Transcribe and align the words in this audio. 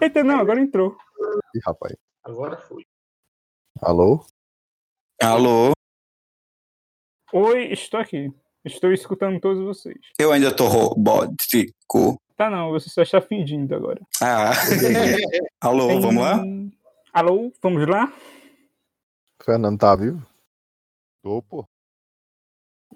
Eita, 0.00 0.22
não, 0.24 0.38
agora 0.40 0.60
entrou. 0.60 0.96
Ih, 1.54 1.60
rapaz. 1.64 1.94
Agora 2.24 2.56
foi. 2.56 2.84
Alô? 3.82 4.24
Alô? 5.22 5.72
Oi, 7.32 7.72
estou 7.72 8.00
aqui. 8.00 8.32
Estou 8.64 8.92
escutando 8.92 9.40
todos 9.40 9.62
vocês. 9.62 9.98
Eu 10.18 10.32
ainda 10.32 10.54
tô 10.54 10.66
robótico. 10.68 12.20
Tá 12.36 12.48
não, 12.50 12.70
você 12.70 12.88
só 12.88 13.02
está 13.02 13.20
fingindo 13.20 13.74
agora. 13.74 14.00
Ah. 14.22 14.50
Alô, 15.60 15.88
Tem- 15.88 16.00
vamos 16.00 16.22
lá? 16.22 16.42
Alô, 17.12 17.52
vamos 17.62 17.86
lá? 17.88 18.12
Fernando 19.42 19.78
tá 19.78 19.94
vivo? 19.96 20.26
Tô, 21.22 21.42
pô. 21.42 21.66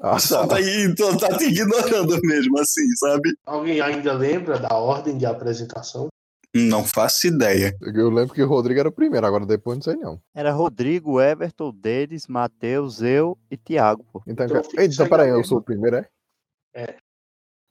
Ah, 0.01 0.19
Só 0.19 0.47
tá 0.47 0.57
aí, 0.57 0.93
tá 0.95 1.39
te 1.39 1.45
ignorando 1.45 2.19
mesmo, 2.23 2.59
assim, 2.59 2.87
sabe? 2.97 3.35
Alguém 3.47 3.81
ainda 3.81 4.13
lembra 4.13 4.59
da 4.59 4.77
ordem 4.77 5.17
de 5.17 5.25
apresentação? 5.25 6.09
Não 6.55 6.85
faço 6.85 7.27
ideia. 7.27 7.77
Eu 7.81 8.11
lembro 8.11 8.33
que 8.33 8.43
o 8.43 8.47
Rodrigo 8.47 8.79
era 8.79 8.89
o 8.89 8.93
primeiro, 8.93 9.27
agora 9.27 9.45
depois 9.45 9.77
não 9.77 9.83
sei 9.83 9.97
não. 9.97 10.21
Era 10.33 10.53
Rodrigo, 10.53 11.21
Everton, 11.21 11.73
Denis, 11.75 12.29
Matheus, 12.29 13.03
eu 13.03 13.37
e 13.51 13.57
Thiago, 13.57 14.05
pô. 14.13 14.23
Então, 14.27 14.47
Então 14.47 14.63
Eita, 14.79 14.95
sem 14.95 15.09
peraí, 15.09 15.31
eu 15.31 15.43
sou 15.43 15.59
o 15.59 15.63
primeiro, 15.63 15.97
é? 15.97 16.97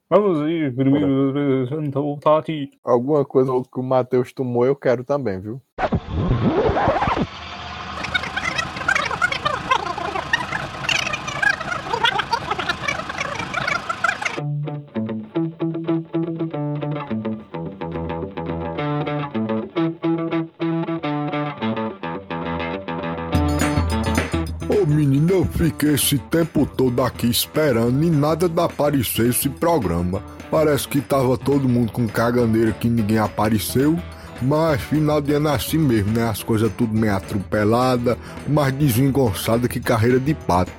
Vamos 0.09 0.47
ir, 0.49 0.75
primeiro 0.75 1.29
apresentar 1.29 2.01
o 2.01 2.17
Tati. 2.17 2.71
Alguma 2.83 3.23
coisa 3.25 3.51
que 3.71 3.79
o 3.79 3.83
Matheus 3.83 4.33
tomou, 4.33 4.65
eu 4.65 4.75
quero 4.75 5.03
também, 5.03 5.39
viu? 5.39 5.61
Fiquei 25.83 25.93
esse 25.93 26.17
tempo 26.17 26.65
todo 26.65 27.01
aqui 27.03 27.27
esperando 27.27 28.01
e 28.03 28.09
nada 28.09 28.47
de 28.47 28.59
aparecer 28.61 29.29
esse 29.29 29.49
programa. 29.49 30.23
Parece 30.49 30.87
que 30.87 31.01
tava 31.01 31.37
todo 31.37 31.67
mundo 31.67 31.91
com 31.91 32.07
caganeira 32.07 32.71
que 32.71 32.87
ninguém 32.87 33.17
apareceu. 33.17 33.97
Mas 34.41 34.81
final 34.81 35.21
de 35.21 35.33
ano 35.33 35.49
é 35.49 35.55
assim 35.55 35.77
mesmo, 35.77 36.11
né? 36.11 36.27
As 36.27 36.43
coisas 36.43 36.71
tudo 36.77 36.93
meio 36.93 37.15
atropelada, 37.15 38.17
mais 38.47 38.73
desengonçada 38.73 39.67
que 39.67 39.79
carreira 39.79 40.19
de 40.19 40.33
pato. 40.33 40.71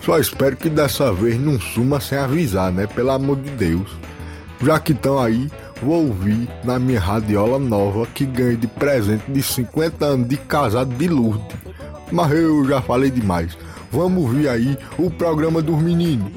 Só 0.00 0.18
espero 0.18 0.56
que 0.56 0.68
dessa 0.68 1.12
vez 1.12 1.38
não 1.38 1.60
suma 1.60 2.00
sem 2.00 2.18
avisar, 2.18 2.72
né? 2.72 2.86
Pelo 2.86 3.10
amor 3.10 3.36
de 3.36 3.50
Deus. 3.50 3.88
Já 4.60 4.78
que 4.78 4.92
estão 4.92 5.20
aí, 5.20 5.50
vou 5.80 6.06
ouvir 6.06 6.48
na 6.64 6.78
minha 6.78 7.00
radiola 7.00 7.58
nova 7.58 8.06
que 8.06 8.24
ganhei 8.24 8.56
de 8.56 8.66
presente 8.66 9.24
de 9.30 9.42
50 9.42 10.04
anos 10.04 10.28
de 10.28 10.36
casado 10.36 10.92
de 10.94 11.08
Lourdes. 11.08 11.56
Mas 12.10 12.30
eu 12.32 12.64
já 12.66 12.80
falei 12.80 13.10
demais. 13.10 13.56
Vamos 13.92 14.24
ouvir 14.24 14.48
aí 14.48 14.78
o 14.98 15.10
programa 15.10 15.60
dos 15.60 15.78
meninos. 15.80 16.32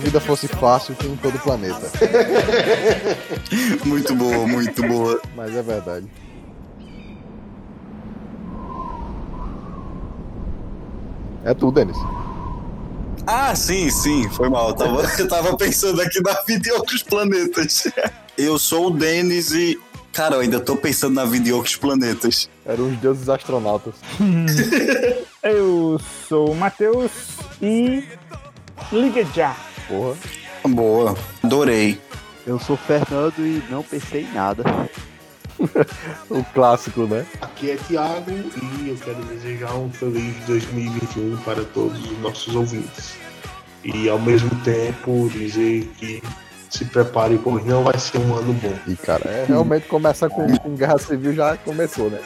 Vida 0.00 0.20
fosse 0.20 0.48
fácil, 0.48 0.96
em 1.04 1.16
todo 1.16 1.36
o 1.36 1.38
planeta. 1.38 1.90
Muito 3.84 4.14
boa, 4.14 4.46
muito 4.46 4.82
boa. 4.86 5.20
Mas 5.36 5.54
é 5.54 5.62
verdade. 5.62 6.06
É 11.44 11.54
tu, 11.54 11.70
Denis. 11.70 11.96
Ah, 13.26 13.54
sim, 13.54 13.90
sim, 13.90 14.28
foi 14.30 14.48
mal. 14.48 14.70
Eu 14.70 14.74
tava, 14.74 15.02
eu 15.18 15.28
tava 15.28 15.56
pensando 15.56 16.00
aqui 16.00 16.20
na 16.20 16.32
vida 16.46 16.68
em 16.68 16.72
outros 16.72 17.02
planetas. 17.02 17.88
Eu 18.36 18.58
sou 18.58 18.88
o 18.88 18.90
Denis 18.90 19.52
e. 19.52 19.78
Cara, 20.12 20.36
eu 20.36 20.40
ainda 20.40 20.58
tô 20.58 20.76
pensando 20.76 21.14
na 21.14 21.24
vida 21.24 21.48
em 21.48 21.52
outros 21.52 21.76
planetas. 21.76 22.48
Eram 22.66 22.88
os 22.88 22.96
deuses 22.98 23.28
astronautas. 23.28 23.94
Eu 25.42 26.00
sou 26.28 26.50
o 26.50 26.56
Matheus 26.56 27.10
e. 27.62 28.04
Liga 28.92 29.24
já! 29.34 29.56
Porra. 29.90 30.16
Boa, 30.68 31.14
adorei. 31.42 32.00
Eu 32.46 32.58
sou 32.58 32.76
Fernando 32.76 33.34
e 33.40 33.62
não 33.70 33.82
pensei 33.82 34.22
em 34.22 34.32
nada. 34.32 34.64
O 36.30 36.42
clássico, 36.54 37.02
né? 37.02 37.26
Aqui 37.42 37.72
é 37.72 37.76
Thiago 37.76 38.30
e 38.30 38.88
eu 38.88 38.96
quero 38.96 39.22
desejar 39.26 39.74
um 39.74 39.90
feliz 39.90 40.34
2021 40.46 41.36
para 41.44 41.62
todos 41.64 42.02
os 42.02 42.18
nossos 42.20 42.54
ouvintes. 42.54 43.12
E 43.84 44.08
ao 44.08 44.18
mesmo 44.18 44.48
tempo 44.64 45.28
dizer 45.30 45.84
que 45.98 46.22
se 46.70 46.86
prepare, 46.86 47.38
pois 47.44 47.62
não 47.66 47.84
vai 47.84 47.98
ser 47.98 48.16
um 48.20 48.34
ano 48.38 48.54
bom. 48.54 48.74
E, 48.86 48.96
cara, 48.96 49.28
é, 49.28 49.44
realmente 49.46 49.86
começa 49.86 50.30
com, 50.30 50.46
com 50.58 50.74
guerra 50.76 50.96
civil, 50.96 51.34
já 51.34 51.54
começou, 51.58 52.08
né? 52.08 52.20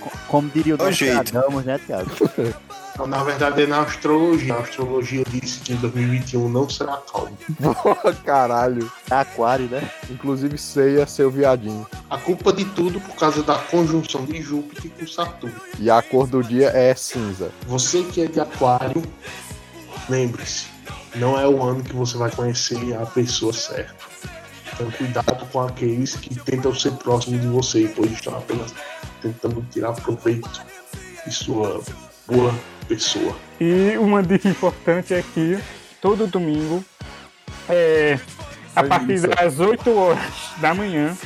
Co- 0.00 0.10
Como 0.28 0.50
diria 0.50 0.74
o. 0.74 0.76
Nostradamus, 0.78 1.64
né, 1.64 1.80
Thiago? 1.86 2.10
Na 3.04 3.22
verdade, 3.22 3.62
é 3.62 3.66
na 3.66 3.82
astrologia. 3.82 4.54
A 4.54 4.60
astrologia 4.60 5.22
disse 5.28 5.60
que 5.60 5.74
em 5.74 5.76
2021 5.76 6.48
não 6.48 6.68
será 6.68 6.96
calmo. 7.12 7.36
Caralho. 8.24 8.90
É 9.10 9.14
aquário, 9.14 9.66
né? 9.66 9.90
Inclusive, 10.08 10.56
ceia 10.56 11.06
seu 11.06 11.30
viadinho. 11.30 11.86
A 12.08 12.16
culpa 12.16 12.52
de 12.52 12.64
tudo 12.64 13.00
por 13.00 13.14
causa 13.16 13.42
da 13.42 13.58
conjunção 13.58 14.24
de 14.24 14.40
Júpiter 14.40 14.90
com 14.92 15.06
Saturno. 15.06 15.60
E 15.78 15.90
a 15.90 16.00
cor 16.00 16.26
do 16.26 16.42
dia 16.42 16.68
é 16.68 16.94
cinza. 16.94 17.50
Você 17.66 18.02
que 18.04 18.22
é 18.22 18.26
de 18.26 18.40
Aquário, 18.40 19.02
lembre-se, 20.08 20.66
não 21.16 21.38
é 21.38 21.46
o 21.46 21.62
ano 21.62 21.82
que 21.82 21.94
você 21.94 22.16
vai 22.16 22.30
conhecer 22.30 22.94
a 22.96 23.04
pessoa 23.04 23.52
certa. 23.52 23.94
Então, 24.72 24.90
cuidado 24.90 25.46
com 25.46 25.60
aqueles 25.60 26.16
que 26.16 26.34
tentam 26.40 26.74
ser 26.74 26.92
próximos 26.92 27.40
de 27.40 27.46
você, 27.46 27.90
pois 27.94 28.12
estão 28.12 28.36
apenas 28.36 28.74
tentando 29.22 29.64
tirar 29.70 29.92
proveito 29.92 30.62
de 31.26 31.32
sua 31.32 31.80
boa 32.26 32.54
pessoa. 32.88 33.36
E 33.60 33.96
uma 33.98 34.22
dica 34.22 34.48
importante 34.48 35.14
é 35.14 35.22
que 35.22 35.58
todo 36.00 36.26
domingo, 36.26 36.84
é, 37.68 38.18
a 38.74 38.82
partir 38.84 39.14
isso. 39.14 39.28
das 39.28 39.58
8 39.58 39.90
horas 39.96 40.24
da 40.58 40.74
manhã, 40.74 41.16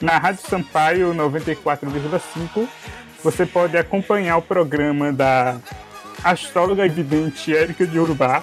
na 0.00 0.18
Rádio 0.18 0.42
Sampaio 0.48 1.14
94,5, 1.14 2.68
você 3.22 3.46
pode 3.46 3.76
acompanhar 3.76 4.36
o 4.36 4.42
programa 4.42 5.12
da 5.12 5.56
astróloga 6.22 6.84
evidente 6.84 7.54
Érica 7.56 7.86
de 7.86 7.98
Urubá, 7.98 8.42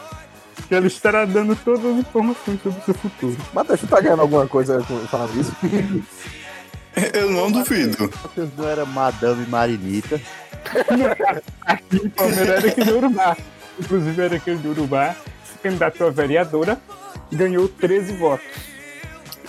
que 0.67 0.73
ela 0.75 0.87
estará 0.87 1.25
dando 1.25 1.55
todas 1.55 1.83
as 1.85 1.97
informações 1.97 2.61
sobre 2.61 2.79
o 2.79 2.83
seu 2.85 2.93
futuro. 2.93 3.37
Matheus, 3.53 3.79
tu 3.81 3.87
tá 3.87 3.99
ganhando 4.01 4.21
alguma 4.21 4.47
coisa 4.47 4.81
com- 4.83 4.99
falando 5.07 5.39
isso? 5.39 5.51
Eu 7.13 7.31
não 7.31 7.51
duvido. 7.51 8.09
Matheus 8.21 8.49
não 8.55 8.69
era 8.69 8.85
Madame 8.85 9.45
Marinita. 9.47 10.21
Aqui 11.65 11.97
em 11.97 12.09
Palmeiras, 12.09 12.63
Érica 12.63 12.85
de 12.85 12.91
Urubá. 12.91 13.37
Inclusive, 13.79 14.21
Érica 14.21 14.55
de 14.55 14.67
Urubá 14.67 15.15
se 15.45 15.57
candidatou 15.59 16.07
a 16.07 16.09
vereadora, 16.09 16.77
ganhou 17.31 17.67
13 17.67 18.13
votos. 18.13 18.45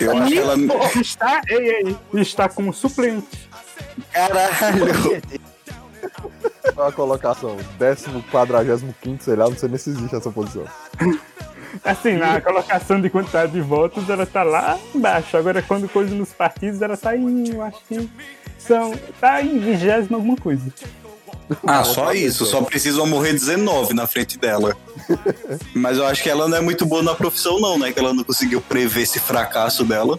Eu 0.00 0.16
acho 0.16 0.28
que 0.28 0.38
ela. 0.38 0.54
Está, 1.00 1.40
ei, 1.48 1.96
ei, 2.12 2.20
está 2.20 2.48
como 2.48 2.72
suplente. 2.72 3.48
Caralho! 4.12 5.22
Qual 6.74 6.88
a 6.88 6.92
colocação? 6.92 7.56
Décimo, 7.78 8.22
quadragésimo 8.30 8.94
quinto, 9.00 9.24
sei 9.24 9.36
lá, 9.36 9.48
não 9.48 9.56
sei 9.56 9.68
nem 9.68 9.78
se 9.78 9.90
existe 9.90 10.16
essa 10.16 10.30
posição. 10.30 10.64
Assim, 11.84 12.14
na 12.14 12.40
colocação 12.40 13.00
de 13.00 13.10
quantidade 13.10 13.52
de 13.52 13.60
votos, 13.60 14.08
ela 14.08 14.26
tá 14.26 14.42
lá 14.42 14.78
embaixo. 14.94 15.36
Agora, 15.36 15.62
quando 15.62 15.88
coisa 15.88 16.14
nos 16.14 16.32
partidos, 16.32 16.80
ela 16.82 16.96
tá 16.96 17.16
em, 17.16 17.50
eu 17.50 17.62
acho 17.62 17.78
que 17.88 18.08
são, 18.58 18.92
tá 19.20 19.42
em 19.42 19.58
vigésimo 19.58 20.16
alguma 20.16 20.36
coisa. 20.36 20.72
Ah, 21.66 21.84
só 21.84 22.12
isso. 22.12 22.46
Só 22.46 22.62
precisam 22.62 23.06
morrer 23.06 23.32
19 23.32 23.94
na 23.94 24.06
frente 24.06 24.38
dela. 24.38 24.76
Mas 25.74 25.98
eu 25.98 26.06
acho 26.06 26.22
que 26.22 26.30
ela 26.30 26.48
não 26.48 26.56
é 26.56 26.60
muito 26.60 26.86
boa 26.86 27.02
na 27.02 27.14
profissão, 27.14 27.60
não, 27.60 27.78
né? 27.78 27.92
Que 27.92 27.98
ela 27.98 28.14
não 28.14 28.24
conseguiu 28.24 28.60
prever 28.60 29.02
esse 29.02 29.20
fracasso 29.20 29.84
dela. 29.84 30.18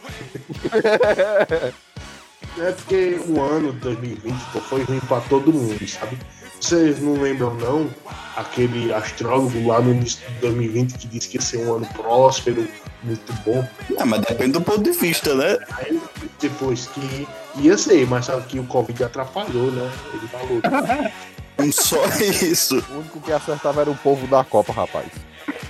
É 2.58 2.72
porque 2.72 3.20
o 3.28 3.42
ano 3.42 3.74
de 3.74 3.80
2020 3.80 4.34
pô, 4.54 4.60
foi 4.62 4.84
ruim 4.84 5.00
pra 5.02 5.20
todo 5.22 5.52
mundo, 5.52 5.88
sabe? 5.88 6.18
Vocês 6.60 7.02
não 7.02 7.22
lembram, 7.22 7.54
não? 7.56 7.90
Aquele 8.36 8.94
astrólogo 8.94 9.68
lá 9.68 9.82
no 9.82 9.92
início 9.92 10.20
de 10.28 10.40
2020 10.40 10.98
que 10.98 11.08
disse 11.08 11.28
que 11.28 11.38
ia 11.38 11.42
ser 11.42 11.58
um 11.58 11.76
ano 11.76 11.88
próspero, 11.94 12.66
muito 13.04 13.34
bom. 13.46 13.68
Ah, 14.00 14.06
mas 14.06 14.22
depende 14.22 14.54
do 14.54 14.62
ponto 14.62 14.82
de 14.82 14.92
vista, 14.92 15.36
né? 15.36 15.58
Aí, 15.78 16.02
depois 16.50 16.88
que 16.88 17.28
ia 17.58 17.78
ser, 17.78 18.08
mas 18.08 18.26
sabe 18.26 18.46
que 18.46 18.60
o 18.60 18.64
Covid 18.66 19.04
atrapalhou, 19.04 19.72
né? 19.72 19.92
Ele 20.14 20.28
falou. 20.28 20.62
Só 21.72 22.06
isso. 22.20 22.84
O 22.90 23.00
único 23.00 23.20
que 23.22 23.32
acertava 23.32 23.82
era 23.82 23.90
o 23.90 23.96
povo 23.96 24.28
da 24.28 24.44
Copa, 24.44 24.74
rapaz. 24.74 25.08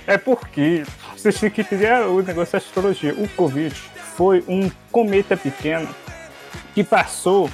É 0.06 0.18
porque 0.18 0.84
vocês 1.16 1.38
têm 1.38 1.50
que 1.50 1.60
entender 1.60 1.92
o 2.06 2.22
negócio 2.22 2.52
da 2.52 2.58
astrologia. 2.58 3.14
O 3.14 3.28
Covid 3.30 3.74
foi 4.16 4.44
um 4.48 4.70
cometa 4.90 5.36
pequeno 5.36 5.88
que 6.74 6.84
passou 6.84 7.50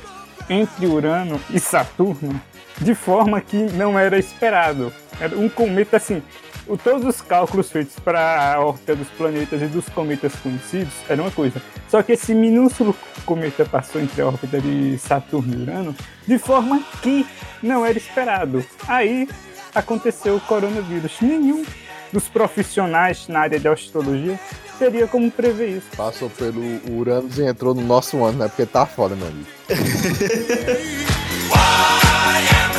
entre 0.49 0.87
Urano 0.87 1.41
e 1.51 1.61
Saturno 1.61 2.41
de 2.79 2.95
forma 2.95 3.41
que 3.41 3.57
não 3.57 3.99
era 3.99 4.19
esperado. 4.19 4.93
Era 5.21 5.37
um 5.37 5.49
cometa 5.49 5.99
assim. 5.99 6.23
O- 6.67 6.77
Todos 6.77 7.05
os 7.07 7.21
cálculos 7.21 7.71
feitos 7.71 7.95
para 7.99 8.55
a 8.55 8.61
órbita 8.61 8.95
dos 8.97 9.09
planetas 9.09 9.63
e 9.63 9.67
dos 9.67 9.89
cometas 9.89 10.35
conhecidos 10.37 10.93
era 11.09 11.21
uma 11.23 11.31
coisa. 11.31 11.61
Só 11.89 12.03
que 12.03 12.13
esse 12.13 12.35
minúsculo 12.35 12.95
cometa 13.25 13.65
passou 13.65 14.01
entre 14.01 14.21
a 14.23 14.27
órbita 14.27 14.61
de 14.61 14.99
Saturno 14.99 15.55
e 15.55 15.63
Urano 15.63 15.95
de 16.27 16.39
forma 16.39 16.83
que 17.03 17.27
não 17.63 17.85
era 17.87 17.97
esperado. 17.99 18.65
Aí 18.89 19.29
aconteceu 19.75 20.37
o 20.37 20.41
coronavírus. 20.41 21.13
Nenhum 21.21 21.65
dos 22.13 22.29
profissionais 22.29 23.27
na 23.29 23.41
área 23.41 23.59
de 23.59 23.69
astrologia 23.69 24.39
teria 24.79 25.07
como 25.07 25.31
prever 25.31 25.79
isso. 25.79 25.87
Passou 25.97 26.29
pelo 26.31 26.61
Uranus 26.91 27.39
e 27.39 27.45
entrou 27.45 27.75
no 27.75 27.83
nosso 27.83 28.23
ano, 28.25 28.39
né? 28.39 28.49
Porque 28.49 28.67
tá 28.67 28.85
foda, 28.85 29.15
meu 29.17 29.29
amigo. 29.29 29.47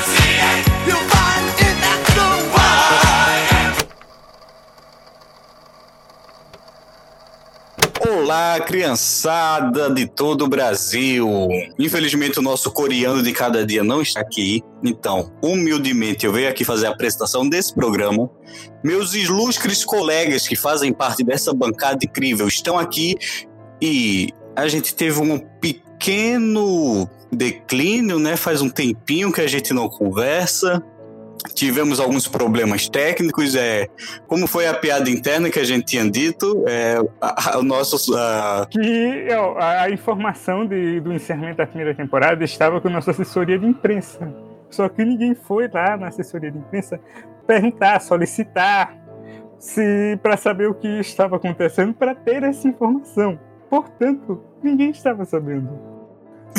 Olá, 8.06 8.60
criançada 8.60 9.90
de 9.90 10.06
todo 10.06 10.44
o 10.44 10.48
Brasil. 10.50 11.48
Infelizmente, 11.80 12.38
o 12.38 12.42
nosso 12.42 12.70
coreano 12.70 13.24
de 13.24 13.32
cada 13.32 13.66
dia 13.66 13.82
não 13.82 14.02
está 14.02 14.20
aqui. 14.20 14.62
Então, 14.84 15.32
humildemente, 15.42 16.26
eu 16.26 16.34
venho 16.34 16.50
aqui 16.50 16.66
fazer 16.66 16.88
a 16.88 16.90
apresentação 16.90 17.48
desse 17.48 17.74
programa. 17.74 18.30
Meus 18.84 19.14
ilustres 19.14 19.86
colegas 19.86 20.46
que 20.46 20.56
fazem 20.56 20.92
parte 20.92 21.24
dessa 21.24 21.54
bancada 21.54 22.00
incrível 22.04 22.46
estão 22.46 22.78
aqui 22.78 23.16
e 23.82 24.28
a 24.54 24.68
gente 24.68 24.94
teve 24.94 25.22
um 25.22 25.40
pequeno 25.40 27.10
declínio, 27.32 28.20
né? 28.20 28.36
Faz 28.36 28.62
um 28.62 28.70
tempinho 28.70 29.32
que 29.32 29.40
a 29.40 29.48
gente 29.48 29.74
não 29.74 29.88
conversa. 29.88 30.84
Tivemos 31.54 32.00
alguns 32.00 32.28
problemas 32.28 32.88
técnicos, 32.90 33.56
é, 33.56 33.88
como 34.28 34.48
foi 34.48 34.66
a 34.68 34.74
piada 34.74 35.10
interna 35.10 35.50
que 35.50 35.60
a 35.60 35.64
gente 35.64 35.86
tinha 35.86 36.10
dito, 36.10 36.64
é, 36.68 36.98
a- 37.22 37.52
a- 37.56 37.60
o 37.60 37.64
nosso, 37.64 38.16
a- 38.18 38.68
Que 38.70 39.28
ó, 39.32 39.58
a, 39.58 39.82
a 39.84 39.90
informação 39.90 40.66
de- 40.66 41.00
do 41.00 41.14
encerramento 41.14 41.58
da 41.58 41.68
primeira 41.68 41.94
temporada 41.94 42.44
estava 42.44 42.80
com 42.82 42.88
a 42.88 42.92
nossa 42.92 43.12
assessoria 43.12 43.60
de 43.60 43.66
imprensa. 43.66 44.34
Só 44.70 44.90
que 44.90 45.04
ninguém 45.06 45.36
foi 45.36 45.70
lá 45.72 45.96
na 45.98 46.08
assessoria 46.08 46.50
de 46.52 46.58
imprensa 46.58 47.00
perguntar, 47.46 48.00
solicitar 48.02 48.96
se 49.60 50.18
para 50.24 50.36
saber 50.36 50.68
o 50.68 50.74
que 50.74 50.88
estava 51.00 51.36
acontecendo 51.36 51.94
para 51.94 52.16
ter 52.16 52.42
essa 52.44 52.68
informação. 52.68 53.40
Portanto, 53.70 54.42
ninguém 54.64 54.90
estava 54.90 55.24
sabendo. 55.26 55.93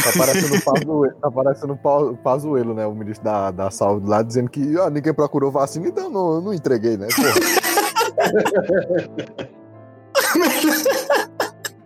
Tá 0.02 0.12
parecendo 0.19 0.56
o 0.56 0.62
Pazuello, 0.62 1.14
tá 1.20 1.31
parecendo 1.31 1.73
o 1.73 1.76
Pa- 1.76 1.99
o 1.99 2.17
Pazuello, 2.17 2.75
né? 2.75 2.87
O 2.87 2.94
ministro 2.94 3.25
da, 3.25 3.50
da 3.50 3.70
saúde 3.70 4.08
lá, 4.08 4.23
dizendo 4.23 4.50
que 4.50 4.79
ah, 4.79 4.91
ninguém 4.91 5.14
procurou 5.14 5.50
vacina, 5.50 5.88
então 5.88 6.11
não, 6.11 6.41
não 6.41 6.52
entreguei, 6.52 6.96
né? 6.96 7.06
Porra. 7.14 7.31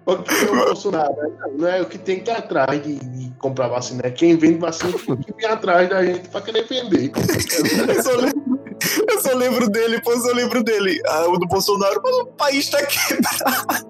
O 0.07 0.17
que 0.23 0.35
é 0.35 0.51
o 0.51 0.57
Bolsonaro, 0.65 1.15
né? 1.17 1.31
Não 1.59 1.69
é 1.69 1.83
o 1.83 1.87
que 1.87 1.99
tem 1.99 2.21
que 2.21 2.31
ir 2.31 2.35
atrás 2.35 2.83
de, 2.83 2.95
de 2.99 3.31
comprar 3.39 3.69
vacina. 3.69 4.01
É 4.05 4.11
quem 4.11 4.39
vende 4.39 4.59
vacina 4.59 4.93
tem 4.93 5.17
que 5.17 5.35
vir 5.35 5.45
atrás 5.47 5.87
da 5.91 6.03
gente 6.03 6.29
pra 6.31 6.41
querer 6.41 6.67
vender. 6.67 7.13
eu, 7.15 8.03
só 8.03 8.13
lembro, 8.17 8.59
eu 9.07 9.21
só 9.21 9.35
lembro 9.35 9.69
dele, 9.69 10.01
pô, 10.01 10.13
eu 10.13 10.21
só 10.21 10.33
lembro 10.33 10.65
dele, 10.65 10.99
ah, 11.07 11.29
o 11.29 11.37
do 11.39 11.47
Bolsonaro, 11.47 12.01
mas 12.03 12.17
o 12.17 12.27
país 12.27 12.71
tá 12.71 12.79
quebrado. 12.87 13.87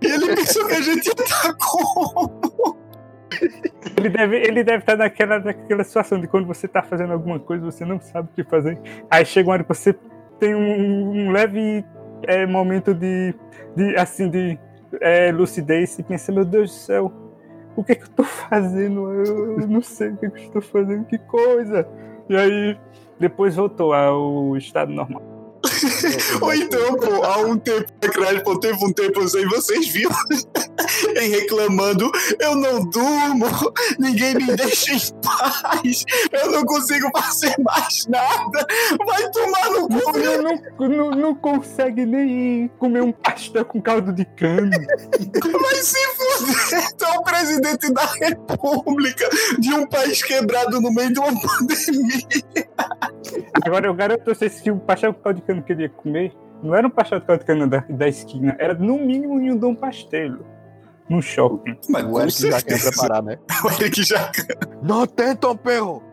E 0.00 0.06
ele 0.06 0.34
pensou 0.34 0.66
que 0.66 0.74
a 0.74 0.80
gente 0.80 1.06
ia 1.06 1.12
estar 1.12 1.54
como? 1.54 2.76
Ele 3.96 4.08
deve, 4.08 4.36
ele 4.36 4.64
deve 4.64 4.78
estar 4.78 4.96
naquela, 4.96 5.38
naquela 5.38 5.82
situação 5.82 6.20
de 6.20 6.28
quando 6.28 6.46
você 6.46 6.66
está 6.66 6.82
fazendo 6.82 7.12
alguma 7.12 7.38
coisa, 7.38 7.64
você 7.64 7.84
não 7.84 8.00
sabe 8.00 8.28
o 8.30 8.34
que 8.34 8.48
fazer. 8.48 8.78
Aí 9.10 9.24
chega 9.24 9.48
uma 9.48 9.54
hora 9.54 9.62
que 9.62 9.68
você 9.68 9.94
tem 10.38 10.54
um, 10.54 11.10
um 11.10 11.30
leve 11.32 11.84
é, 12.22 12.46
momento 12.46 12.94
de, 12.94 13.34
de 13.74 13.96
assim 13.96 14.30
de 14.30 14.58
é, 15.00 15.32
lucidez 15.32 15.98
e 15.98 16.02
pensa, 16.02 16.32
meu 16.32 16.44
Deus 16.44 16.70
do 16.70 16.76
céu, 16.76 17.12
o 17.76 17.84
que, 17.84 17.92
é 17.92 17.94
que 17.94 18.02
eu 18.02 18.06
estou 18.06 18.24
fazendo? 18.24 19.12
Eu 19.12 19.68
não 19.68 19.82
sei 19.82 20.10
o 20.10 20.16
que, 20.16 20.26
é 20.26 20.30
que 20.30 20.38
eu 20.38 20.44
estou 20.44 20.62
fazendo, 20.62 21.04
que 21.04 21.18
coisa. 21.18 21.86
E 22.28 22.36
aí 22.36 22.78
depois 23.18 23.56
voltou 23.56 23.92
ao 23.92 24.56
estado 24.56 24.92
normal. 24.92 25.22
Ou 26.40 26.54
então, 26.54 26.94
pô, 26.96 27.24
há 27.24 27.38
um 27.38 27.56
tempo 27.58 27.92
atrás, 28.04 28.42
pô, 28.42 28.58
teve 28.58 28.84
um 28.84 28.92
tempo, 28.92 29.28
sei, 29.28 29.44
vocês 29.46 29.88
viram, 29.88 30.16
em 31.20 31.28
reclamando, 31.30 32.10
eu 32.38 32.54
não 32.54 32.84
durmo, 32.84 33.46
ninguém 33.98 34.34
me 34.34 34.56
deixa 34.56 34.94
em 34.94 35.00
paz, 35.22 36.04
eu 36.32 36.50
não 36.50 36.64
consigo 36.64 37.10
fazer 37.16 37.54
mais 37.60 38.06
nada, 38.06 38.66
vai 39.06 39.30
tomar 39.30 39.70
no 39.70 39.88
cu, 39.88 40.78
não, 40.78 40.88
não, 40.88 41.10
não 41.10 41.34
consegue 41.34 42.06
nem 42.06 42.68
comer 42.78 43.02
um 43.02 43.12
pastel 43.12 43.64
com 43.64 43.80
caldo 43.80 44.12
de 44.12 44.24
cana. 44.24 44.70
vai 45.60 45.74
se 45.76 45.98
fuder, 46.14 46.92
tu 46.96 47.04
é 47.04 47.18
o 47.18 47.22
presidente 47.22 47.92
da 47.92 48.04
república 48.04 49.28
de 49.58 49.74
um 49.74 49.86
país 49.86 50.22
quebrado 50.22 50.80
no 50.80 50.92
meio 50.92 51.12
de 51.12 51.18
uma 51.18 51.32
pandemia. 51.40 52.68
Agora 53.64 53.86
eu 53.86 53.94
garanto 53.94 54.22
pra 54.22 54.34
vocês 54.34 54.60
que 54.60 54.70
o 54.70 54.78
pastel 54.78 55.12
com 55.14 55.22
caldo 55.22 55.40
de 55.40 55.46
cana 55.46 55.62
que 55.68 55.72
ele 55.74 55.82
ia 55.82 55.88
comer 55.90 56.32
não 56.62 56.74
era 56.74 56.86
um 56.86 56.90
pastel 56.90 57.20
de 57.20 57.26
caldo 57.26 57.40
de 57.40 57.44
cana 57.46 57.66
da, 57.68 57.84
da 57.88 58.08
esquina, 58.08 58.56
era 58.58 58.74
no 58.74 58.98
mínimo 58.98 59.34
um 59.34 59.56
Dom 59.56 59.74
Pastelo. 59.74 60.44
Num 61.08 61.22
shopping. 61.22 61.78
Mas 61.88 62.04
O 62.04 62.20
Eric 62.20 62.50
já 62.50 62.60
quer 62.60 62.82
preparar, 62.82 63.22
né? 63.22 63.38
o 63.64 63.68
Eric 63.80 64.02
já 64.02 64.30
Não 64.82 65.06
tentam, 65.06 65.56
perro! 65.56 66.02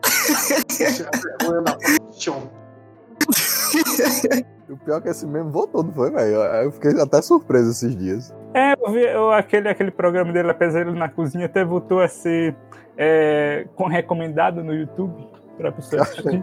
O 4.68 4.76
pior 4.78 4.98
é 4.98 5.00
que 5.00 5.08
esse 5.10 5.24
mesmo 5.26 5.50
voltou, 5.50 5.82
não 5.84 5.92
foi, 5.92 6.10
velho? 6.10 6.34
Eu- 6.36 6.72
fiquei 6.72 6.90
até 7.00 7.22
surpreso 7.22 7.70
esses 7.70 7.94
dias. 7.96 8.34
É, 8.52 8.72
eu 8.72 8.90
vi 8.92 9.02
eu- 9.04 9.30
aquele, 9.30 9.68
aquele 9.68 9.90
programa 9.92 10.32
dele, 10.32 10.52
Pesadelo 10.54 10.92
na 10.94 11.08
Cozinha, 11.08 11.46
até 11.46 11.64
voltou 11.64 12.00
a 12.00 12.08
ser 12.08 12.54
é, 12.98 13.66
com- 13.76 13.86
recomendado 13.86 14.64
no 14.64 14.74
YouTube 14.74 15.14
pra 15.56 15.70
pessoa 15.70 16.02
assistir. 16.02 16.42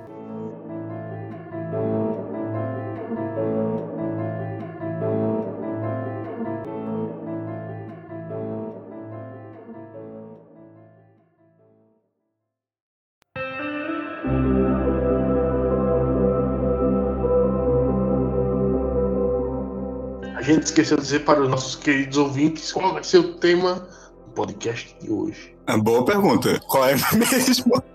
Gente 20.64 20.68
esqueceu 20.68 20.98
de 20.98 21.04
dizer 21.04 21.20
para 21.20 21.42
os 21.42 21.50
nossos 21.50 21.76
queridos 21.76 22.18
ouvintes 22.18 22.72
qual 22.72 22.94
vai 22.94 23.04
ser 23.04 23.20
o 23.20 23.34
tema 23.34 23.88
do 24.26 24.34
podcast 24.34 24.96
de 25.02 25.12
hoje. 25.12 25.54
É 25.68 25.78
boa 25.78 26.06
pergunta. 26.06 26.60
Qual 26.68 26.88
é 26.88 26.96
mesmo? 27.14 27.84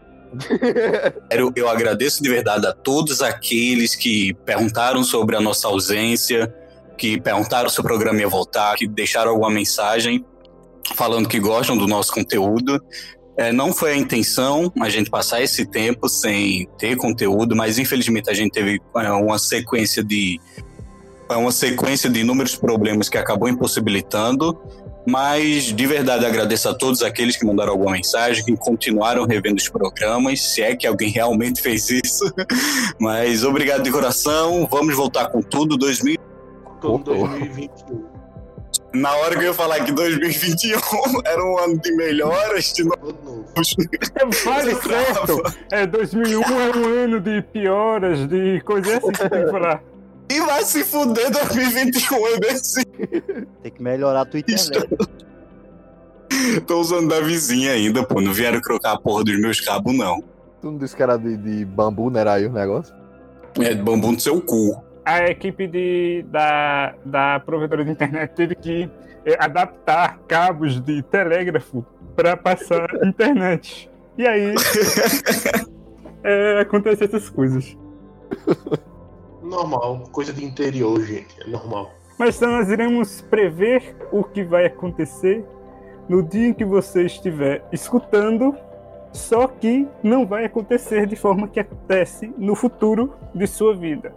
Eu, 1.30 1.50
eu 1.56 1.70
agradeço 1.70 2.22
de 2.22 2.28
verdade 2.28 2.66
a 2.66 2.72
todos 2.74 3.22
aqueles 3.22 3.96
que 3.96 4.34
perguntaram 4.44 5.02
sobre 5.02 5.34
a 5.34 5.40
nossa 5.40 5.68
ausência, 5.68 6.54
que 6.98 7.18
perguntaram 7.18 7.70
se 7.70 7.80
o 7.80 7.82
programa 7.82 8.20
ia 8.20 8.28
voltar, 8.28 8.76
que 8.76 8.86
deixaram 8.86 9.30
alguma 9.30 9.48
mensagem 9.48 10.22
falando 10.94 11.26
que 11.26 11.40
gostam 11.40 11.78
do 11.78 11.86
nosso 11.86 12.12
conteúdo. 12.12 12.78
É, 13.38 13.50
não 13.52 13.72
foi 13.72 13.92
a 13.92 13.96
intenção 13.96 14.70
a 14.82 14.90
gente 14.90 15.08
passar 15.08 15.40
esse 15.40 15.64
tempo 15.64 16.10
sem 16.10 16.68
ter 16.76 16.94
conteúdo, 16.98 17.56
mas 17.56 17.78
infelizmente 17.78 18.28
a 18.28 18.34
gente 18.34 18.52
teve 18.52 18.82
é, 18.96 19.10
uma 19.10 19.38
sequência 19.38 20.04
de 20.04 20.38
é 21.30 21.36
uma 21.36 21.52
sequência 21.52 22.08
de 22.08 22.20
inúmeros 22.20 22.56
problemas 22.56 23.08
que 23.08 23.18
acabou 23.18 23.48
impossibilitando 23.48 24.58
Mas 25.06 25.64
de 25.64 25.86
verdade 25.86 26.26
agradeço 26.26 26.68
a 26.68 26.74
todos 26.74 27.02
aqueles 27.02 27.36
que 27.36 27.46
mandaram 27.46 27.72
alguma 27.72 27.92
mensagem, 27.92 28.44
que 28.44 28.56
continuaram 28.56 29.26
revendo 29.26 29.56
os 29.56 29.68
programas, 29.68 30.42
se 30.42 30.62
é 30.62 30.76
que 30.76 30.86
alguém 30.86 31.10
realmente 31.10 31.62
fez 31.62 31.88
isso. 31.88 32.32
Mas 33.00 33.44
obrigado 33.44 33.82
de 33.82 33.90
coração. 33.90 34.68
Vamos 34.70 34.94
voltar 34.94 35.28
com 35.30 35.40
tudo 35.40 35.76
2000 35.76 36.18
Todo 36.80 37.14
2021. 37.14 38.18
Na 38.94 39.14
hora 39.16 39.36
que 39.36 39.42
eu 39.42 39.48
ia 39.48 39.54
falar 39.54 39.84
que 39.84 39.92
2021 39.92 40.78
era 41.24 41.44
um 41.44 41.58
ano 41.58 41.78
de 41.78 41.92
melhoras, 41.92 42.72
de 42.72 42.84
Todo 42.84 43.18
novo. 43.24 43.44
Fale 44.32 44.74
certo. 44.76 45.42
É, 45.70 45.86
2001 45.86 46.42
é 46.42 46.76
um 46.76 46.84
ano 47.04 47.20
de 47.20 47.42
pioras, 47.42 48.26
de 48.26 48.60
coisas 48.64 48.94
assim 48.94 49.12
que 49.12 49.28
vai 50.48 50.64
se 50.64 50.82
fuder 50.82 51.30
2021, 51.30 52.26
eu 52.26 52.40
desse. 52.40 52.84
Tem 53.62 53.70
que 53.70 53.82
melhorar 53.82 54.22
a 54.22 54.24
tua 54.24 54.40
internet. 54.40 54.88
Tô 56.66 56.80
usando 56.80 57.08
da 57.08 57.20
vizinha 57.20 57.72
ainda, 57.72 58.02
pô. 58.02 58.20
Não 58.20 58.32
vieram 58.32 58.60
trocar 58.60 58.92
a 58.92 58.98
porra 58.98 59.24
dos 59.24 59.38
meus 59.38 59.60
cabos, 59.60 59.94
não. 59.94 60.22
Tu 60.60 60.70
não 60.70 60.78
disse 60.78 60.96
que 60.96 61.02
era 61.02 61.16
de, 61.16 61.36
de 61.36 61.64
bambu, 61.64 62.10
não 62.10 62.18
era 62.18 62.34
aí 62.34 62.46
o 62.46 62.52
negócio? 62.52 62.94
É 63.60 63.74
de 63.74 63.82
bambu 63.82 64.12
no 64.12 64.20
seu 64.20 64.40
cu. 64.40 64.82
A 65.04 65.28
equipe 65.28 65.66
de, 65.66 66.24
da, 66.28 66.94
da 67.04 67.40
provedora 67.40 67.84
de 67.84 67.90
internet 67.90 68.34
teve 68.34 68.54
que 68.54 68.90
é, 69.24 69.36
adaptar 69.38 70.18
cabos 70.26 70.80
de 70.80 71.02
telégrafo 71.02 71.84
para 72.16 72.36
passar 72.36 72.88
internet. 73.04 73.90
E 74.16 74.26
aí 74.26 74.54
é, 76.24 76.60
acontecem 76.60 77.06
essas 77.06 77.28
coisas. 77.28 77.76
Normal, 79.48 80.04
coisa 80.12 80.32
de 80.32 80.44
interior, 80.44 81.00
gente. 81.02 81.40
É 81.40 81.48
normal. 81.48 81.90
Mas 82.18 82.36
então 82.36 82.50
nós 82.50 82.68
iremos 82.68 83.22
prever 83.22 83.96
o 84.12 84.22
que 84.22 84.42
vai 84.42 84.66
acontecer 84.66 85.44
no 86.08 86.22
dia 86.22 86.48
em 86.48 86.52
que 86.52 86.64
você 86.64 87.04
estiver 87.04 87.64
escutando, 87.72 88.54
só 89.12 89.46
que 89.46 89.86
não 90.02 90.26
vai 90.26 90.44
acontecer 90.44 91.06
de 91.06 91.16
forma 91.16 91.48
que 91.48 91.60
acontece 91.60 92.32
no 92.36 92.54
futuro 92.54 93.14
de 93.34 93.46
sua 93.46 93.74
vida. 93.74 94.12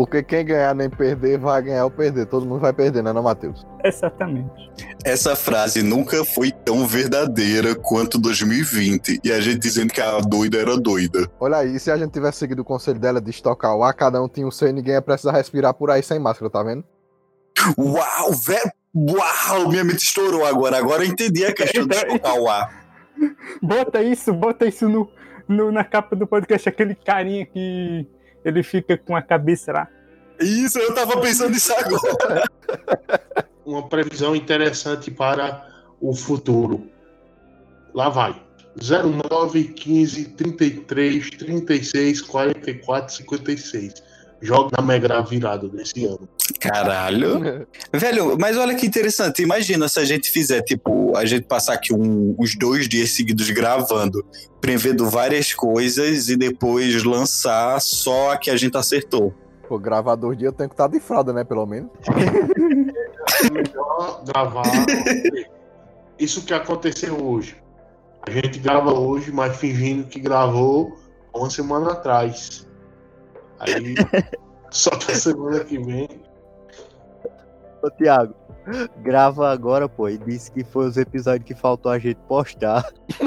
Porque 0.00 0.22
quem 0.22 0.46
ganhar 0.46 0.74
nem 0.74 0.88
perder 0.88 1.36
vai 1.38 1.60
ganhar 1.60 1.84
ou 1.84 1.90
perder. 1.90 2.24
Todo 2.24 2.46
mundo 2.46 2.58
vai 2.60 2.72
perder, 2.72 3.02
né, 3.02 3.12
não, 3.12 3.22
Matheus? 3.22 3.66
Exatamente. 3.84 4.70
Essa 5.04 5.36
frase 5.36 5.82
nunca 5.82 6.24
foi 6.24 6.50
tão 6.50 6.86
verdadeira 6.86 7.74
quanto 7.74 8.18
2020. 8.18 9.20
E 9.22 9.30
a 9.30 9.38
gente 9.42 9.58
dizendo 9.58 9.92
que 9.92 10.00
a 10.00 10.18
doida 10.20 10.56
era 10.56 10.74
doida. 10.78 11.30
Olha 11.38 11.58
aí, 11.58 11.78
se 11.78 11.90
a 11.90 11.98
gente 11.98 12.12
tivesse 12.12 12.38
seguido 12.38 12.62
o 12.62 12.64
conselho 12.64 12.98
dela 12.98 13.20
de 13.20 13.28
estocar 13.28 13.76
o 13.76 13.82
ar, 13.84 13.92
cada 13.92 14.22
um 14.22 14.26
tinha 14.28 14.46
o 14.46 14.50
seu 14.50 14.68
e 14.68 14.72
ninguém 14.72 14.94
ia 14.94 15.02
precisar 15.02 15.32
respirar 15.32 15.74
por 15.74 15.90
aí 15.90 16.02
sem 16.02 16.18
máscara, 16.18 16.50
tá 16.50 16.62
vendo? 16.62 16.82
Uau, 17.76 18.32
velho! 18.32 18.72
Uau, 18.94 19.68
minha 19.68 19.84
mente 19.84 19.98
estourou 20.02 20.46
agora. 20.46 20.78
Agora 20.78 21.04
eu 21.04 21.08
entendi 21.10 21.44
a 21.44 21.52
questão 21.52 21.86
de 21.86 21.94
estocar 21.94 22.36
o 22.36 22.48
ar. 22.48 22.86
Bota 23.62 24.02
isso, 24.02 24.32
bota 24.32 24.64
isso 24.66 24.88
no, 24.88 25.06
no- 25.46 25.70
na 25.70 25.84
capa 25.84 26.16
do 26.16 26.26
podcast, 26.26 26.66
aquele 26.70 26.94
carinha 26.94 27.44
que 27.44 28.06
ele 28.44 28.62
fica 28.62 28.96
com 28.96 29.14
a 29.14 29.22
cabeça 29.22 29.72
lá. 29.72 29.88
Isso, 30.40 30.78
eu 30.78 30.94
tava 30.94 31.20
pensando 31.20 31.50
nisso 31.50 31.72
agora. 31.74 32.44
Uma 33.64 33.88
previsão 33.88 34.34
interessante 34.34 35.10
para 35.10 35.68
o 36.00 36.14
futuro. 36.14 36.88
Lá 37.94 38.08
vai. 38.08 38.34
09, 38.76 39.64
15, 39.64 40.24
33, 40.30 41.30
36, 41.30 42.20
44, 42.22 43.14
56. 43.14 44.02
Joga 44.42 44.70
na 44.76 44.82
Mega 44.82 45.20
virada 45.22 45.68
desse 45.68 46.04
ano. 46.06 46.28
Caralho. 46.58 47.66
Velho, 47.92 48.36
mas 48.38 48.56
olha 48.56 48.74
que 48.74 48.86
interessante. 48.86 49.42
Imagina 49.42 49.88
se 49.88 50.00
a 50.00 50.04
gente 50.04 50.30
fizer, 50.30 50.62
tipo, 50.62 51.14
a 51.16 51.24
gente 51.26 51.44
passar 51.46 51.74
aqui 51.74 51.92
um- 51.92 52.34
uns 52.38 52.56
dois 52.56 52.88
dias 52.88 53.10
seguidos 53.10 53.50
gravando, 53.50 54.24
prevendo 54.60 55.08
várias 55.10 55.52
coisas 55.52 56.28
e 56.30 56.36
depois 56.36 57.04
lançar 57.04 57.80
só 57.80 58.32
a 58.32 58.36
que 58.38 58.50
a 58.50 58.56
gente 58.56 58.76
acertou. 58.76 59.34
Pô, 59.68 59.78
gravar 59.78 60.14
dois 60.16 60.36
dias 60.38 60.50
eu 60.52 60.56
tenho 60.56 60.68
que 60.70 60.74
estar 60.74 60.88
de 60.88 60.98
fralda, 61.00 61.32
né, 61.32 61.44
pelo 61.44 61.66
menos. 61.66 61.90
É 62.08 63.50
melhor 63.52 64.24
gravar. 64.24 64.62
Isso 66.18 66.42
que 66.44 66.52
aconteceu 66.52 67.14
hoje. 67.22 67.56
A 68.26 68.30
gente 68.30 68.58
grava 68.58 68.92
hoje, 68.92 69.30
mas 69.32 69.56
fingindo 69.56 70.04
que 70.08 70.20
gravou 70.20 70.96
uma 71.34 71.48
semana 71.48 71.92
atrás. 71.92 72.66
Aí, 73.60 73.94
só 74.70 74.90
que 74.90 75.12
a 75.12 75.14
semana 75.14 75.60
que 75.64 75.78
vem. 75.78 76.08
Ô, 77.82 77.90
Thiago, 77.90 78.34
grava 79.02 79.50
agora, 79.50 79.88
pô, 79.88 80.08
e 80.08 80.18
disse 80.18 80.50
que 80.52 80.62
foi 80.64 80.86
os 80.86 80.96
episódios 80.96 81.44
que 81.46 81.54
faltou 81.54 81.90
a 81.92 81.98
gente 81.98 82.18
postar. 82.28 82.90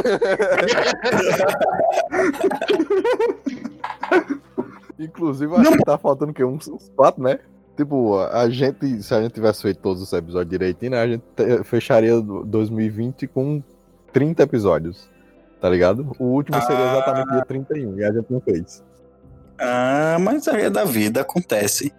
Inclusive, 4.99 5.53
acho 5.55 5.71
que 5.71 5.83
tá 5.83 5.97
faltando 5.97 6.31
o 6.31 6.35
quê? 6.35 6.43
Uns, 6.43 6.67
uns 6.67 6.89
quatro, 6.95 7.23
né? 7.23 7.39
Tipo, 7.75 8.19
a 8.19 8.47
gente, 8.49 9.01
se 9.01 9.13
a 9.13 9.21
gente 9.21 9.33
tivesse 9.33 9.61
feito 9.63 9.79
todos 9.81 10.01
os 10.01 10.13
episódios 10.13 10.49
direitinho, 10.49 10.91
né, 10.91 11.01
a 11.01 11.07
gente 11.07 11.23
te- 11.35 11.63
fecharia 11.63 12.21
do- 12.21 12.45
2020 12.45 13.27
com 13.27 13.63
30 14.11 14.43
episódios. 14.43 15.09
Tá 15.59 15.69
ligado? 15.69 16.11
O 16.19 16.25
último 16.25 16.61
seria 16.61 16.91
exatamente 16.91 17.31
dia 17.31 17.45
31, 17.45 17.97
e 17.97 18.03
a 18.03 18.11
gente 18.11 18.25
não 18.29 18.39
fez. 18.41 18.83
Ah, 19.59 20.17
mas 20.19 20.47
aí 20.47 20.63
é 20.63 20.69
da 20.69 20.83
vida, 20.83 21.21
acontece. 21.21 21.93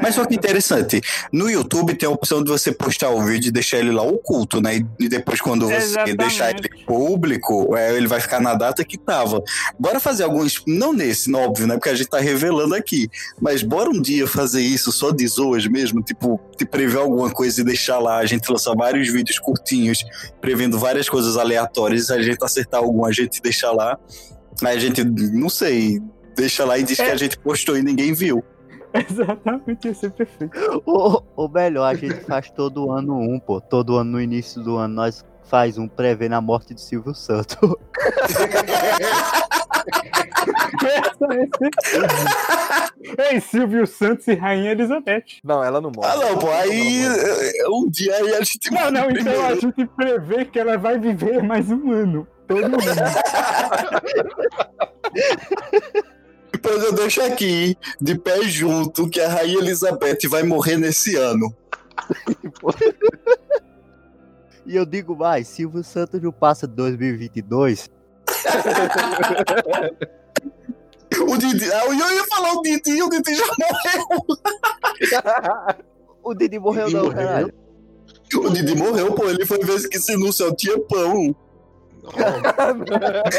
Mas 0.00 0.14
só 0.14 0.24
que 0.24 0.34
interessante, 0.34 1.00
no 1.32 1.50
YouTube 1.50 1.94
tem 1.96 2.08
a 2.08 2.12
opção 2.12 2.42
de 2.44 2.50
você 2.50 2.70
postar 2.70 3.10
o 3.10 3.22
vídeo 3.22 3.48
e 3.48 3.52
deixar 3.52 3.78
ele 3.78 3.90
lá 3.90 4.02
oculto, 4.02 4.60
né? 4.60 4.76
E- 5.00 5.08
depois, 5.08 5.40
quando 5.40 5.66
você 5.66 5.74
Exatamente. 5.74 6.16
deixar 6.16 6.50
ele 6.50 6.68
público, 6.86 7.76
é, 7.76 7.94
ele 7.96 8.06
vai 8.06 8.20
ficar 8.20 8.40
na 8.40 8.54
data 8.54 8.84
que 8.84 8.96
tava. 8.96 9.42
Bora 9.78 9.98
fazer 9.98 10.24
alguns. 10.24 10.62
Não 10.66 10.92
nesse, 10.92 11.28
não, 11.30 11.40
óbvio, 11.40 11.66
né? 11.66 11.74
Porque 11.74 11.88
a 11.88 11.94
gente 11.94 12.08
tá 12.08 12.20
revelando 12.20 12.74
aqui. 12.74 13.08
Mas 13.40 13.62
bora 13.62 13.90
um 13.90 14.00
dia 14.00 14.26
fazer 14.26 14.62
isso 14.62 14.92
só 14.92 15.10
de 15.10 15.26
zoas 15.26 15.66
mesmo, 15.66 16.00
tipo, 16.02 16.40
te 16.56 16.64
prever 16.64 16.98
alguma 16.98 17.30
coisa 17.30 17.60
e 17.60 17.64
deixar 17.64 17.98
lá. 17.98 18.18
A 18.18 18.26
gente 18.26 18.48
lançar 18.50 18.74
vários 18.76 19.08
vídeos 19.12 19.38
curtinhos, 19.40 20.04
prevendo 20.40 20.78
várias 20.78 21.08
coisas 21.08 21.36
aleatórias. 21.36 22.10
A 22.10 22.22
gente 22.22 22.42
acertar 22.44 22.80
algum, 22.80 23.04
a 23.04 23.12
gente 23.12 23.42
deixa 23.42 23.70
lá. 23.72 23.98
Aí 24.62 24.76
a 24.76 24.80
gente, 24.80 25.02
não 25.02 25.48
sei, 25.48 26.00
deixa 26.34 26.64
lá 26.64 26.78
e 26.78 26.82
diz 26.82 26.96
que 26.96 27.02
a 27.02 27.16
gente 27.16 27.38
postou 27.38 27.76
e 27.76 27.82
ninguém 27.82 28.12
viu. 28.12 28.44
Exatamente, 28.94 29.88
ia 29.88 29.94
ser 29.94 30.12
perfeito. 30.12 30.56
Ou, 30.86 31.26
ou 31.34 31.48
melhor, 31.48 31.86
a 31.86 31.94
gente 31.94 32.24
faz 32.24 32.50
todo 32.50 32.92
ano 32.92 33.18
um, 33.18 33.40
pô. 33.40 33.60
Todo 33.60 33.96
ano 33.96 34.12
no 34.12 34.20
início 34.20 34.62
do 34.62 34.76
ano 34.76 34.94
nós 34.94 35.24
faz 35.44 35.78
um 35.78 35.88
prevendo 35.88 36.34
a 36.34 36.40
morte 36.40 36.74
de 36.74 36.80
Silvio 36.80 37.14
Santos. 37.14 37.58
Ei, 43.30 43.40
Silvio 43.40 43.86
Santos 43.86 44.26
e 44.28 44.34
Rainha 44.34 44.72
Elizabeth. 44.72 45.24
Não, 45.42 45.62
ela 45.62 45.80
não 45.80 45.90
morre. 45.94 46.08
Ah, 46.08 46.16
não, 46.16 46.38
pô, 46.38 46.50
aí 46.50 47.04
é, 47.04 47.68
um 47.68 47.88
dia 47.88 48.14
aí 48.14 48.34
a 48.34 48.42
gente. 48.42 48.70
Não, 48.70 48.90
não, 48.90 49.10
então 49.10 49.46
a 49.46 49.54
gente 49.54 49.86
prevê 49.96 50.44
que 50.44 50.58
ela 50.58 50.76
vai 50.76 50.98
viver 50.98 51.42
mais 51.42 51.70
um 51.70 51.92
ano. 51.92 52.26
Todo 52.46 52.68
mundo. 52.68 52.84
Eu 56.84 56.92
deixo 56.92 57.22
aqui, 57.22 57.76
de 58.00 58.18
pé 58.18 58.42
junto, 58.42 59.08
que 59.08 59.20
a 59.20 59.28
Rainha 59.28 59.58
Elizabeth 59.58 60.18
vai 60.28 60.42
morrer 60.42 60.76
nesse 60.76 61.14
ano. 61.16 61.54
E 64.66 64.76
eu 64.76 64.86
digo 64.86 65.14
mais, 65.14 65.46
Silvio 65.48 65.84
Santos 65.84 66.22
não 66.22 66.32
passa 66.32 66.66
de 66.66 66.74
2022. 66.74 67.90
O 71.28 71.36
Didi. 71.36 71.70
Ah, 71.70 71.84
eu 71.86 71.92
ia 71.94 72.24
falar 72.24 72.54
o 72.54 72.62
Didi, 72.62 73.02
o 73.02 73.08
Didi 73.10 73.34
já 73.34 73.44
morreu. 73.60 74.06
O 76.24 76.34
Didi 76.34 76.58
morreu 76.58 76.86
Didi 76.86 76.96
não, 76.96 77.04
morreu? 77.04 77.26
caralho. 77.26 77.52
O 78.36 78.48
Didi 78.50 78.74
morreu, 78.74 79.12
pô. 79.12 79.28
Ele 79.28 79.44
foi 79.44 79.58
ver 79.58 79.86
que 79.88 79.98
se 80.00 80.16
no 80.16 80.32
céu 80.32 80.56
tinha 80.56 80.78
pão. 80.80 81.36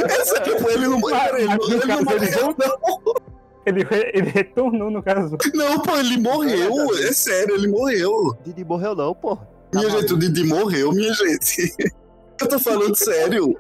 Essa 0.08 0.40
tipo, 0.42 0.70
ele 0.70 0.88
não 0.88 1.00
morreu. 1.00 1.38
Ele, 1.38 1.48
não- 1.48 2.04
morreu, 2.04 2.56
não. 2.56 2.78
Ele, 3.66 3.86
ele 4.14 4.30
retornou, 4.30 4.92
no 4.92 5.02
caso. 5.02 5.38
Não, 5.54 5.80
pô, 5.80 5.98
ele 5.98 6.18
morreu. 6.18 6.94
É 7.00 7.12
sério, 7.12 7.56
ele 7.56 7.68
morreu. 7.68 8.38
Didi 8.44 8.64
morreu 8.64 8.96
não, 8.96 9.14
pô. 9.16 9.36
Tá 9.36 9.44
Minha 9.74 9.88
maluco. 9.88 10.02
gente, 10.02 10.14
o 10.14 10.18
Didi 10.20 10.44
morreu, 10.44 10.92
minha 10.92 11.14
gente. 11.14 11.74
Eu 12.40 12.48
tô 12.48 12.60
falando 12.60 12.96
sério. 12.96 13.56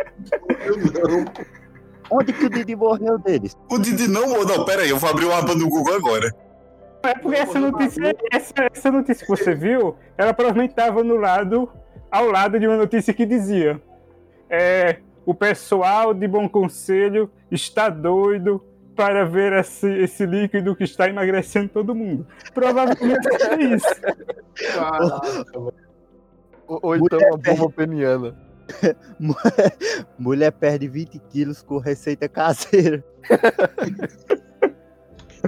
Onde 2.12 2.34
que 2.34 2.46
o 2.46 2.50
Didi 2.50 2.76
morreu 2.76 3.18
deles? 3.18 3.58
O 3.72 3.80
Didi 3.80 4.08
não 4.08 4.28
morreu. 4.28 4.46
Não, 4.46 4.66
pera 4.66 4.84
aí, 4.84 4.90
eu 4.90 4.98
vou 4.98 5.10
abrir 5.10 5.26
uma 5.26 5.38
aba 5.40 5.56
no 5.56 5.70
Google 5.70 5.96
agora. 5.96 6.30
É 7.04 7.14
porque 7.16 7.38
essa 7.38 7.60
notícia, 7.60 8.16
essa, 8.32 8.54
essa 8.74 8.92
notícia 8.92 9.26
que 9.26 9.32
você 9.32 9.56
viu, 9.56 9.96
ela 10.18 10.34
provavelmente 10.34 10.72
estava 10.72 11.04
no 11.04 11.16
lado, 11.16 11.70
ao 12.12 12.30
lado 12.30 12.60
de 12.60 12.68
uma 12.68 12.78
notícia 12.78 13.14
que 13.14 13.26
dizia: 13.26 13.82
é, 14.50 14.98
o 15.26 15.34
pessoal 15.34 16.14
de 16.14 16.28
bom 16.28 16.50
conselho 16.50 17.32
está 17.50 17.90
doido 17.90 18.62
para 18.96 19.25
ver 19.25 19.54
esse, 19.54 19.88
esse 19.88 20.25
líquido 20.25 20.75
que 20.75 20.84
está 20.84 21.10
emagrecendo 21.10 21.70
todo 21.70 21.94
mundo. 21.94 22.25
Provavelmente 22.54 23.28
é 23.44 23.75
isso. 23.75 24.02
Caraca. 24.74 25.60
Ou, 26.68 26.80
ou 26.82 26.96
então 26.96 27.20
uma 27.20 27.38
bomba 27.38 27.70
peniana. 27.70 28.36
Mulher 30.18 30.52
perde 30.52 30.88
20 30.88 31.20
quilos 31.30 31.62
com 31.62 31.78
receita 31.78 32.28
caseira. 32.28 33.04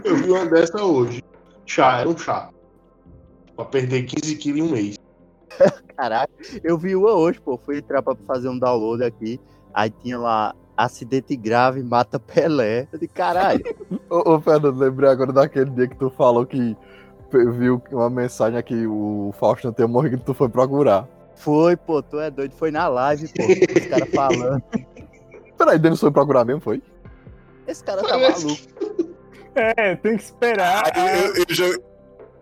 Eu 0.04 0.16
vi 0.18 0.30
uma 0.30 0.46
dessa 0.46 0.84
hoje. 0.84 1.24
Chá, 1.66 2.00
era 2.00 2.10
um 2.10 2.18
chá. 2.18 2.50
Pra 3.56 3.66
perder 3.66 4.04
15 4.04 4.36
quilos 4.36 4.60
em 4.60 4.64
um 4.64 4.72
mês. 4.72 4.96
Caraca, 5.98 6.32
eu 6.64 6.78
vi 6.78 6.96
uma 6.96 7.14
hoje, 7.14 7.40
pô. 7.42 7.58
Fui 7.58 7.80
entrar 7.80 8.04
pra 8.04 8.16
fazer 8.28 8.50
um 8.50 8.60
download 8.60 9.04
aqui. 9.04 9.40
Aí 9.74 9.90
tinha 9.90 10.18
lá, 10.18 10.56
acidente 10.78 11.36
grave, 11.36 11.82
mata 11.82 12.20
Pelé. 12.20 12.88
Eu 12.92 13.00
de 13.00 13.08
caralho. 13.08 13.64
Ô, 14.10 14.36
ô 14.36 14.42
Fernando, 14.42 14.78
lembrei 14.78 15.10
agora 15.10 15.34
daquele 15.34 15.70
dia 15.72 15.88
que 15.88 15.96
tu 15.96 16.10
falou 16.10 16.46
que 16.46 16.78
viu 17.32 17.82
uma 17.92 18.10
mensagem 18.10 18.58
aqui, 18.58 18.86
o 18.88 19.34
Fausto 19.38 19.68
não 19.68 19.74
tem 19.74 19.88
morrido 19.88 20.20
que 20.20 20.26
tu 20.26 20.34
foi 20.34 20.48
procurar. 20.48 21.08
Foi, 21.36 21.76
pô, 21.76 22.02
tu 22.02 22.20
é 22.20 22.32
doido. 22.32 22.54
Foi 22.54 22.72
na 22.72 22.88
live, 22.88 23.28
pô. 23.28 23.44
Os 23.44 23.88
caras 23.88 24.10
falando. 24.10 24.64
Peraí, 25.58 25.78
Denis 25.78 26.00
foi 26.00 26.12
procurar 26.12 26.46
mesmo, 26.46 26.62
foi? 26.62 26.82
Esse 27.68 27.84
cara 27.84 28.02
tá 28.02 28.18
maluco. 28.18 28.62
É, 29.56 29.96
tem 29.96 30.16
que 30.16 30.24
esperar. 30.24 30.84
Eu, 30.96 31.36
eu 31.36 31.84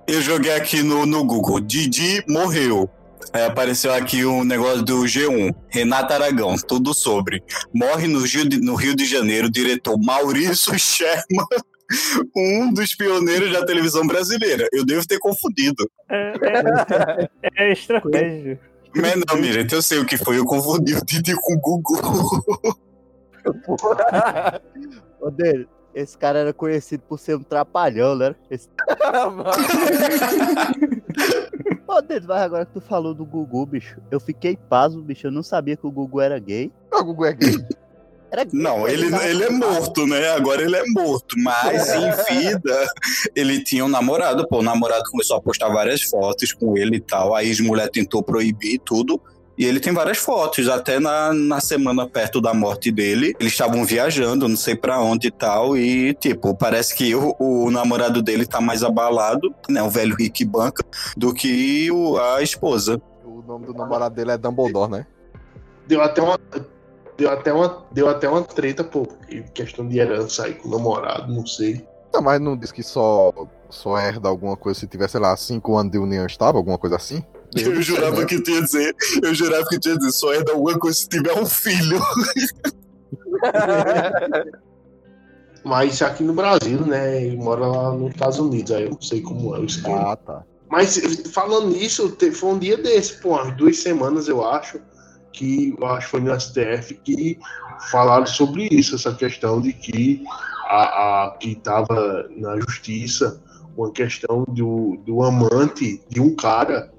eu 0.07 0.21
joguei 0.21 0.53
aqui 0.53 0.83
no, 0.83 1.05
no 1.05 1.23
Google. 1.23 1.59
Didi 1.59 2.23
morreu. 2.27 2.89
Aí 3.33 3.43
apareceu 3.43 3.93
aqui 3.93 4.25
um 4.25 4.43
negócio 4.43 4.83
do 4.83 5.01
G1. 5.01 5.53
Renato 5.69 6.13
Aragão, 6.13 6.55
tudo 6.55 6.93
sobre. 6.93 7.43
Morre 7.73 8.07
no 8.07 8.19
Rio 8.19 8.47
de, 8.47 8.59
no 8.59 8.75
Rio 8.75 8.95
de 8.95 9.05
Janeiro 9.05 9.47
o 9.47 9.51
diretor 9.51 9.97
Maurício 9.97 10.77
Sherman, 10.79 11.45
um 12.35 12.73
dos 12.73 12.95
pioneiros 12.95 13.51
da 13.51 13.65
televisão 13.65 14.05
brasileira. 14.05 14.67
Eu 14.71 14.85
devo 14.85 15.05
ter 15.07 15.19
confundido. 15.19 15.89
É, 16.09 16.33
é, 16.41 17.65
é 17.65 17.71
estratégia. 17.71 18.59
Mas 18.95 19.15
não, 19.27 19.37
Mirete, 19.37 19.75
eu 19.75 19.81
sei 19.81 19.99
o 19.99 20.05
que 20.05 20.17
foi. 20.17 20.37
Eu 20.37 20.45
confundi 20.45 20.95
o 20.95 21.03
Didi 21.03 21.35
com 21.35 21.53
o 21.53 21.59
Google. 21.59 22.01
Ô, 25.19 25.29
dele, 25.29 25.67
esse 25.93 26.17
cara 26.17 26.39
era 26.39 26.53
conhecido 26.53 27.03
por 27.07 27.19
ser 27.19 27.35
um 27.35 27.43
trapalhão, 27.43 28.15
né? 28.15 28.33
Esse... 28.49 28.69
Ô, 31.87 32.01
Dedo, 32.01 32.27
mas 32.27 32.41
agora 32.41 32.65
que 32.65 32.73
tu 32.73 32.81
falou 32.81 33.13
do 33.13 33.23
Gugu, 33.23 33.65
bicho, 33.65 33.97
eu 34.09 34.19
fiquei 34.19 34.57
pasmo, 34.57 35.01
bicho. 35.01 35.27
Eu 35.27 35.31
não 35.31 35.43
sabia 35.43 35.77
que 35.77 35.85
o 35.85 35.91
Gugu 35.91 36.19
era 36.19 36.39
gay. 36.39 36.71
O 36.91 37.03
Gugu 37.03 37.25
é 37.25 37.33
gay. 37.33 37.55
Era 38.31 38.43
gay, 38.43 38.59
Não, 38.59 38.79
pô, 38.79 38.87
ele, 38.87 39.15
ele 39.23 39.43
é 39.43 39.49
morto, 39.51 40.07
né? 40.07 40.29
Agora 40.31 40.63
ele 40.63 40.75
é 40.75 40.83
morto. 40.87 41.35
Mas 41.37 41.89
em 41.93 42.09
vida, 42.41 42.87
ele 43.35 43.63
tinha 43.63 43.85
um 43.85 43.87
namorado, 43.87 44.47
pô. 44.47 44.59
O 44.59 44.63
namorado 44.63 45.03
começou 45.11 45.37
a 45.37 45.41
postar 45.41 45.69
várias 45.69 46.01
fotos 46.01 46.53
com 46.53 46.75
ele 46.75 46.97
e 46.97 47.01
tal. 47.01 47.35
Aí 47.35 47.45
a 47.45 47.49
ex-mulher 47.49 47.89
tentou 47.89 48.23
proibir 48.23 48.79
tudo. 48.79 49.21
E 49.57 49.65
ele 49.65 49.79
tem 49.79 49.93
várias 49.93 50.17
fotos, 50.17 50.67
até 50.67 50.99
na, 50.99 51.31
na 51.33 51.61
semana 51.61 52.05
perto 52.07 52.41
da 52.41 52.53
morte 52.53 52.91
dele. 52.91 53.33
Eles 53.39 53.53
estavam 53.53 53.85
viajando, 53.85 54.47
não 54.49 54.57
sei 54.57 54.75
pra 54.75 54.99
onde 54.99 55.27
e 55.27 55.31
tal. 55.31 55.77
E, 55.77 56.13
tipo, 56.13 56.53
parece 56.55 56.93
que 56.93 57.15
o, 57.15 57.33
o 57.39 57.71
namorado 57.71 58.21
dele 58.21 58.45
tá 58.45 58.59
mais 58.59 58.83
abalado, 58.83 59.53
né? 59.69 59.81
O 59.81 59.89
velho 59.89 60.13
Rick 60.15 60.43
Banca, 60.43 60.83
do 61.15 61.33
que 61.33 61.89
o- 61.89 62.17
a 62.17 62.41
esposa. 62.43 63.01
O 63.23 63.41
nome 63.41 63.65
do 63.65 63.73
namorado 63.73 64.13
dele 64.13 64.31
é 64.31 64.37
Dumbledore, 64.37 64.91
né? 64.91 65.07
Deu 65.87 66.01
até 66.01 66.21
uma. 66.21 66.37
Deu 67.17 67.29
até 67.31 67.53
uma, 67.53 67.85
deu 67.93 68.09
até 68.09 68.27
uma 68.27 68.41
treta, 68.41 68.83
pô. 68.83 69.07
Questão 69.53 69.87
de 69.87 69.97
herança 69.99 70.43
aí 70.45 70.55
com 70.55 70.67
o 70.67 70.71
namorado, 70.71 71.33
não 71.33 71.45
sei. 71.47 71.87
Não, 72.13 72.21
mas 72.21 72.41
não 72.41 72.57
diz 72.57 72.73
que 72.73 72.83
só, 72.83 73.31
só 73.69 73.97
herda 73.97 74.27
alguma 74.27 74.57
coisa 74.57 74.81
se 74.81 74.87
tiver, 74.87 75.07
sei 75.09 75.21
lá, 75.21 75.35
5 75.37 75.77
anos 75.77 75.91
de 75.93 75.97
união 75.97 76.25
estável, 76.25 76.57
alguma 76.57 76.77
coisa 76.77 76.97
assim? 76.97 77.23
Eu 77.55 77.81
jurava 77.81 78.25
que 78.25 78.41
tu 78.41 78.51
ia 78.51 78.61
dizer, 78.61 78.93
eu 79.23 79.33
jurava 79.33 79.65
que 79.67 79.79
tu 79.79 79.89
ia 79.89 79.97
dizer, 79.97 80.11
só 80.11 80.33
é 80.33 80.43
da 80.43 80.51
alguma 80.51 80.77
coisa 80.77 80.97
se 80.97 81.07
tiver 81.07 81.33
um 81.33 81.45
filho. 81.45 81.99
Mas 85.63 86.01
aqui 86.01 86.23
no 86.23 86.33
Brasil, 86.33 86.85
né? 86.85 87.25
Ele 87.25 87.37
mora 87.37 87.65
lá 87.65 87.91
nos 87.91 88.11
Estados 88.11 88.37
Unidos, 88.37 88.71
aí 88.71 88.83
eu 88.83 88.91
não 88.91 89.01
sei 89.01 89.21
como 89.21 89.55
é 89.55 89.59
o 89.59 89.65
esquema. 89.65 90.11
Ah, 90.11 90.15
tá. 90.15 90.43
Mas 90.69 90.97
falando 91.31 91.69
nisso, 91.69 92.15
foi 92.33 92.49
um 92.49 92.59
dia 92.59 92.77
desse, 92.77 93.19
pô, 93.21 93.29
umas 93.29 93.55
duas 93.55 93.79
semanas 93.79 94.27
eu 94.27 94.45
acho, 94.45 94.79
que 95.31 95.73
eu 95.77 95.85
acho 95.87 96.05
que 96.05 96.11
foi 96.11 96.21
no 96.21 96.39
STF 96.39 96.93
que 97.03 97.39
falaram 97.89 98.25
sobre 98.25 98.67
isso, 98.71 98.95
essa 98.95 99.13
questão 99.13 99.61
de 99.61 99.73
que 99.73 100.23
a, 100.67 101.25
a 101.25 101.37
que 101.39 101.53
estava 101.53 102.27
na 102.35 102.59
justiça 102.59 103.41
uma 103.77 103.91
questão 103.91 104.45
do, 104.47 104.97
do 105.05 105.21
amante 105.21 106.01
de 106.09 106.21
um 106.21 106.35
cara 106.35 106.91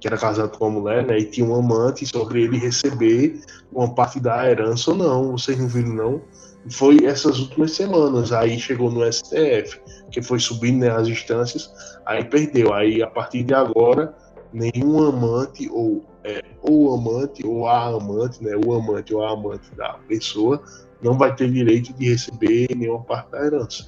que 0.00 0.06
era 0.06 0.16
casado 0.16 0.56
com 0.56 0.66
uma 0.66 0.80
mulher, 0.80 1.06
né? 1.06 1.18
E 1.18 1.24
tinha 1.24 1.46
um 1.46 1.54
amante 1.54 2.06
sobre 2.06 2.42
ele 2.42 2.58
receber 2.58 3.40
uma 3.70 3.94
parte 3.94 4.18
da 4.18 4.48
herança 4.50 4.90
ou 4.90 4.96
não. 4.96 5.32
Vocês 5.32 5.58
não 5.58 5.68
viram, 5.68 5.92
não? 5.92 6.22
Foi 6.70 7.04
essas 7.04 7.38
últimas 7.38 7.72
semanas. 7.72 8.32
Aí 8.32 8.58
chegou 8.58 8.90
no 8.90 9.00
STF, 9.12 9.80
que 10.10 10.22
foi 10.22 10.38
subindo 10.38 10.80
né, 10.80 10.90
as 10.90 11.06
instâncias, 11.06 11.70
aí 12.06 12.24
perdeu. 12.24 12.72
Aí 12.72 13.02
a 13.02 13.06
partir 13.06 13.42
de 13.42 13.54
agora, 13.54 14.14
nenhum 14.52 15.02
amante, 15.06 15.68
ou 15.70 16.04
é, 16.24 16.42
ou 16.62 16.94
amante, 16.94 17.46
ou 17.46 17.66
a 17.66 17.88
amante, 17.88 18.42
né? 18.42 18.52
O 18.66 18.74
amante 18.74 19.14
ou 19.14 19.24
a 19.24 19.32
amante 19.32 19.74
da 19.76 19.94
pessoa 20.08 20.62
não 21.02 21.16
vai 21.16 21.34
ter 21.34 21.50
direito 21.50 21.92
de 21.94 22.10
receber 22.10 22.68
nenhuma 22.74 23.02
parte 23.02 23.30
da 23.30 23.44
herança. 23.44 23.86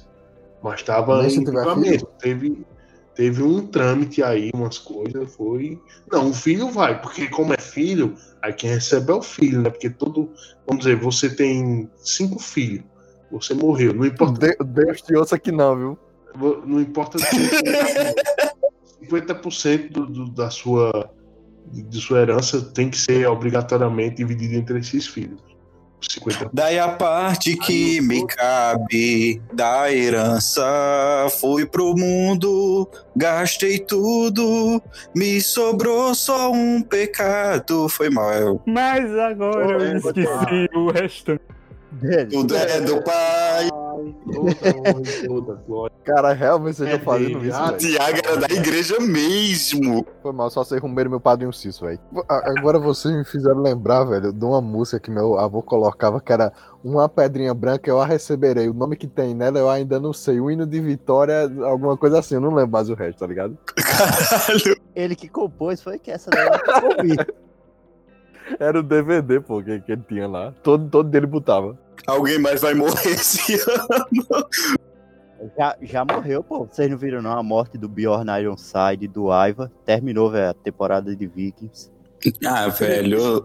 Mas 0.61 0.79
estava 0.79 1.25
em 1.25 1.29
julgamento. 1.29 2.07
Teve, 2.19 2.65
teve 3.15 3.43
um 3.43 3.65
trâmite 3.67 4.21
aí, 4.23 4.49
umas 4.53 4.77
coisas, 4.77 5.33
foi. 5.35 5.79
Não, 6.11 6.29
o 6.29 6.33
filho 6.33 6.69
vai, 6.69 6.99
porque 7.01 7.27
como 7.27 7.53
é 7.53 7.57
filho, 7.57 8.15
aí 8.41 8.53
quem 8.53 8.69
recebe 8.69 9.11
é 9.11 9.15
o 9.15 9.21
filho, 9.21 9.61
né? 9.61 9.69
Porque 9.69 9.89
todo. 9.89 10.31
Vamos 10.67 10.83
dizer, 10.85 10.95
você 10.97 11.29
tem 11.29 11.89
cinco 11.97 12.39
filhos, 12.39 12.83
você 13.31 13.53
morreu. 13.53 13.93
Não 13.93 14.05
importa 14.05 14.47
De- 14.47 14.57
Deus 14.63 15.01
te 15.01 15.15
ouça 15.15 15.37
que 15.37 15.51
não, 15.51 15.75
viu? 15.77 15.99
não 16.65 16.81
importa 16.81 17.19
se 17.19 17.25
50% 19.01 19.91
do, 19.91 20.05
do- 20.07 20.31
da 20.31 20.49
sua 20.49 21.09
de 21.71 22.01
sua 22.01 22.19
herança 22.19 22.61
tem 22.61 22.89
que 22.89 22.97
ser 22.97 23.25
obrigatoriamente 23.27 24.15
dividida 24.17 24.55
entre 24.55 24.79
esses 24.79 25.07
filhos. 25.07 25.41
50%. 26.07 26.49
Daí 26.53 26.77
a 26.79 26.89
parte 26.89 27.55
que 27.57 28.01
me 28.01 28.25
cabe 28.27 29.41
da 29.53 29.91
herança 29.93 30.63
foi 31.39 31.65
pro 31.65 31.95
mundo, 31.95 32.87
gastei 33.15 33.79
tudo, 33.79 34.81
me 35.15 35.41
sobrou 35.41 36.13
só 36.15 36.51
um 36.51 36.81
pecado. 36.81 37.87
Foi 37.89 38.09
mal, 38.09 38.33
eu- 38.33 38.61
Mas 38.65 39.09
agora 39.17 39.83
eu 39.83 39.97
esqueci 39.97 40.69
o 40.75 40.91
restante. 40.91 41.41
Dele. 41.91 42.25
tudo 42.25 42.55
é 42.57 42.81
do 42.81 43.03
pai. 43.03 43.69
Toda 44.11 44.77
honra 44.77 45.01
e 45.01 45.27
toda 45.27 45.53
glória. 45.65 45.95
Cara, 46.03 46.33
realmente 46.33 46.75
vocês 46.77 46.89
É 46.89 46.95
estão 46.95 47.13
fazendo 47.13 47.39
dele, 47.39 47.49
isso, 47.49 47.57
ah, 47.57 47.65
velho. 47.67 47.77
Tiago 47.77 48.17
era 48.17 48.37
da 48.37 48.53
igreja 48.53 48.99
mesmo. 48.99 50.05
Foi 50.21 50.31
mal, 50.33 50.49
só 50.49 50.63
sei 50.63 50.79
rumeiro 50.79 51.09
meu 51.09 51.19
padrinho 51.19 51.53
Cício, 51.53 51.87
velho. 51.87 51.99
Agora 52.27 52.79
vocês 52.79 53.15
me 53.15 53.23
fizeram 53.23 53.61
lembrar, 53.61 54.03
velho, 54.03 54.33
de 54.33 54.45
uma 54.45 54.61
música 54.61 54.99
que 54.99 55.09
meu 55.09 55.37
avô 55.39 55.61
colocava 55.61 56.19
que 56.19 56.31
era 56.33 56.51
Uma 56.83 57.07
Pedrinha 57.07 57.53
Branca 57.53 57.89
Eu 57.89 58.01
A 58.01 58.05
Receberei. 58.05 58.67
O 58.69 58.73
nome 58.73 58.95
que 58.95 59.07
tem 59.07 59.33
nela 59.33 59.59
eu 59.59 59.69
ainda 59.69 59.99
não 59.99 60.11
sei. 60.11 60.39
O 60.39 60.51
hino 60.51 60.65
de 60.65 60.79
vitória, 60.81 61.49
alguma 61.63 61.95
coisa 61.95 62.19
assim. 62.19 62.35
Eu 62.35 62.41
não 62.41 62.53
lembro 62.53 62.71
mais 62.71 62.89
o 62.89 62.93
resto, 62.95 63.19
tá 63.19 63.27
ligado? 63.27 63.57
Caralho. 63.75 64.77
Ele 64.95 65.15
que 65.15 65.29
compôs, 65.29 65.81
foi 65.81 65.97
que 65.97 66.11
essa 66.11 66.29
daí 66.29 66.47
eu 66.47 66.89
ouvi. 66.97 67.15
Era 68.59 68.79
o 68.79 68.83
DVD, 68.83 69.39
pô, 69.39 69.61
que, 69.63 69.79
que 69.81 69.91
ele 69.91 70.03
tinha 70.07 70.27
lá. 70.27 70.53
Todo, 70.63 70.89
todo 70.89 71.09
dele 71.09 71.25
botava. 71.25 71.77
Alguém 72.07 72.37
mais 72.39 72.61
vai 72.61 72.73
morrer 72.73 73.09
esse 73.11 73.53
ano. 73.55 74.45
Já, 75.57 75.75
já 75.81 76.05
morreu, 76.05 76.43
pô. 76.43 76.65
Vocês 76.65 76.89
não 76.89 76.97
viram, 76.97 77.21
não? 77.21 77.31
A 77.37 77.43
morte 77.43 77.77
do 77.77 77.87
Bjorn 77.89 78.29
Ironside, 78.39 79.07
do 79.07 79.31
Aiva. 79.31 79.71
Terminou, 79.85 80.29
velho, 80.31 80.49
a 80.51 80.53
temporada 80.53 81.15
de 81.15 81.27
Vikings. 81.27 81.91
Ah, 82.45 82.67
velho. 82.69 83.41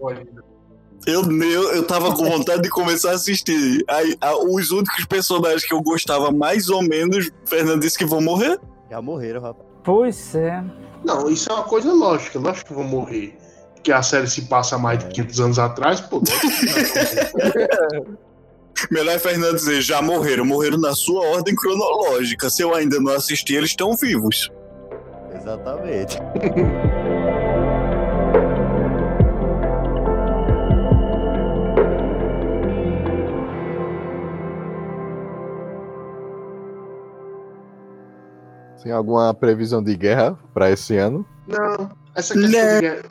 Eu, 1.07 1.23
eu, 1.41 1.71
eu 1.75 1.87
tava 1.87 2.13
com 2.13 2.25
vontade 2.25 2.61
de 2.61 2.69
começar 2.69 3.11
a 3.11 3.13
assistir. 3.15 3.83
Aí, 3.87 4.15
a- 4.21 4.35
os 4.37 4.71
únicos 4.71 5.05
personagens 5.05 5.65
que 5.65 5.73
eu 5.73 5.81
gostava 5.81 6.31
mais 6.31 6.69
ou 6.69 6.81
menos, 6.81 7.27
o 7.27 7.49
Fernando 7.49 7.81
disse 7.81 7.97
que 7.97 8.05
vão 8.05 8.21
morrer. 8.21 8.59
Já 8.89 9.01
morreram, 9.01 9.41
rapaz. 9.41 9.65
Pois 9.83 10.35
é. 10.35 10.63
Não, 11.05 11.29
isso 11.29 11.49
é 11.49 11.53
uma 11.53 11.63
coisa 11.63 11.91
lógica. 11.93 12.37
Lógico 12.39 12.67
que 12.69 12.73
vão 12.73 12.83
morrer. 12.83 13.37
Porque 13.75 13.91
a 13.93 14.01
série 14.03 14.27
se 14.27 14.41
passa 14.43 14.77
mais 14.77 14.99
de 14.99 15.07
500 15.07 15.39
anos 15.39 15.59
atrás, 15.59 16.01
pô. 16.01 16.21
Melhor 18.89 19.15
é 19.15 19.19
Fernando 19.19 19.55
dizer, 19.55 19.81
já 19.81 20.01
morreram, 20.01 20.45
morreram 20.45 20.77
na 20.77 20.93
sua 20.93 21.25
ordem 21.27 21.55
cronológica. 21.55 22.49
Se 22.49 22.61
eu 22.61 22.73
ainda 22.73 22.99
não 22.99 23.13
assisti, 23.13 23.55
eles 23.55 23.71
estão 23.71 23.95
vivos. 23.95 24.49
Exatamente. 25.35 26.17
Tem 38.81 38.91
alguma 38.93 39.33
previsão 39.33 39.83
de 39.83 39.95
guerra 39.95 40.37
pra 40.53 40.71
esse 40.71 40.97
ano? 40.97 41.25
Não, 41.47 41.91
essa 42.15 42.33
questão 42.33 42.61
Não. 42.61 42.75
de 42.75 42.81
guerra. 42.81 43.01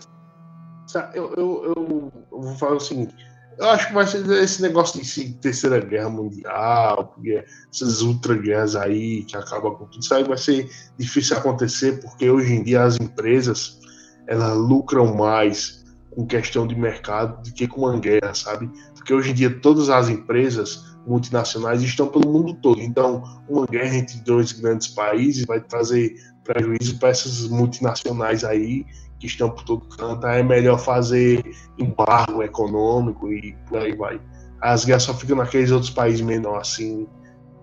Eu, 1.14 1.35
eu, 1.37 1.64
eu 1.66 2.40
vou 2.40 2.57
falar 2.57 2.76
o 2.76 2.81
seguinte. 2.81 3.14
Eu 3.58 3.70
acho 3.70 3.88
que 3.88 3.94
vai 3.94 4.06
ser 4.06 4.24
esse 4.30 4.62
negócio 4.62 5.02
de 5.02 5.32
terceira 5.34 5.80
guerra 5.80 6.08
mundial, 6.08 7.16
essas 7.72 8.02
ultra 8.02 8.34
guerras 8.36 8.76
aí 8.76 9.24
que 9.24 9.36
acabam 9.36 9.74
com 9.74 9.86
tudo, 9.86 10.00
isso 10.00 10.14
aí 10.14 10.22
vai 10.22 10.38
ser 10.38 10.70
difícil 10.96 11.36
acontecer, 11.36 12.00
porque 12.00 12.30
hoje 12.30 12.52
em 12.52 12.62
dia 12.62 12.84
as 12.84 12.96
empresas 13.00 13.80
elas 14.28 14.56
lucram 14.56 15.12
mais 15.12 15.84
com 16.10 16.24
questão 16.24 16.68
de 16.68 16.76
mercado 16.76 17.42
do 17.42 17.52
que 17.52 17.66
com 17.66 17.80
uma 17.80 17.98
guerra, 17.98 18.32
sabe? 18.32 18.70
Porque 18.94 19.12
hoje 19.12 19.32
em 19.32 19.34
dia 19.34 19.50
todas 19.60 19.90
as 19.90 20.08
empresas 20.08 20.84
multinacionais 21.04 21.82
estão 21.82 22.06
pelo 22.06 22.30
mundo 22.30 22.54
todo. 22.54 22.80
Então, 22.80 23.24
uma 23.48 23.66
guerra 23.66 23.96
entre 23.96 24.20
dois 24.20 24.52
grandes 24.52 24.88
países 24.88 25.44
vai 25.46 25.60
trazer 25.60 26.14
prejuízo 26.44 26.98
para 26.98 27.08
essas 27.08 27.48
multinacionais 27.48 28.44
aí 28.44 28.84
que 29.18 29.26
estão 29.26 29.50
por 29.50 29.64
todo 29.64 29.85
canto. 29.96 30.26
Aí 30.26 30.40
é 30.40 30.42
melhor 30.42 30.78
fazer 30.78 31.44
embargo 31.78 32.42
econômico 32.42 33.33
e 33.33 33.54
por 33.68 33.78
aí 33.78 33.94
vai. 33.94 34.20
As 34.61 34.85
guerras 34.85 35.04
só 35.04 35.14
ficam 35.14 35.37
naqueles 35.37 35.70
outros 35.70 35.90
países 35.90 36.20
menor 36.20 36.61
assim, 36.61 37.07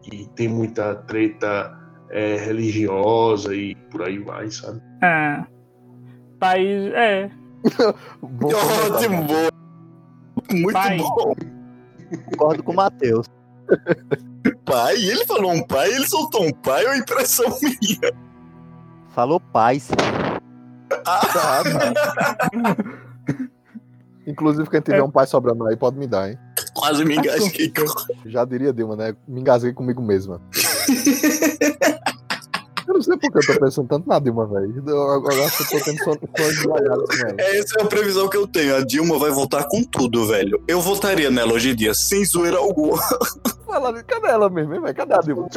que 0.02 0.30
tem 0.36 0.48
muita 0.48 0.96
treta 0.96 1.78
é, 2.10 2.38
religiosa 2.38 3.54
e 3.56 3.76
por 3.90 4.04
aí 4.04 4.20
vai, 4.20 4.50
sabe? 4.50 4.82
É. 5.02 5.44
País. 6.40 6.94
É. 6.94 7.32
Bom 8.22 8.50
Ótimo, 8.94 9.24
bom. 9.24 9.50
Muito 10.52 10.74
Pai. 10.74 10.98
bom. 10.98 11.36
Concordo 12.26 12.64
com 12.64 12.72
o 12.72 12.76
Matheus. 12.76 13.28
Pai, 14.64 14.96
ele 14.96 15.26
falou 15.26 15.52
um 15.52 15.66
pai, 15.66 15.92
ele 15.92 16.08
soltou 16.08 16.46
um 16.46 16.52
pai, 16.52 16.86
é 16.86 16.90
uma 16.90 16.98
impressão 16.98 17.46
minha. 17.62 18.14
Falou 19.10 19.40
paz. 19.40 19.90
Tá, 21.06 21.64
tá. 21.64 22.76
Inclusive, 24.28 24.70
quem 24.70 24.82
tiver 24.82 25.04
um 25.04 25.12
pai 25.12 25.28
sobrando 25.28 25.66
aí, 25.68 25.76
pode 25.78 25.98
me 25.98 26.08
dar, 26.08 26.32
hein? 26.32 26.40
Quase 26.74 27.06
me 27.06 27.16
engasguei. 27.16 27.72
Já 28.26 28.44
diria 28.44 28.74
Dilma, 28.74 28.96
né? 28.96 29.16
Me 29.28 29.40
engasguei 29.40 29.72
comigo 29.72 30.02
mesma. 30.02 30.42
Não 32.96 33.02
sei 33.02 33.18
porque 33.18 33.38
eu 33.38 33.54
tô 33.54 33.60
pensando 33.60 33.88
tanto 33.90 34.08
na 34.08 34.20
Dilma, 34.20 34.48
velho. 34.48 34.74
Agora 35.12 35.36
eu 35.36 35.50
tô 35.52 35.84
tendo 35.84 36.00
com 36.00 36.78
ela. 36.80 37.04
Essa 37.38 37.80
é 37.80 37.84
a 37.84 37.86
previsão 37.86 38.30
que 38.30 38.38
eu 38.38 38.48
tenho. 38.48 38.74
A 38.78 38.86
Dilma 38.86 39.20
vai 39.20 39.32
voltar 39.32 39.66
com 39.66 39.84
tudo, 39.84 40.26
velho. 40.28 40.64
Eu 40.66 40.80
votaria 40.80 41.30
nela 41.30 41.54
hoje 41.54 41.72
em 41.72 41.76
dia, 41.76 41.94
sem 41.94 42.24
zoeira 42.24 42.58
alguma. 42.58 42.98
Fala, 43.66 44.02
cadê 44.04 44.28
ela 44.28 44.50
mesmo, 44.50 44.82
velho? 44.82 44.96
Cadê 44.96 45.14
a 45.14 45.20
Dilma? 45.20 45.50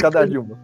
Cadê 0.00 0.18
a 0.18 0.24
Dilma? 0.24 0.58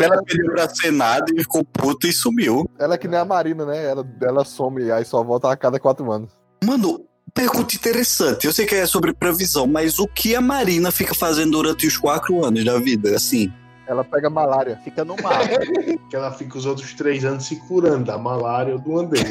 Ela 0.00 0.22
pediu 0.24 0.52
pra 0.52 0.68
Senado 0.68 1.32
e 1.36 1.42
ficou 1.42 1.64
puta 1.64 2.08
e 2.08 2.12
sumiu. 2.12 2.68
Ela 2.76 2.94
é 2.94 2.98
que 2.98 3.06
nem 3.06 3.20
a 3.20 3.24
Marina, 3.24 3.64
né? 3.64 3.88
Ela, 3.88 4.04
ela 4.20 4.44
some 4.44 4.82
e 4.82 4.90
aí 4.90 5.04
só 5.04 5.22
volta 5.22 5.52
a 5.52 5.56
cada 5.56 5.78
quatro 5.78 6.10
anos. 6.10 6.32
Mano, 6.64 7.04
pergunta 7.32 7.76
interessante. 7.76 8.46
Eu 8.46 8.52
sei 8.52 8.66
que 8.66 8.74
é 8.74 8.84
sobre 8.84 9.14
previsão, 9.14 9.64
mas 9.68 10.00
o 10.00 10.08
que 10.08 10.34
a 10.34 10.40
Marina 10.40 10.90
fica 10.90 11.14
fazendo 11.14 11.52
durante 11.52 11.86
os 11.86 11.96
quatro 11.96 12.44
anos 12.44 12.64
da 12.64 12.80
vida? 12.80 13.14
Assim, 13.14 13.52
Ela 13.88 14.04
pega 14.04 14.30
malária. 14.30 14.76
Fica 14.84 15.04
no 15.04 15.16
mar. 15.22 15.40
Que 16.08 16.16
ela 16.16 16.30
fica 16.32 16.56
os 16.56 16.64
outros 16.66 16.94
três 16.94 17.24
anos 17.24 17.46
se 17.46 17.56
curando 17.66 18.04
da 18.04 18.16
malária 18.16 18.74
ou 18.74 18.80
do 18.80 18.98
andém. 18.98 19.22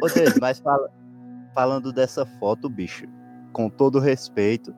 Ô, 0.00 0.06
Denis, 0.08 0.38
mas 0.40 0.58
fala- 0.60 0.88
falando 1.54 1.92
dessa 1.92 2.24
foto, 2.38 2.68
bicho, 2.68 3.04
com 3.52 3.68
todo 3.68 3.98
respeito, 3.98 4.72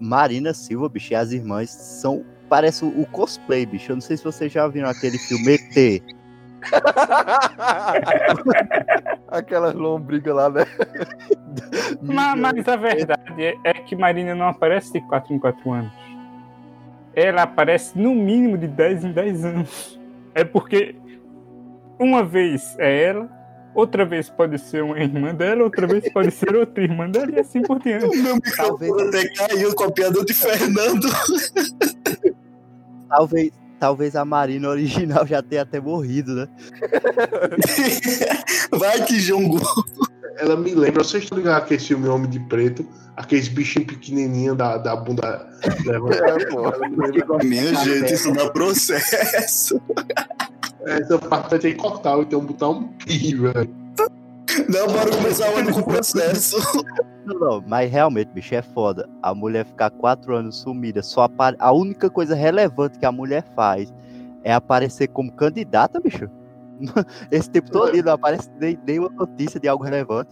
Marina 0.00 0.52
Silva, 0.52 0.88
bicho, 0.88 1.12
e 1.12 1.16
as 1.16 1.32
irmãs 1.32 1.70
são. 1.70 2.24
Parece 2.48 2.84
o 2.84 3.06
cosplay, 3.06 3.64
bicho. 3.66 3.92
Eu 3.92 3.96
não 3.96 4.00
sei 4.02 4.16
se 4.16 4.24
vocês 4.24 4.52
já 4.52 4.66
viram 4.68 4.88
aquele 4.88 5.18
filme 5.18 5.54
ET. 5.54 6.02
Aquelas 9.28 9.74
lombrigas 9.74 10.34
lá, 10.34 10.48
né? 10.50 10.64
Mas, 12.02 12.38
mas 12.38 12.68
a 12.68 12.76
verdade 12.76 13.42
é, 13.44 13.54
é 13.64 13.72
que 13.74 13.96
Marina 13.96 14.34
não 14.34 14.48
aparece 14.48 14.92
de 14.92 15.00
4 15.02 15.34
em 15.34 15.38
4 15.38 15.72
anos. 15.72 15.92
Ela 17.20 17.42
aparece 17.42 17.98
no 17.98 18.14
mínimo 18.14 18.56
de 18.56 18.68
10 18.68 19.04
em 19.04 19.12
10 19.12 19.44
anos. 19.44 20.00
É 20.34 20.44
porque 20.44 20.94
uma 21.98 22.22
vez 22.24 22.76
é 22.78 23.06
ela, 23.06 23.28
outra 23.74 24.04
vez 24.04 24.30
pode 24.30 24.56
ser 24.58 24.84
uma 24.84 24.98
irmã 25.00 25.34
dela, 25.34 25.64
outra 25.64 25.86
vez 25.86 26.08
pode 26.12 26.30
ser 26.30 26.54
outra 26.54 26.84
irmã 26.84 27.10
dela 27.10 27.30
e 27.32 27.40
assim 27.40 27.60
por 27.62 27.80
diante. 27.80 28.04
o 28.06 28.22
meu 28.22 28.40
Talvez- 28.56 28.92
microfone 28.92 29.08
até 29.18 29.28
caiu 29.34 29.74
piada 29.92 30.24
de 30.24 30.32
Fernando. 30.34 31.08
Talvez, 33.08 33.50
talvez 33.78 34.16
a 34.16 34.24
Marina 34.24 34.68
original 34.70 35.26
já 35.26 35.42
tenha 35.42 35.62
até 35.62 35.80
morrido, 35.80 36.34
né? 36.34 36.48
Vai 38.72 39.04
que 39.04 39.18
Jongo. 39.20 39.60
ela 40.36 40.56
me 40.56 40.74
lembra, 40.74 41.04
vocês 41.04 41.24
estão 41.24 41.38
ligados 41.38 41.64
aquele 41.64 41.80
filme 41.80 42.08
Homem 42.08 42.30
de 42.30 42.40
Preto, 42.40 42.86
aqueles 43.16 43.48
bichinhos 43.48 43.88
pequenininhos 43.88 44.56
da, 44.56 44.78
da 44.78 44.96
bunda 44.96 45.48
levantada. 45.84 46.38
É, 47.40 47.44
Minha 47.44 47.74
gente, 47.74 48.14
isso 48.14 48.32
dá 48.32 48.50
processo. 48.50 49.80
Essa 50.86 51.18
parte 51.18 51.50
vai 51.50 51.58
ter 51.58 51.74
que 51.74 51.80
cortar, 51.80 52.18
então 52.18 52.40
botar 52.40 52.68
um 52.68 52.84
pi, 52.84 53.34
velho. 53.34 53.87
Não, 54.68 54.86
bora 54.86 55.10
começar 55.10 55.50
o 55.52 55.56
ano 55.58 55.72
com 55.72 55.82
processo. 55.82 56.56
Não, 57.24 57.38
não, 57.38 57.64
mas 57.66 57.90
realmente, 57.90 58.28
bicho, 58.28 58.54
é 58.54 58.62
foda. 58.62 59.08
A 59.22 59.34
mulher 59.34 59.66
ficar 59.66 59.90
quatro 59.90 60.34
anos 60.34 60.60
sumida, 60.60 61.02
só 61.02 61.22
apare... 61.22 61.56
a 61.58 61.72
única 61.72 62.08
coisa 62.08 62.34
relevante 62.34 62.98
que 62.98 63.04
a 63.06 63.12
mulher 63.12 63.44
faz 63.54 63.92
é 64.42 64.52
aparecer 64.52 65.08
como 65.08 65.30
candidata, 65.32 66.00
bicho. 66.00 66.28
Esse 67.30 67.50
tempo 67.50 67.70
todo 67.70 67.92
não 68.02 68.12
aparece 68.12 68.48
nem, 68.58 68.78
nenhuma 68.86 69.10
notícia 69.10 69.58
de 69.60 69.68
algo 69.68 69.84
relevante. 69.84 70.30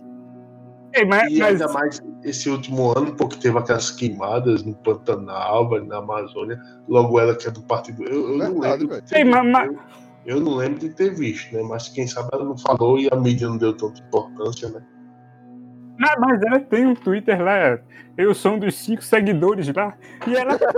Mas, 1.08 1.30
E 1.30 1.38
mas- 1.38 1.48
ainda 1.50 1.68
mais 1.72 2.02
esse 2.24 2.48
último 2.48 2.96
ano, 2.96 3.14
porque 3.14 3.36
teve 3.36 3.58
aquelas 3.58 3.90
queimadas 3.90 4.62
no 4.64 4.74
Pantanal, 4.74 5.68
na 5.84 5.98
Amazônia. 5.98 6.58
Logo 6.88 7.20
ela 7.20 7.34
que 7.36 7.46
é 7.46 7.50
do 7.50 7.60
partido. 7.62 8.02
Eu, 8.04 8.30
eu 8.30 8.38
não 8.38 8.58
lembro. 8.60 9.02
Ei, 9.12 9.22
mas- 9.24 9.70
eu, 10.26 10.40
não 10.40 10.56
lembro 10.56 10.80
de 10.80 10.90
ter 10.90 11.14
visto, 11.14 11.54
né? 11.54 11.62
Mas 11.62 11.88
quem 11.88 12.06
sabe 12.06 12.28
ela 12.32 12.44
não 12.44 12.58
falou 12.58 12.98
e 12.98 13.08
a 13.10 13.16
mídia 13.16 13.48
não 13.48 13.56
deu 13.56 13.74
tanta 13.76 14.00
importância, 14.00 14.68
né? 14.68 14.82
Ah, 16.02 16.16
mas 16.18 16.42
ela 16.42 16.60
tem 16.60 16.86
um 16.86 16.94
Twitter 16.94 17.40
lá. 17.42 17.78
Eu 18.18 18.34
sou 18.34 18.54
um 18.54 18.58
dos 18.58 18.74
cinco 18.74 19.02
seguidores 19.02 19.72
lá. 19.74 19.94
E 20.26 20.36
ela. 20.36 20.58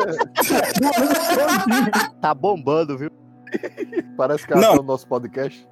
Tá 2.20 2.34
bombando, 2.34 2.98
viu? 2.98 3.10
Parece 4.16 4.46
que 4.46 4.52
ela 4.52 4.62
Não. 4.62 4.70
tá 4.72 4.76
no 4.76 4.82
nosso 4.82 5.06
podcast. 5.06 5.66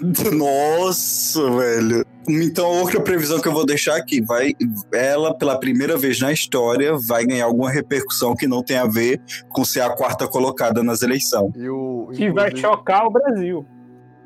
Nossa, 0.34 1.50
velho. 1.50 2.04
Então, 2.28 2.66
a 2.66 2.80
outra 2.80 3.00
previsão 3.00 3.40
que 3.40 3.48
eu 3.48 3.52
vou 3.52 3.64
deixar 3.64 3.96
aqui, 3.96 4.20
vai, 4.20 4.54
ela, 4.92 5.34
pela 5.34 5.58
primeira 5.58 5.96
vez 5.96 6.20
na 6.20 6.32
história, 6.32 6.96
vai 6.96 7.24
ganhar 7.24 7.46
alguma 7.46 7.70
repercussão 7.70 8.36
que 8.36 8.46
não 8.46 8.62
tem 8.62 8.76
a 8.76 8.86
ver 8.86 9.20
com 9.48 9.64
ser 9.64 9.80
a 9.80 9.90
quarta 9.90 10.28
colocada 10.28 10.82
nas 10.82 11.02
eleições. 11.02 11.52
E 11.56 11.68
o. 11.68 12.10
que 12.14 12.30
vai 12.30 12.54
chocar 12.54 13.06
o 13.06 13.10
Brasil. 13.10 13.66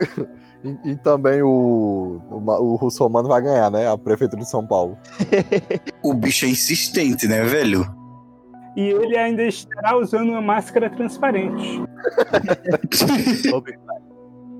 E, 0.64 0.92
e 0.92 0.96
também 0.96 1.42
o, 1.42 2.20
o, 2.30 2.36
o 2.36 2.76
Russomano 2.76 3.28
vai 3.28 3.42
ganhar, 3.42 3.68
né? 3.68 3.90
A 3.90 3.98
prefeitura 3.98 4.42
de 4.42 4.48
São 4.48 4.64
Paulo. 4.64 4.96
O 6.04 6.14
bicho 6.14 6.44
é 6.44 6.48
insistente, 6.48 7.26
né, 7.26 7.42
velho? 7.42 7.84
E 8.76 8.88
ele 8.88 9.16
ainda 9.16 9.42
estará 9.42 9.96
usando 9.96 10.30
uma 10.30 10.40
máscara 10.40 10.88
transparente. 10.88 11.82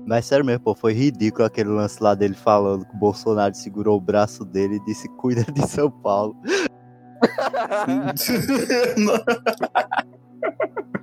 Mas- 0.05 0.07
Mas 0.07 0.25
sério 0.25 0.45
mesmo, 0.45 0.63
pô, 0.63 0.75
foi 0.75 0.93
ridículo 0.93 1.45
aquele 1.45 1.69
lance 1.69 2.01
lá 2.01 2.13
dele 2.15 2.35
falando 2.35 2.85
que 2.85 2.95
o 2.95 2.99
Bolsonaro 2.99 3.53
segurou 3.55 3.97
o 3.97 4.01
braço 4.01 4.45
dele 4.45 4.75
e 4.75 4.85
disse: 4.85 5.07
cuida 5.17 5.43
de 5.51 5.67
São 5.67 5.89
Paulo. 5.89 6.35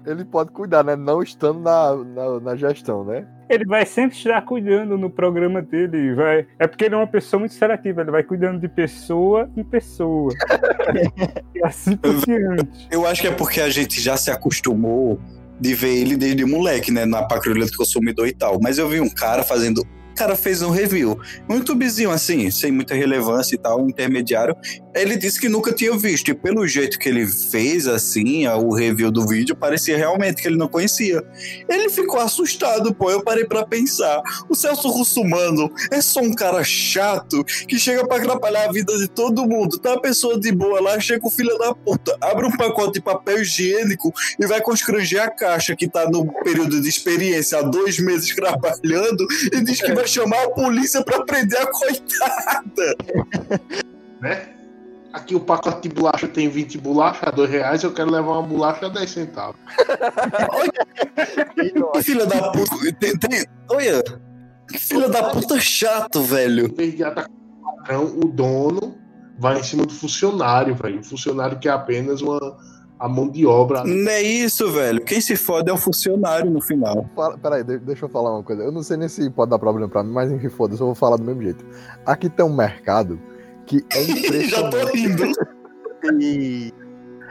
Ele 0.07 0.25
pode 0.25 0.51
cuidar, 0.51 0.83
né? 0.83 0.97
Não 0.97 1.23
estando 1.23 1.61
na, 1.61 1.95
na, 1.95 2.41
na 2.41 2.57
gestão, 2.57 3.05
né? 3.05 3.27
Ele 3.49 3.65
vai 3.67 3.85
sempre 3.85 4.17
estar 4.17 4.41
cuidando 4.43 4.97
no 4.97 5.11
programa 5.11 5.61
dele. 5.61 6.15
Vai... 6.15 6.47
É 6.59 6.67
porque 6.67 6.85
ele 6.85 6.95
é 6.95 6.99
uma 6.99 7.07
pessoa 7.07 7.41
muito 7.41 7.55
seletiva. 7.55 8.01
Ele 8.01 8.11
vai 8.11 8.23
cuidando 8.23 8.59
de 8.59 8.69
pessoa 8.69 9.51
em 9.57 9.63
pessoa. 9.63 10.33
e 11.55 11.63
assim 11.65 11.97
por 11.97 12.15
diante. 12.25 12.89
Eu 12.91 13.07
acho 13.07 13.21
que 13.21 13.29
é 13.29 13.33
porque 13.33 13.61
a 13.61 13.69
gente 13.69 14.01
já 14.01 14.17
se 14.17 14.31
acostumou 14.31 15.21
de 15.61 15.75
ver 15.75 15.95
ele 15.95 16.17
desde 16.17 16.45
moleque, 16.45 16.91
né? 16.91 17.05
Na 17.05 17.23
patrulha 17.23 17.67
do 17.67 17.77
consumidor 17.77 18.27
e 18.27 18.33
tal. 18.33 18.59
Mas 18.63 18.79
eu 18.79 18.89
vi 18.89 19.01
um 19.01 19.11
cara 19.11 19.43
fazendo. 19.43 19.87
Cara 20.21 20.37
fez 20.37 20.61
um 20.61 20.69
review. 20.69 21.19
Um 21.49 21.55
youtubezinho 21.55 22.11
assim, 22.11 22.51
sem 22.51 22.71
muita 22.71 22.95
relevância 22.95 23.55
e 23.55 23.59
tal, 23.59 23.83
um 23.83 23.89
intermediário. 23.89 24.55
Ele 24.95 25.17
disse 25.17 25.41
que 25.41 25.49
nunca 25.49 25.73
tinha 25.73 25.97
visto. 25.97 26.31
E 26.31 26.35
pelo 26.35 26.67
jeito 26.67 26.99
que 26.99 27.09
ele 27.09 27.27
fez, 27.27 27.87
assim, 27.87 28.47
o 28.47 28.75
review 28.75 29.11
do 29.11 29.27
vídeo, 29.27 29.57
parecia 29.57 29.97
realmente 29.97 30.43
que 30.43 30.49
ele 30.49 30.59
não 30.59 30.69
conhecia. 30.69 31.25
Ele 31.67 31.89
ficou 31.89 32.21
assustado, 32.21 32.95
pô. 32.95 33.11
Eu 33.11 33.23
parei 33.23 33.47
pra 33.47 33.65
pensar. 33.65 34.21
O 34.47 34.55
Celso 34.55 34.91
Russumano 34.91 35.73
é 35.91 36.03
só 36.03 36.21
um 36.21 36.35
cara 36.35 36.63
chato 36.63 37.43
que 37.67 37.79
chega 37.79 38.07
pra 38.07 38.19
atrapalhar 38.19 38.69
a 38.69 38.73
vida 38.73 38.95
de 38.99 39.09
todo 39.09 39.47
mundo. 39.47 39.79
Tá 39.79 39.95
a 39.95 40.01
pessoa 40.01 40.39
de 40.39 40.53
boa 40.53 40.83
lá, 40.83 41.01
chega 41.01 41.27
o 41.27 41.31
filho 41.31 41.57
da 41.57 41.75
puta, 41.75 42.15
abre 42.21 42.45
um 42.45 42.55
pacote 42.55 42.93
de 42.93 43.01
papel 43.01 43.41
higiênico 43.41 44.13
e 44.39 44.47
vai 44.47 44.61
constranger 44.61 45.23
a 45.23 45.31
caixa 45.31 45.75
que 45.75 45.89
tá 45.89 46.11
no 46.11 46.31
período 46.43 46.79
de 46.79 46.89
experiência 46.91 47.61
há 47.61 47.63
dois 47.63 47.99
meses 47.99 48.35
trabalhando 48.37 49.27
e 49.51 49.65
diz 49.65 49.81
que 49.81 49.95
vai 49.95 50.10
chamar 50.11 50.45
a 50.45 50.51
polícia 50.51 51.03
pra 51.05 51.25
prender 51.25 51.61
a 51.61 51.67
coitada. 51.67 52.97
né? 54.21 54.49
Aqui 55.13 55.35
o 55.35 55.41
pacote 55.41 55.89
de 55.89 55.95
bolacha 55.95 56.29
tem 56.29 56.49
20 56.49 56.79
bolachas 56.79 57.29
a 57.29 57.31
2 57.33 57.51
reais, 57.51 57.83
eu 57.83 57.93
quero 57.93 58.11
levar 58.11 58.33
uma 58.33 58.43
bolacha 58.43 58.87
a 58.87 58.89
10 58.89 59.11
centavos. 59.11 59.57
Que 61.93 62.03
filha 62.03 62.27
da 62.27 62.51
puta. 62.51 62.77
Tem, 62.99 63.17
tem... 63.19 63.45
Olha. 63.69 64.03
Que 64.69 64.79
filha 64.79 65.09
da 65.09 65.31
puta 65.31 65.59
chato, 65.61 66.23
velho. 66.23 66.67
Em 66.67 66.75
vez 66.75 66.97
de 66.97 67.05
atacar 67.05 67.31
o 67.31 67.77
patrão, 67.77 68.05
o 68.05 68.27
dono 68.27 68.97
vai 69.39 69.59
em 69.59 69.63
cima 69.63 69.85
do 69.85 69.93
funcionário, 69.93 70.75
velho. 70.75 71.01
O 71.01 71.05
funcionário 71.05 71.59
que 71.59 71.69
é 71.69 71.73
apenas 71.73 72.21
uma 72.23 72.57
a 73.01 73.09
mão 73.09 73.29
de 73.29 73.47
obra. 73.47 73.83
Não 73.83 74.11
é 74.11 74.21
isso, 74.23 74.71
velho. 74.71 75.01
Quem 75.03 75.21
se 75.21 75.35
fode 75.35 75.71
é 75.71 75.73
o 75.73 75.77
funcionário 75.79 76.51
no 76.51 76.61
final. 76.61 77.07
Peraí, 77.43 77.65
de- 77.65 77.79
deixa 77.79 78.05
eu 78.05 78.09
falar 78.11 78.31
uma 78.35 78.43
coisa. 78.43 78.63
Eu 78.63 78.71
não 78.71 78.83
sei 78.83 78.97
nem 78.99 79.09
se 79.09 79.29
pode 79.31 79.51
dar 79.51 79.59
problema 79.59 79.89
pra 79.89 80.03
mim, 80.05 80.13
mas 80.13 80.31
enfim, 80.31 80.51
foda-se, 80.51 80.81
eu 80.83 80.87
vou 80.87 80.95
falar 80.95 81.17
do 81.17 81.25
mesmo 81.25 81.43
jeito. 81.43 81.65
Aqui 82.05 82.29
tem 82.29 82.45
um 82.45 82.55
mercado 82.55 83.19
que 83.67 83.85
é 83.93 84.03
Já 84.47 84.71
tô 84.71 84.77
impressionante. 84.79 84.97
rindo. 84.97 86.73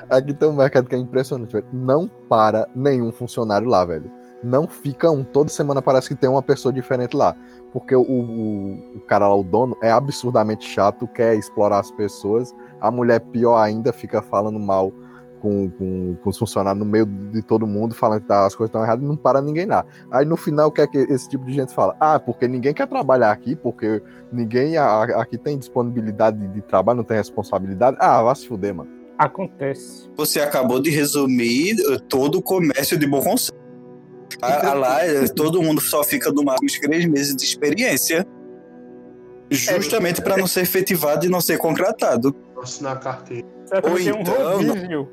Aqui 0.10 0.34
tem 0.34 0.50
um 0.50 0.54
mercado 0.54 0.88
que 0.90 0.96
é 0.96 0.98
impressionante, 0.98 1.54
velho. 1.54 1.66
Não 1.72 2.08
para 2.28 2.68
nenhum 2.76 3.12
funcionário 3.12 3.68
lá, 3.68 3.86
velho. 3.86 4.10
Não 4.44 4.68
fica 4.68 5.12
um. 5.12 5.24
Toda 5.24 5.50
semana 5.50 5.82
parece 5.82 6.08
que 6.08 6.16
tem 6.16 6.30
uma 6.30 6.42
pessoa 6.42 6.74
diferente 6.74 7.16
lá. 7.16 7.36
Porque 7.72 7.96
o, 7.96 8.02
o, 8.02 8.96
o 8.96 9.00
cara 9.02 9.28
lá, 9.28 9.36
o 9.36 9.44
dono, 9.44 9.78
é 9.84 9.92
absurdamente 9.92 10.66
chato, 10.68 11.08
quer 11.08 11.36
explorar 11.36 11.80
as 11.80 11.92
pessoas. 11.92 12.56
A 12.82 12.90
mulher, 12.90 13.20
pior 13.20 13.58
ainda, 13.62 13.92
fica 13.94 14.22
falando 14.22 14.60
mal 14.60 14.92
com, 15.40 15.70
com, 15.72 16.16
com 16.24 16.30
os 16.30 16.38
funcionários 16.38 16.80
no 16.84 16.90
meio 16.90 17.06
de 17.06 17.42
todo 17.42 17.66
mundo, 17.66 17.96
falando 17.96 18.22
que 18.22 18.28
tá- 18.28 18.46
as 18.46 18.56
coisas 18.56 18.70
estão 18.70 18.84
erradas 18.84 19.04
e 19.04 19.08
não 19.08 19.16
para 19.16 19.42
ninguém 19.42 19.66
lá. 19.66 19.86
Aí 20.12 20.26
no 20.26 20.38
final, 20.38 20.68
o 20.68 20.72
que 20.72 20.82
é 20.82 20.88
que 20.88 20.98
esse 20.98 21.28
tipo 21.30 21.46
de 21.46 21.54
gente 21.54 21.74
fala? 21.74 21.96
Ah, 22.00 22.20
porque 22.20 22.48
ninguém 22.48 22.74
quer 22.74 22.88
trabalhar 22.88 23.32
aqui, 23.32 23.56
porque 23.56 24.02
ninguém 24.32 24.78
a- 24.78 25.04
aqui 25.04 25.38
tem 25.38 25.58
disponibilidade 25.58 26.38
de, 26.38 26.48
de 26.50 26.62
trabalho, 26.62 26.98
não 26.98 27.04
tem 27.04 27.18
responsabilidade. 27.18 27.98
Ah, 28.00 28.22
vai 28.22 28.36
se 28.36 28.48
fuder, 28.48 28.74
mano. 28.76 28.90
Acontece. 29.18 30.10
Você 30.16 30.40
acabou 30.40 30.80
de 30.82 30.90
resumir 30.90 31.76
eh, 31.92 31.98
todo 32.08 32.38
o 32.38 32.42
comércio 32.42 32.98
de 32.98 33.06
bom 33.08 33.22
conselho. 33.22 33.58
A- 34.42 34.68
a 34.70 34.74
Lá, 34.74 35.06
eh, 35.06 35.28
todo 35.36 35.62
mundo 35.62 35.82
só 35.82 36.04
fica 36.04 36.32
no 36.32 36.44
máximo 36.44 36.68
de 36.70 36.80
três 36.80 37.06
meses 37.06 37.36
de 37.36 37.44
experiência. 37.44 38.26
Justamente 39.52 40.22
para 40.22 40.38
não 40.38 40.46
ser 40.48 40.62
efetivado 40.62 41.26
e 41.26 41.30
não 41.30 41.42
ser 41.42 41.58
contratado. 41.58 42.36
Assinar 42.62 42.94
a 42.98 43.00
carteira. 43.00 43.48
Ou 43.84 43.92
um 43.92 44.00
então, 44.00 44.54
rodízio. 44.54 45.10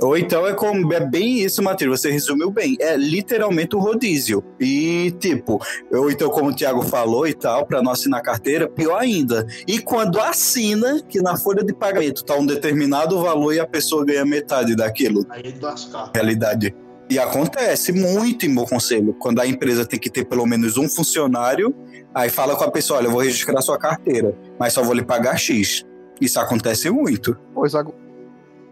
Ou 0.00 0.16
então 0.16 0.46
é 0.46 0.52
como 0.52 0.92
é 0.92 1.00
bem 1.00 1.40
isso, 1.40 1.62
Matheus. 1.62 2.00
Você 2.00 2.10
resumiu 2.10 2.50
bem. 2.50 2.76
É 2.80 2.96
literalmente 2.96 3.74
o 3.74 3.78
rodízio. 3.78 4.44
E 4.60 5.14
tipo, 5.18 5.60
ou 5.92 6.10
então 6.10 6.28
como 6.30 6.50
o 6.50 6.54
Thiago 6.54 6.82
falou 6.82 7.26
e 7.26 7.34
tal, 7.34 7.66
para 7.66 7.82
não 7.82 7.92
assinar 7.92 8.22
carteira, 8.22 8.68
pior 8.68 8.98
ainda. 8.98 9.46
E 9.66 9.78
quando 9.78 10.20
assina, 10.20 11.00
que 11.02 11.20
na 11.20 11.36
folha 11.36 11.64
de 11.64 11.74
pagamento 11.74 12.24
tá 12.24 12.36
um 12.36 12.46
determinado 12.46 13.20
valor 13.20 13.54
e 13.54 13.60
a 13.60 13.66
pessoa 13.66 14.04
ganha 14.04 14.24
metade 14.24 14.76
daquilo. 14.76 15.24
Aí 15.30 15.40
ele 15.44 15.58
lascar. 15.60 16.10
realidade. 16.14 16.74
E 17.08 17.20
acontece 17.20 17.92
muito 17.92 18.46
em 18.46 18.54
bom 18.54 18.64
conselho, 18.64 19.14
quando 19.14 19.40
a 19.40 19.46
empresa 19.46 19.86
tem 19.86 19.98
que 19.98 20.10
ter 20.10 20.24
pelo 20.24 20.44
menos 20.44 20.76
um 20.76 20.88
funcionário, 20.88 21.72
aí 22.12 22.28
fala 22.28 22.56
com 22.56 22.64
a 22.64 22.70
pessoa, 22.70 22.98
olha, 22.98 23.06
eu 23.06 23.12
vou 23.12 23.20
registrar 23.20 23.62
sua 23.62 23.78
carteira, 23.78 24.36
mas 24.58 24.72
só 24.72 24.82
vou 24.82 24.92
lhe 24.92 25.04
pagar 25.04 25.36
X. 25.36 25.84
Isso 26.20 26.40
acontece 26.40 26.90
muito. 26.90 27.36
Pô, 27.54 27.66
isso, 27.66 27.78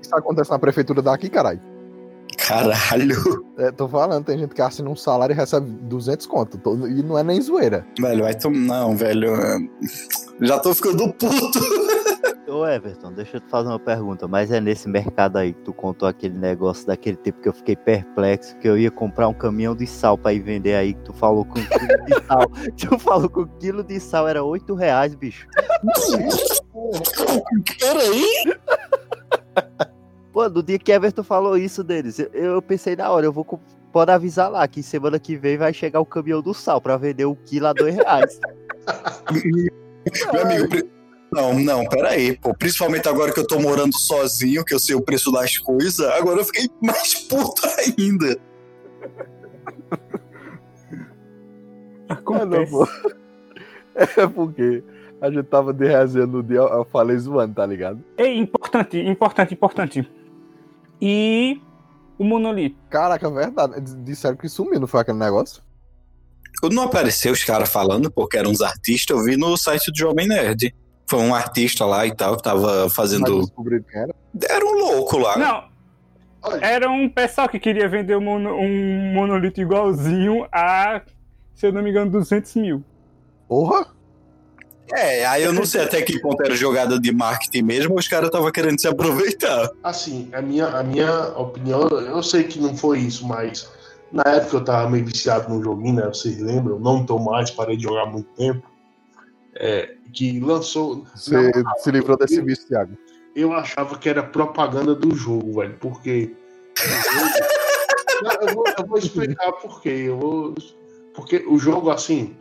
isso 0.01 0.15
acontece 0.15 0.51
na 0.51 0.59
prefeitura 0.59 1.03
daqui, 1.03 1.29
caralho. 1.29 1.61
Caralho. 2.37 3.45
É, 3.57 3.71
tô 3.71 3.89
falando, 3.89 4.25
tem 4.25 4.39
gente 4.39 4.55
que 4.55 4.61
assina 4.61 4.91
um 4.91 4.97
salário 4.97 5.33
e 5.33 5.37
recebe 5.37 5.71
200 5.83 6.27
conto. 6.27 6.59
e 6.89 7.03
não 7.03 7.19
é 7.19 7.23
nem 7.23 7.41
zoeira. 7.41 7.87
Velho, 7.99 8.25
vai 8.25 8.35
tomar. 8.35 8.81
Não, 8.81 8.97
velho. 8.97 9.33
Já 10.41 10.59
tô 10.59 10.75
ficando 10.75 11.13
puto. 11.13 11.61
Ô 12.47 12.67
Everton, 12.67 13.13
deixa 13.13 13.37
eu 13.37 13.41
te 13.41 13.49
fazer 13.49 13.69
uma 13.69 13.79
pergunta, 13.79 14.29
mas 14.29 14.51
é 14.51 14.61
nesse 14.61 14.89
mercado 14.89 15.37
aí 15.37 15.53
que 15.53 15.63
tu 15.63 15.73
contou 15.73 16.09
aquele 16.09 16.39
negócio 16.39 16.87
daquele 16.87 17.17
tempo 17.17 17.41
que 17.41 17.49
eu 17.49 17.53
fiquei 17.53 17.77
perplexo, 17.77 18.57
que 18.59 18.69
eu 18.69 18.79
ia 18.79 18.91
comprar 18.91 19.29
um 19.29 19.35
caminhão 19.35 19.75
de 19.75 19.87
sal 19.87 20.17
pra 20.17 20.33
ir 20.33 20.41
vender 20.41 20.75
aí, 20.75 20.95
que 20.95 21.03
tu 21.03 21.13
falou 21.13 21.45
com 21.45 21.59
um 21.59 21.65
quilo 21.65 22.05
de 22.05 22.15
sal. 22.27 22.47
tu 22.77 22.99
falou 22.99 23.29
que 23.29 23.41
o 23.41 23.47
quilo 23.59 23.83
de 23.83 23.99
sal 23.99 24.29
era 24.29 24.43
8 24.43 24.75
reais, 24.75 25.15
bicho. 25.15 25.47
Peraí. 27.79 28.45
Pô, 30.33 30.49
no 30.49 30.63
dia 30.63 30.79
que 30.79 30.93
Everton 30.93 31.23
falou 31.23 31.57
isso 31.57 31.85
deles, 31.85 32.19
eu, 32.19 32.29
eu 32.33 32.63
pensei 32.63 32.97
na 32.97 33.11
hora, 33.11 33.27
eu 33.27 33.33
vou. 33.33 33.47
Pode 33.93 34.11
avisar 34.11 34.51
lá 34.51 34.67
que 34.67 34.83
semana 34.83 35.21
que 35.21 35.37
vem 35.37 35.57
vai 35.57 35.73
chegar 35.73 36.01
o 36.01 36.07
caminhão 36.07 36.43
do 36.43 36.53
sal 36.53 36.81
pra 36.81 36.97
vender 36.97 37.27
o 37.27 37.37
quilo 37.37 37.69
a 37.69 37.73
2 37.73 37.95
reais. 37.95 38.41
Meu 40.33 40.43
amigo. 40.43 40.95
Não, 41.35 41.59
não, 41.59 41.85
peraí, 41.89 42.39
pô. 42.39 42.55
Principalmente 42.55 43.09
agora 43.09 43.33
que 43.33 43.41
eu 43.41 43.47
tô 43.47 43.59
morando 43.59 43.99
sozinho, 43.99 44.65
que 44.65 44.73
eu 44.73 44.79
sei 44.79 44.95
o 44.95 45.03
preço 45.03 45.33
das 45.33 45.59
coisas, 45.59 45.99
agora 46.13 46.41
eu 46.41 46.45
fiquei 46.45 46.71
mais 46.81 47.15
puto 47.15 47.63
ainda. 47.79 48.39
Acontece. 52.09 52.71
pô. 52.71 52.87
É 53.97 54.27
porque 54.27 54.83
a 55.21 55.31
gente 55.31 55.45
tava 55.45 55.73
de 55.73 55.87
resenha 55.87 56.27
no 56.27 56.43
dia, 56.43 56.59
eu 56.59 56.85
falei 56.85 57.17
zoando, 57.17 57.55
tá 57.55 57.67
ligado? 57.67 58.03
Ei, 58.17 58.39
importante, 58.39 58.99
importante, 58.99 59.55
importante. 59.55 60.09
E 61.01 61.61
o 62.17 62.25
monolito. 62.25 62.77
Caraca, 62.91 63.27
é 63.27 63.31
verdade. 63.31 63.81
Disseram 64.05 64.37
que 64.37 64.49
sumiu, 64.49 64.79
não 64.79 64.87
foi 64.87 65.01
aquele 65.01 65.19
negócio? 65.19 65.63
Quando 66.61 66.75
não 66.75 66.85
apareceu 66.85 67.33
os 67.33 67.43
caras 67.43 67.69
falando, 67.69 68.11
porque 68.11 68.37
eram 68.37 68.51
uns 68.51 68.61
artistas, 68.61 69.17
eu 69.17 69.25
vi 69.25 69.37
no 69.37 69.57
site 69.57 69.91
do 69.91 69.99
Jovem 69.99 70.29
Nerd. 70.29 70.75
Foi 71.07 71.21
um 71.21 71.35
artista 71.35 71.85
lá 71.85 72.07
e 72.07 72.15
tal, 72.15 72.37
que 72.37 72.43
tava 72.43 72.89
fazendo. 72.89 73.49
era. 73.93 74.15
Era 74.49 74.65
um 74.65 74.79
louco 74.79 75.19
lá. 75.19 75.37
Não, 75.37 75.65
era 76.61 76.91
um 76.91 77.09
pessoal 77.09 77.49
que 77.49 77.59
queria 77.59 77.89
vender 77.89 78.17
um, 78.17 78.21
mono- 78.23 78.55
um 78.55 79.13
monolito 79.13 79.61
igualzinho 79.61 80.47
a, 80.51 81.03
se 81.55 81.67
eu 81.67 81.73
não 81.73 81.83
me 81.83 81.91
engano, 81.91 82.11
200 82.11 82.55
mil. 82.57 82.83
Porra! 83.49 83.87
É, 84.93 85.25
aí 85.25 85.43
eu 85.43 85.53
não 85.53 85.65
sei 85.65 85.81
até 85.83 86.03
que 86.03 86.21
ponto 86.21 86.43
era 86.45 86.55
jogada 86.55 87.01
de 87.01 87.11
marketing 87.11 87.63
mesmo, 87.63 87.95
os 87.99 88.07
caras 88.07 88.27
estavam 88.27 88.51
querendo 88.53 88.79
se 88.79 88.87
aproveitar. 88.87 89.71
assim, 89.83 90.29
a 90.33 90.43
minha, 90.43 90.67
a 90.67 90.83
minha 90.83 91.29
opinião, 91.39 91.89
eu 91.89 92.23
sei 92.23 92.45
que 92.45 92.61
não 92.61 92.77
foi 92.77 92.99
isso, 92.99 93.27
mas 93.27 93.69
na 94.13 94.23
época 94.27 94.57
eu 94.59 94.65
tava 94.65 94.91
meio 94.91 95.05
viciado 95.07 95.53
no 95.53 95.63
joguinho, 95.63 95.95
né? 95.95 96.07
Vocês 96.07 96.39
lembram? 96.39 96.79
Não 96.79 97.05
tô 97.05 97.19
mais, 97.19 97.51
parei 97.51 97.77
de 97.79 97.85
jogar 97.85 98.03
há 98.03 98.07
muito 98.07 98.29
tempo. 98.37 98.63
É, 99.57 99.95
que 100.13 100.41
lançou. 100.41 101.07
Você 101.15 101.53
se 101.79 101.91
livrou 101.91 102.17
desse 102.17 102.41
vício, 102.41 102.69
Thiago. 102.69 102.97
eu 103.35 103.53
achava 103.53 103.97
que 103.99 104.09
era 104.09 104.23
propaganda 104.23 104.95
do 104.95 105.15
jogo, 105.15 105.61
velho, 105.61 105.77
porque. 105.81 106.35
Não, 108.23 108.33
eu, 108.33 108.55
vou, 108.55 108.65
eu 108.79 108.87
vou 108.87 108.99
explicar 108.99 109.53
por 109.53 109.81
quê. 109.81 110.05
Eu 110.07 110.19
vou... 110.19 110.55
Porque 111.15 111.45
o 111.47 111.59
jogo, 111.59 111.91
assim, 111.91 112.37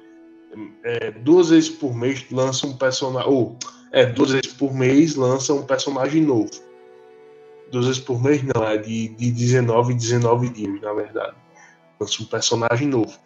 é, 0.84 1.12
duas 1.12 1.50
vezes 1.50 1.70
por 1.70 1.96
mês 1.96 2.26
lança 2.32 2.66
um 2.68 2.76
personagem. 2.76 3.30
Ou, 3.30 3.58
é, 3.92 4.06
duas 4.06 4.32
vezes 4.32 4.54
por 4.54 4.74
mês 4.74 5.16
lança 5.16 5.54
um 5.54 5.66
personagem 5.66 6.22
novo. 6.24 6.50
Duas 7.72 7.86
vezes 7.86 8.02
por 8.02 8.22
mês, 8.22 8.44
não, 8.44 8.64
é 8.64 8.78
de, 8.78 9.10
de 9.10 9.32
19 9.32 9.94
em 9.94 9.98
19 9.98 10.50
dias, 10.50 10.82
na 10.82 10.94
verdade. 10.94 11.36
Lança 12.00 12.22
um 12.22 12.26
personagem 12.26 12.88
novo. 12.88 13.18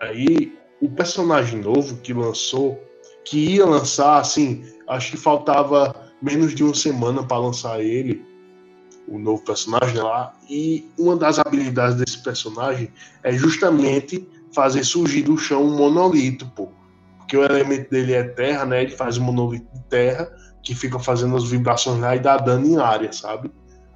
Aí, 0.00 0.56
o 0.80 0.88
personagem 0.88 1.60
novo 1.60 1.96
que 1.98 2.12
lançou, 2.12 2.78
que 3.24 3.56
ia 3.56 3.66
lançar, 3.66 4.18
assim, 4.18 4.64
acho 4.88 5.12
que 5.12 5.16
faltava 5.16 5.94
menos 6.20 6.54
de 6.54 6.62
uma 6.62 6.74
semana 6.74 7.22
para 7.22 7.38
lançar 7.38 7.80
ele, 7.80 8.24
o 9.06 9.18
novo 9.18 9.44
personagem 9.44 10.00
lá. 10.00 10.32
E 10.48 10.88
uma 10.98 11.16
das 11.16 11.38
habilidades 11.38 11.96
desse 11.96 12.22
personagem 12.22 12.90
é 13.22 13.32
justamente 13.32 14.26
fazer 14.54 14.84
surgir 14.84 15.22
do 15.22 15.36
chão 15.36 15.64
um 15.64 15.76
monolito, 15.76 16.46
pô. 16.54 16.68
Porque 17.18 17.36
o 17.36 17.44
elemento 17.44 17.90
dele 17.90 18.12
é 18.12 18.22
terra, 18.22 18.64
né? 18.64 18.82
Ele 18.82 18.92
faz 18.92 19.18
um 19.18 19.24
monolito 19.24 19.66
de 19.74 19.82
terra 19.84 20.30
que 20.62 20.74
fica 20.74 20.98
fazendo 20.98 21.36
as 21.36 21.44
vibrações 21.44 22.00
lá 22.00 22.16
e 22.16 22.20
dá 22.20 22.36
dano 22.36 22.66
em 22.66 22.78
área, 22.78 23.12
sabe? 23.12 23.50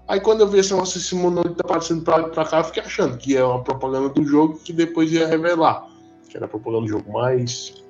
Aí 0.07 0.21
quando 0.21 0.41
eu 0.41 0.49
vi 0.49 0.59
esse 0.59 0.73
negócio, 0.73 0.99
esse 0.99 1.14
monolito 1.14 1.61
aparecendo 1.61 2.03
pra, 2.03 2.25
pra 2.25 2.45
cá, 2.45 2.59
eu 2.59 2.64
fiquei 2.64 2.83
achando 2.83 3.17
que 3.17 3.37
é 3.37 3.45
uma 3.45 3.62
propaganda 3.62 4.09
do 4.09 4.25
jogo 4.25 4.59
que 4.59 4.73
depois 4.73 5.12
ia 5.12 5.27
revelar. 5.27 5.87
Que 6.29 6.37
era 6.37 6.47
propaganda 6.47 6.83
do 6.83 6.88
jogo, 6.88 7.12
mas 7.12 7.83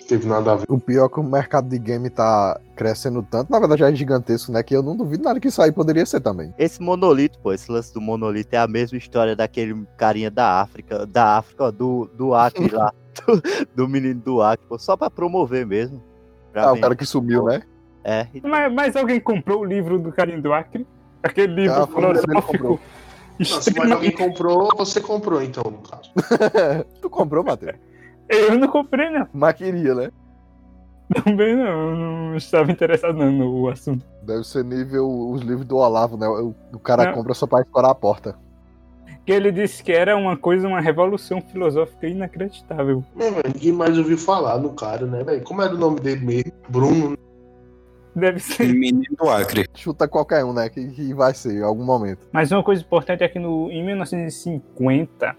não 0.00 0.06
teve 0.06 0.26
nada 0.26 0.52
a 0.52 0.56
ver. 0.56 0.66
O 0.68 0.78
pior 0.78 1.06
é 1.06 1.08
que 1.08 1.20
o 1.20 1.22
mercado 1.22 1.68
de 1.68 1.78
game 1.78 2.10
tá 2.10 2.60
crescendo 2.76 3.22
tanto, 3.22 3.50
na 3.50 3.58
verdade 3.58 3.80
já 3.80 3.90
é 3.90 3.94
gigantesco, 3.94 4.52
né? 4.52 4.62
Que 4.62 4.76
eu 4.76 4.82
não 4.82 4.96
duvido 4.96 5.24
nada 5.24 5.40
que 5.40 5.48
isso 5.48 5.60
aí 5.62 5.72
poderia 5.72 6.04
ser 6.06 6.20
também. 6.20 6.54
Esse 6.58 6.82
monolito, 6.82 7.38
pô, 7.38 7.52
esse 7.52 7.70
lance 7.70 7.92
do 7.92 8.00
monolito 8.00 8.54
é 8.54 8.58
a 8.58 8.68
mesma 8.68 8.98
história 8.98 9.34
daquele 9.34 9.86
carinha 9.96 10.30
da 10.30 10.60
África, 10.60 11.06
da 11.06 11.38
África, 11.38 11.64
ó, 11.64 11.70
do, 11.70 12.10
do 12.14 12.34
Acre 12.34 12.68
lá, 12.70 12.92
do, 13.26 13.42
do 13.74 13.88
menino 13.88 14.20
do 14.20 14.42
Acre, 14.42 14.66
pô, 14.68 14.78
só 14.78 14.96
pra 14.96 15.10
promover 15.10 15.66
mesmo. 15.66 16.02
Pra 16.52 16.64
Ah, 16.64 16.72
o 16.72 16.80
cara 16.80 16.94
que 16.94 17.06
sumiu, 17.06 17.44
né? 17.44 17.62
É, 18.04 18.26
Mas, 18.42 18.72
mas 18.72 18.96
alguém 18.96 19.20
comprou 19.20 19.60
o 19.60 19.64
livro 19.64 19.98
do 19.98 20.12
Carinho 20.12 20.40
do 20.40 20.52
Acre? 20.52 20.86
Aquele 21.22 21.54
livro 21.54 21.82
Ah, 21.82 21.86
foi 21.86 22.04
o 22.04 22.12
dele 22.12 22.20
filosófico 22.20 22.80
se 23.44 23.76
mais 23.76 23.90
alguém 23.90 24.10
comprou, 24.10 24.68
você 24.76 25.00
comprou 25.00 25.42
então, 25.42 25.64
no 25.64 25.78
caso. 25.78 26.10
tu 27.00 27.08
comprou, 27.08 27.44
Matheus? 27.44 27.76
Eu 28.28 28.58
não 28.58 28.68
comprei, 28.68 29.08
não. 29.10 29.26
Mas 29.32 29.54
queria, 29.54 29.94
né? 29.94 30.10
Também 31.24 31.56
não. 31.56 31.96
Não 31.96 32.36
estava 32.36 32.70
interessado 32.70 33.16
não, 33.16 33.30
no 33.30 33.68
assunto. 33.68 34.04
Deve 34.22 34.44
ser 34.44 34.64
nível 34.64 35.08
os 35.08 35.40
livros 35.40 35.66
do 35.66 35.76
Olavo, 35.76 36.16
né? 36.16 36.28
O, 36.28 36.54
o 36.72 36.78
cara 36.78 37.06
Não. 37.06 37.14
compra 37.14 37.32
só 37.34 37.46
pra 37.46 37.62
escorar 37.62 37.90
a 37.90 37.94
porta. 37.94 38.36
Que 39.24 39.32
ele 39.32 39.50
disse 39.50 39.82
que 39.82 39.92
era 39.92 40.16
uma 40.16 40.36
coisa, 40.36 40.68
uma 40.68 40.80
revolução 40.80 41.40
filosófica 41.40 42.06
inacreditável. 42.06 43.04
É, 43.18 43.30
velho, 43.30 43.54
ninguém 43.54 43.72
mais 43.72 43.96
ouviu 43.96 44.18
falar 44.18 44.58
no 44.58 44.70
cara, 44.74 45.06
né, 45.06 45.22
velho? 45.22 45.42
Como 45.44 45.62
era 45.62 45.74
o 45.74 45.78
nome 45.78 46.00
dele 46.00 46.24
mesmo? 46.24 46.52
Bruno. 46.68 47.16
Deve 48.18 48.40
ser. 48.40 48.66
Menino 48.72 49.16
do 49.16 49.28
Acre. 49.28 49.66
Chuta 49.74 50.08
qualquer 50.08 50.44
um, 50.44 50.52
né? 50.52 50.68
Que, 50.68 50.88
que 50.88 51.14
vai 51.14 51.32
ser 51.34 51.54
em 51.54 51.62
algum 51.62 51.84
momento. 51.84 52.26
Mas 52.32 52.50
uma 52.50 52.62
coisa 52.62 52.82
importante 52.82 53.22
é 53.22 53.28
que 53.28 53.38
no, 53.38 53.70
em 53.70 53.84
1950, 53.84 55.36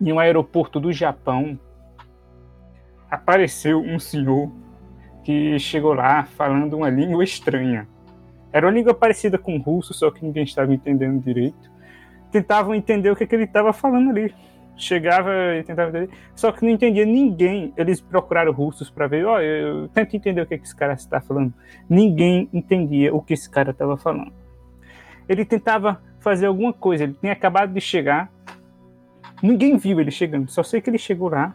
em 0.00 0.12
um 0.12 0.18
aeroporto 0.18 0.80
do 0.80 0.92
Japão, 0.92 1.58
apareceu 3.10 3.80
um 3.80 3.98
senhor 3.98 4.50
que 5.22 5.58
chegou 5.58 5.92
lá 5.92 6.24
falando 6.24 6.76
uma 6.76 6.88
língua 6.88 7.22
estranha. 7.24 7.86
Era 8.52 8.66
uma 8.66 8.72
língua 8.72 8.94
parecida 8.94 9.36
com 9.36 9.56
o 9.56 9.60
russo, 9.60 9.92
só 9.92 10.10
que 10.10 10.24
ninguém 10.24 10.44
estava 10.44 10.72
entendendo 10.72 11.22
direito. 11.22 11.70
Tentavam 12.30 12.74
entender 12.74 13.10
o 13.10 13.16
que, 13.16 13.26
que 13.26 13.34
ele 13.34 13.44
estava 13.44 13.72
falando 13.72 14.10
ali. 14.10 14.34
Chegava 14.76 15.32
e 15.58 15.62
tentava 15.62 15.88
entender, 15.88 16.10
só 16.34 16.52
que 16.52 16.62
não 16.62 16.70
entendia 16.70 17.06
ninguém. 17.06 17.72
Eles 17.76 18.00
procuraram 18.00 18.52
russos 18.52 18.90
para 18.90 19.06
ver, 19.06 19.24
ó, 19.24 19.40
eu 19.40 19.88
tento 19.88 20.14
entender 20.14 20.42
o 20.42 20.46
que, 20.46 20.58
que 20.58 20.64
esse 20.64 20.76
cara 20.76 20.92
está 20.92 21.20
falando. 21.20 21.52
Ninguém 21.88 22.48
entendia 22.52 23.14
o 23.14 23.22
que 23.22 23.32
esse 23.32 23.48
cara 23.48 23.70
estava 23.70 23.96
falando 23.96 24.32
ele 25.28 25.44
tentava 25.44 26.00
fazer 26.20 26.46
alguma 26.46 26.72
coisa. 26.72 27.04
Ele 27.04 27.14
tinha 27.14 27.32
acabado 27.32 27.72
de 27.72 27.80
chegar, 27.80 28.30
ninguém 29.42 29.76
viu 29.76 30.00
ele 30.00 30.10
chegando, 30.10 30.50
só 30.50 30.62
sei 30.62 30.80
que 30.80 30.90
ele 30.90 30.98
chegou 30.98 31.28
lá 31.28 31.54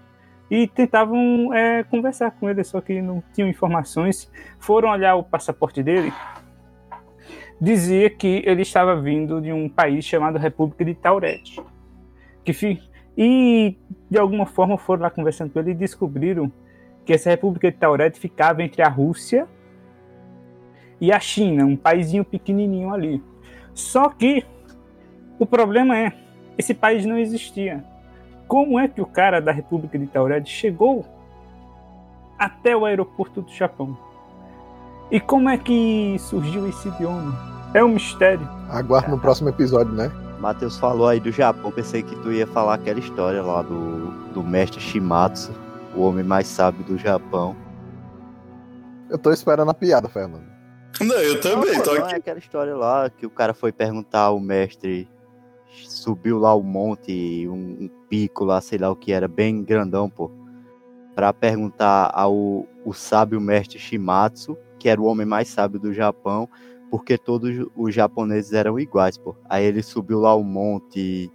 e 0.50 0.68
tentavam 0.68 1.54
é, 1.54 1.84
conversar 1.84 2.32
com 2.32 2.50
ele, 2.50 2.64
só 2.64 2.82
que 2.82 3.02
não 3.02 3.24
tinham 3.34 3.50
informações. 3.50 4.30
Foram 4.60 4.90
olhar 4.90 5.16
o 5.16 5.24
passaporte 5.24 5.82
dele, 5.82 6.12
dizia 7.60 8.10
que 8.10 8.44
ele 8.46 8.62
estava 8.62 9.00
vindo 9.00 9.42
de 9.42 9.52
um 9.54 9.70
país 9.70 10.04
chamado 10.04 10.38
República 10.38 10.84
de 10.84 10.94
Taurete. 10.94 11.62
Que 12.44 12.54
E 13.24 13.78
de 14.10 14.18
alguma 14.18 14.48
forma 14.48 14.80
foram 14.80 15.04
lá 15.04 15.12
conversando 15.12 15.52
com 15.52 15.60
ele 15.60 15.70
e 15.70 15.76
descobriram 15.76 16.52
que 17.06 17.14
essa 17.14 17.30
República 17.30 17.72
de 17.72 17.78
Taurete 17.78 18.20
ficava 18.20 18.64
entre 18.64 18.82
a 18.82 18.90
Rússia 18.90 19.48
e 21.00 21.12
a 21.12 21.20
China, 21.20 21.64
um 21.68 21.76
paizinho 21.76 22.26
pequenininho 22.26 22.92
ali. 22.92 23.24
Só 23.76 24.10
que 24.10 24.44
o 25.38 25.46
problema 25.46 25.96
é, 25.96 26.14
esse 26.58 26.74
país 26.74 27.06
não 27.06 27.16
existia. 27.16 27.86
Como 28.48 28.80
é 28.80 28.88
que 28.88 29.04
o 29.04 29.06
cara 29.06 29.40
da 29.40 29.52
República 29.52 30.00
de 30.00 30.08
Taurete 30.08 30.50
chegou 30.52 31.06
até 32.40 32.76
o 32.76 32.86
aeroporto 32.86 33.44
do 33.44 33.52
Japão? 33.52 33.96
E 35.12 35.20
como 35.20 35.48
é 35.48 35.60
que 35.60 36.16
surgiu 36.18 36.68
esse 36.68 36.88
idioma? 36.88 37.38
É 37.72 37.84
um 37.84 37.90
mistério. 37.90 38.50
Aguarde 38.68 39.12
no 39.12 39.20
próximo 39.20 39.50
episódio, 39.50 39.94
né? 39.94 40.12
Matheus 40.42 40.80
falou 40.80 41.08
aí 41.08 41.20
do 41.20 41.32
Japão, 41.32 41.72
pensei 41.72 42.02
que 42.02 42.16
tu 42.18 42.32
ia 42.32 42.48
falar 42.48 42.74
aquela 42.74 43.00
história 43.00 43.44
lá 43.44 43.62
do, 43.62 44.10
do 44.34 44.42
mestre 44.42 44.82
Shimatsu, 44.82 45.54
o 45.96 46.02
homem 46.02 46.24
mais 46.24 46.48
sábio 46.48 46.84
do 46.84 46.98
Japão. 46.98 47.56
Eu 49.08 49.20
tô 49.20 49.32
esperando 49.32 49.70
a 49.70 49.74
piada, 49.74 50.10
Fernando. 50.10 50.50
Não, 51.00 51.16
eu 51.18 51.40
também, 51.40 51.78
Não, 51.78 51.84
tô 51.84 51.94
não, 51.94 52.06
aqui. 52.06 52.16
é 52.16 52.18
aquela 52.18 52.40
história 52.40 52.76
lá 52.76 53.08
que 53.08 53.24
o 53.26 53.30
cara 53.30 53.54
foi 53.54 53.72
perguntar 53.72 54.22
ao 54.22 54.40
mestre, 54.40 55.08
subiu 55.88 56.40
lá 56.40 56.56
o 56.56 56.64
monte, 56.64 57.48
um, 57.48 57.84
um 57.84 57.90
pico 58.10 58.44
lá, 58.44 58.60
sei 58.62 58.80
lá 58.80 58.90
o 58.90 58.96
que 58.96 59.12
era, 59.14 59.28
bem 59.28 59.64
grandão, 59.64 60.10
pô, 60.10 60.32
pra 61.14 61.32
perguntar 61.32 62.10
ao 62.16 62.66
o 62.84 62.94
sábio 62.94 63.40
mestre 63.40 63.78
Shimatsu, 63.78 64.58
que 64.80 64.90
era 64.90 65.00
o 65.00 65.06
homem 65.06 65.26
mais 65.26 65.50
sábio 65.50 65.80
do 65.80 65.94
Japão, 65.94 66.50
porque 66.92 67.18
todos 67.18 67.66
os 67.74 67.96
japoneses 67.96 68.52
eram 68.52 68.78
iguais, 68.78 69.18
pô. 69.18 69.34
Aí 69.50 69.64
ele 69.64 69.82
subiu 69.82 70.20
lá 70.20 70.36
o 70.36 70.44
monte, 70.44 71.32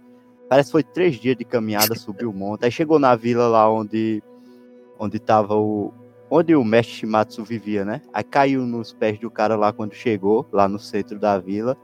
parece 0.47 0.67
que 0.67 0.73
foi 0.73 0.83
três 0.83 1.15
dias 1.15 1.35
de 1.35 1.43
caminhada, 1.43 1.95
subiu 1.97 2.29
o 2.29 2.33
monte, 2.33 2.63
aí 2.63 2.71
chegou 2.71 2.99
na 2.99 3.15
vila 3.15 3.47
lá 3.47 3.69
onde, 3.69 4.21
onde 4.99 5.17
tava 5.17 5.55
o, 5.55 5.91
onde 6.29 6.55
o 6.55 6.63
mestre 6.63 6.93
Shimatsu 6.93 7.43
vivia, 7.43 7.83
né? 7.83 8.01
Aí 8.13 8.23
caiu 8.23 8.61
nos 8.67 8.93
pés 8.93 9.19
do 9.19 9.31
cara 9.31 9.55
lá 9.55 9.73
quando 9.73 9.95
chegou, 9.95 10.47
lá 10.53 10.67
no 10.69 10.77
centro 10.77 11.17
da 11.19 11.39
vila. 11.39 11.75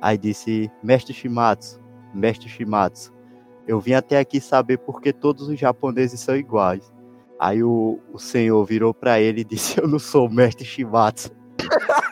Aí 0.00 0.16
disse: 0.16 0.70
Mestre 0.80 1.12
Shimatsu, 1.12 1.80
Mestre 2.14 2.48
Shimatsu, 2.48 3.12
eu 3.66 3.80
vim 3.80 3.94
até 3.94 4.20
aqui 4.20 4.40
saber 4.40 4.78
por 4.78 5.00
que 5.00 5.12
todos 5.12 5.48
os 5.48 5.58
japoneses 5.58 6.20
são 6.20 6.36
iguais. 6.36 6.92
Aí 7.40 7.62
o, 7.62 7.98
o 8.12 8.18
senhor 8.18 8.64
virou 8.64 8.94
pra 8.94 9.18
ele 9.20 9.40
e 9.40 9.44
disse: 9.50 9.80
Eu 9.80 9.88
não 9.88 9.98
sou 9.98 10.28
o 10.28 10.32
Mestre 10.32 10.64
Shimatsu. 10.64 11.34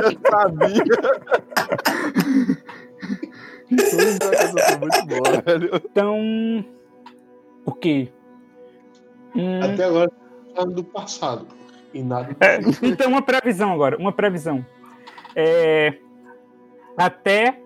Eu 0.00 0.12
sabia. 0.30 0.84
Muito 3.70 5.44
velho. 5.44 5.70
Então, 5.74 6.64
o 7.64 7.72
quê? 7.72 8.08
Hum, 9.34 9.60
Até 9.62 9.84
agora, 9.84 10.10
falando 10.54 10.74
do 10.74 10.84
passado. 10.84 11.46
E 11.92 12.02
nada. 12.02 12.36
É, 12.40 12.58
então, 12.82 13.08
uma 13.08 13.22
previsão 13.22 13.72
agora, 13.72 13.96
uma 13.96 14.12
previsão. 14.12 14.64
É, 15.34 15.94
até 16.96 17.58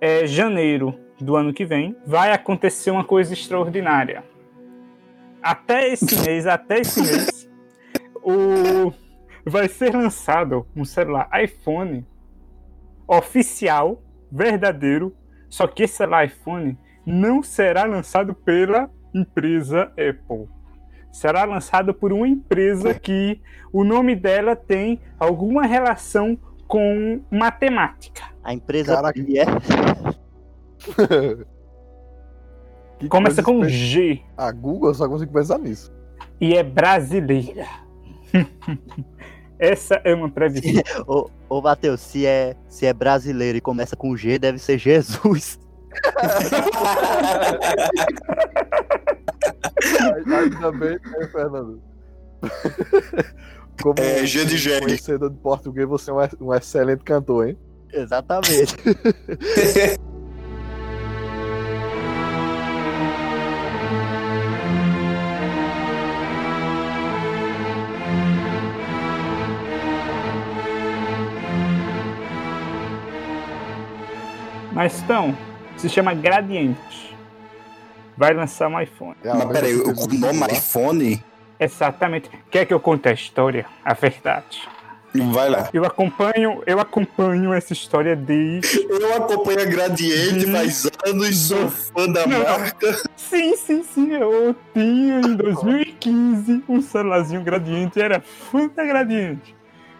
é, 0.00 0.26
janeiro 0.26 0.94
do 1.20 1.36
ano 1.36 1.52
que 1.52 1.64
vem, 1.64 1.96
vai 2.06 2.32
acontecer 2.32 2.90
uma 2.90 3.04
coisa 3.04 3.32
extraordinária. 3.32 4.24
Até 5.42 5.92
esse 5.92 6.20
mês, 6.20 6.46
até 6.46 6.80
esse 6.80 7.00
mês, 7.00 7.37
o, 8.28 8.92
vai 9.44 9.68
ser 9.68 9.94
lançado 9.94 10.66
um 10.76 10.84
celular 10.84 11.28
iPhone 11.42 12.06
oficial, 13.06 14.02
verdadeiro, 14.30 15.14
só 15.48 15.66
que 15.66 15.84
esse 15.84 15.96
celular 15.96 16.26
iPhone 16.26 16.78
não 17.06 17.42
será 17.42 17.84
lançado 17.84 18.34
pela 18.34 18.90
empresa 19.14 19.84
Apple 19.92 20.48
será 21.10 21.44
lançado 21.44 21.92
por 21.92 22.12
uma 22.12 22.28
empresa 22.28 22.94
que 22.94 23.40
o 23.72 23.82
nome 23.82 24.14
dela 24.14 24.54
tem 24.54 25.00
alguma 25.18 25.66
relação 25.66 26.38
com 26.66 27.20
matemática. 27.30 28.24
A 28.44 28.52
empresa 28.52 28.94
Caraca. 28.94 29.20
que 29.24 29.38
é 29.38 29.46
Que 32.98 33.08
Começa 33.08 33.42
com 33.42 33.64
G 33.64 34.20
A 34.36 34.52
Google 34.52 34.90
eu 34.90 34.94
só 34.94 35.08
consigo 35.08 35.32
pensar 35.32 35.58
nisso. 35.58 35.92
e 36.40 36.54
é 36.54 36.62
brasileira. 36.62 37.66
Essa 39.58 40.00
é 40.04 40.14
uma 40.14 40.30
previsão. 40.30 40.82
Ô, 41.06 41.28
ô 41.48 41.60
Matheus, 41.60 42.00
se 42.00 42.24
é, 42.24 42.54
se 42.68 42.86
é 42.86 42.92
brasileiro 42.92 43.58
e 43.58 43.60
começa 43.60 43.96
com 43.96 44.16
G, 44.16 44.38
deve 44.38 44.58
ser 44.58 44.78
Jesus. 44.78 45.58
Ainda 50.26 50.72
bem, 50.72 50.90
né, 50.90 51.28
Fernando? 51.32 51.82
Como 53.82 53.98
É, 53.98 54.24
G 54.26 54.44
de 54.44 54.56
jegue. 54.58 54.86
conhecedor 54.86 55.30
de 55.30 55.36
português, 55.38 55.88
você 55.88 56.10
é 56.10 56.14
um, 56.14 56.18
um 56.40 56.54
excelente 56.54 57.02
cantor, 57.02 57.48
hein? 57.48 57.58
Exatamente. 57.92 58.76
Mas 74.78 75.02
então, 75.02 75.36
se 75.76 75.88
chama 75.88 76.14
Gradiente. 76.14 77.16
Vai 78.16 78.32
lançar 78.32 78.68
um 78.68 78.80
iPhone. 78.80 79.16
É 79.24 79.28
Mas 79.28 79.38
mesma 79.38 79.52
peraí, 79.52 79.74
o 79.74 80.06
nome 80.20 80.52
iPhone? 80.52 81.24
Exatamente. 81.58 82.30
Quer 82.48 82.64
que 82.64 82.72
eu 82.72 82.78
conte 82.78 83.08
a 83.08 83.12
história? 83.12 83.66
A 83.84 83.92
verdade. 83.92 84.62
Vai 85.32 85.48
lá. 85.50 85.68
Eu 85.72 85.84
acompanho, 85.84 86.62
eu 86.64 86.78
acompanho 86.78 87.52
essa 87.52 87.72
história 87.72 88.14
desde 88.14 88.86
Eu 88.88 89.16
acompanho 89.16 89.62
a 89.62 89.64
Gradiente 89.64 90.46
Hum. 90.46 90.52
faz 90.52 90.88
anos, 91.04 91.36
sou 91.36 91.68
fã 91.68 92.08
da 92.08 92.24
Não. 92.24 92.38
marca. 92.38 93.02
Sim, 93.16 93.56
sim, 93.56 93.82
sim. 93.82 94.12
Eu 94.12 94.54
tinha 94.72 95.18
em 95.22 95.34
2015 95.34 96.62
um 96.68 96.80
celularzinho 96.80 97.42
gradiente. 97.42 98.00
Era 98.00 98.20
fã 98.20 98.68
da 98.68 98.84
gradiente. 98.84 99.56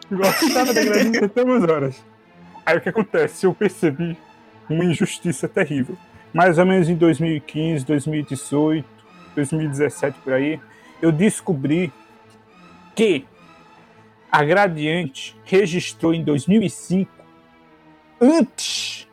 Gostava 0.08 0.72
da 0.72 0.84
gradiente 0.84 1.24
até 1.24 1.42
umas 1.42 1.64
horas. 1.68 1.96
Aí 2.64 2.76
o 2.76 2.80
que 2.80 2.90
acontece? 2.90 3.44
Eu 3.44 3.52
percebi 3.52 4.16
uma 4.68 4.84
injustiça 4.84 5.48
terrível. 5.48 5.96
Mais 6.32 6.58
ou 6.58 6.66
menos 6.66 6.88
em 6.88 6.94
2015, 6.94 7.84
2018, 7.84 8.86
2017 9.34 10.18
por 10.20 10.32
aí, 10.32 10.60
eu 11.00 11.10
descobri 11.10 11.92
que 12.94 13.24
a 14.30 14.44
Gradiente 14.44 15.36
registrou 15.44 16.12
em 16.12 16.22
2005, 16.22 17.10
antes, 18.20 19.08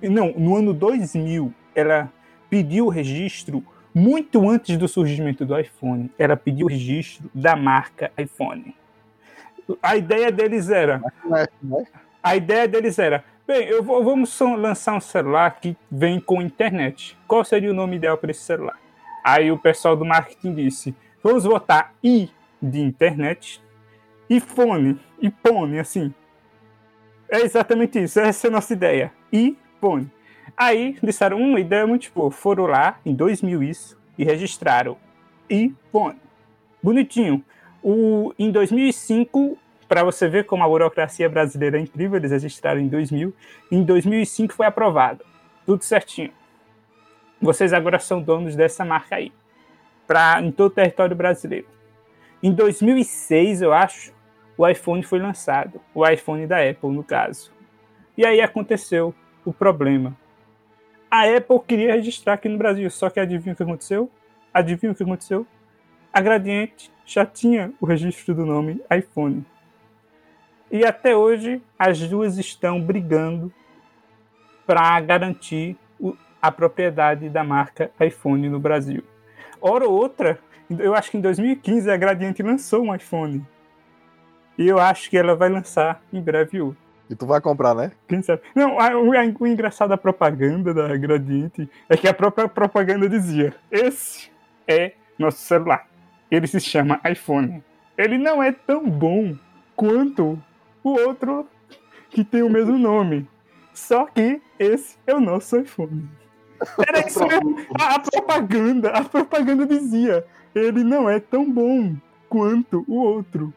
não, 0.00 0.32
no 0.32 0.56
ano 0.56 0.72
2000, 0.72 1.52
ela 1.74 2.12
pediu 2.48 2.86
o 2.86 2.88
registro 2.88 3.64
muito 3.94 4.48
antes 4.48 4.76
do 4.76 4.86
surgimento 4.86 5.44
do 5.44 5.58
iPhone. 5.58 6.10
Ela 6.18 6.36
pediu 6.36 6.66
o 6.66 6.70
registro 6.70 7.28
da 7.34 7.56
marca 7.56 8.12
iPhone. 8.16 8.74
A 9.82 9.96
ideia 9.96 10.30
deles 10.30 10.68
era, 10.68 11.02
né? 11.62 11.84
a 12.22 12.36
ideia 12.36 12.66
deles 12.66 12.98
era, 12.98 13.24
bem, 13.50 13.66
eu 13.66 13.82
vou, 13.82 14.04
vamos 14.04 14.38
lançar 14.38 14.94
um 14.94 15.00
celular 15.00 15.58
que 15.60 15.76
vem 15.90 16.20
com 16.20 16.40
internet. 16.40 17.18
Qual 17.26 17.44
seria 17.44 17.70
o 17.72 17.74
nome 17.74 17.96
ideal 17.96 18.16
para 18.16 18.30
esse 18.30 18.42
celular? 18.42 18.78
Aí 19.24 19.50
o 19.50 19.58
pessoal 19.58 19.96
do 19.96 20.04
marketing 20.04 20.54
disse, 20.54 20.94
vamos 21.20 21.44
botar 21.44 21.92
i 22.02 22.30
de 22.62 22.80
internet 22.80 23.60
e 24.28 24.38
fone, 24.38 25.00
e 25.20 25.28
pone, 25.28 25.80
assim. 25.80 26.14
É 27.28 27.40
exatamente 27.40 28.00
isso, 28.00 28.20
essa 28.20 28.46
é 28.46 28.48
a 28.48 28.52
nossa 28.52 28.72
ideia. 28.72 29.12
E 29.32 29.58
pone. 29.80 30.08
Aí 30.56 30.96
disseram, 31.02 31.38
uma 31.38 31.58
ideia 31.58 31.84
muito 31.88 32.08
boa. 32.14 32.30
Foram 32.30 32.66
lá, 32.66 33.00
em 33.04 33.14
2000 33.14 33.64
isso, 33.64 33.98
e 34.16 34.24
registraram. 34.24 34.96
E 35.48 35.74
pone. 35.90 36.20
Bonitinho. 36.80 37.44
O, 37.82 38.32
em 38.38 38.52
2005, 38.52 39.58
para 39.90 40.04
você 40.04 40.28
ver 40.28 40.46
como 40.46 40.62
a 40.62 40.68
burocracia 40.68 41.28
brasileira 41.28 41.76
é 41.76 41.80
incrível, 41.80 42.16
eles 42.16 42.30
registraram 42.30 42.78
em 42.78 42.86
2000. 42.86 43.34
Em 43.72 43.82
2005 43.82 44.54
foi 44.54 44.64
aprovado. 44.64 45.24
Tudo 45.66 45.82
certinho. 45.82 46.30
Vocês 47.42 47.72
agora 47.72 47.98
são 47.98 48.22
donos 48.22 48.54
dessa 48.54 48.84
marca 48.84 49.16
aí. 49.16 49.32
Pra, 50.06 50.40
em 50.40 50.52
todo 50.52 50.70
o 50.70 50.74
território 50.74 51.16
brasileiro. 51.16 51.66
Em 52.40 52.52
2006, 52.52 53.62
eu 53.62 53.72
acho, 53.72 54.14
o 54.56 54.64
iPhone 54.68 55.02
foi 55.02 55.18
lançado. 55.18 55.80
O 55.92 56.08
iPhone 56.08 56.46
da 56.46 56.58
Apple, 56.58 56.90
no 56.90 57.02
caso. 57.02 57.52
E 58.16 58.24
aí 58.24 58.40
aconteceu 58.40 59.12
o 59.44 59.52
problema. 59.52 60.16
A 61.10 61.24
Apple 61.24 61.58
queria 61.66 61.94
registrar 61.94 62.34
aqui 62.34 62.48
no 62.48 62.58
Brasil, 62.58 62.88
só 62.92 63.10
que 63.10 63.18
adivinha 63.18 63.54
o 63.54 63.56
que 63.56 63.62
aconteceu? 63.64 64.08
Adivinha 64.54 64.92
o 64.92 64.94
que 64.94 65.02
aconteceu? 65.02 65.44
A 66.12 66.20
Gradiente 66.20 66.92
já 67.04 67.26
tinha 67.26 67.72
o 67.80 67.86
registro 67.86 68.36
do 68.36 68.46
nome 68.46 68.80
iPhone. 68.96 69.44
E 70.70 70.84
até 70.84 71.16
hoje 71.16 71.60
as 71.78 72.00
duas 72.00 72.38
estão 72.38 72.80
brigando 72.80 73.52
para 74.66 75.00
garantir 75.00 75.76
a 76.40 76.52
propriedade 76.52 77.28
da 77.28 77.42
marca 77.42 77.90
iPhone 78.00 78.48
no 78.48 78.60
Brasil. 78.60 79.02
Hora 79.60 79.86
ou 79.86 79.92
outra, 79.92 80.38
eu 80.78 80.94
acho 80.94 81.10
que 81.10 81.18
em 81.18 81.20
2015 81.20 81.90
a 81.90 81.96
Gradiente 81.96 82.42
lançou 82.42 82.84
um 82.84 82.94
iPhone. 82.94 83.44
E 84.56 84.66
eu 84.66 84.78
acho 84.78 85.10
que 85.10 85.18
ela 85.18 85.34
vai 85.34 85.48
lançar 85.48 86.00
em 86.12 86.20
breve 86.20 86.60
outro. 86.60 86.80
E 87.10 87.16
tu 87.16 87.26
vai 87.26 87.40
comprar, 87.40 87.74
né? 87.74 87.90
Quem 88.06 88.22
sabe? 88.22 88.42
Não, 88.54 88.76
o 89.40 89.46
engraçado 89.46 89.88
da 89.88 89.96
propaganda 89.96 90.72
da 90.72 90.96
Gradiente 90.96 91.68
é 91.88 91.96
que 91.96 92.06
a 92.06 92.14
própria 92.14 92.48
propaganda 92.48 93.08
dizia: 93.08 93.52
Esse 93.70 94.30
é 94.68 94.92
nosso 95.18 95.38
celular. 95.38 95.88
Ele 96.30 96.46
se 96.46 96.60
chama 96.60 97.00
iPhone. 97.10 97.64
Ele 97.98 98.16
não 98.16 98.40
é 98.40 98.52
tão 98.52 98.88
bom 98.88 99.36
quanto 99.74 100.40
o 100.82 100.90
outro 100.90 101.46
que 102.10 102.24
tem 102.24 102.42
o 102.42 102.50
mesmo 102.50 102.78
nome. 102.78 103.28
Só 103.72 104.06
que 104.06 104.40
esse 104.58 104.96
é 105.06 105.14
o 105.14 105.20
nosso 105.20 105.56
iPhone. 105.58 106.08
Era 106.86 107.06
isso 107.06 107.24
mesmo. 107.26 107.56
A, 107.80 107.94
a 107.94 107.98
propaganda, 107.98 108.90
a 108.90 109.04
propaganda 109.04 109.66
dizia: 109.66 110.24
Ele 110.54 110.84
não 110.84 111.08
é 111.08 111.18
tão 111.18 111.50
bom 111.50 111.94
quanto 112.28 112.84
o 112.86 112.96
outro. 112.96 113.52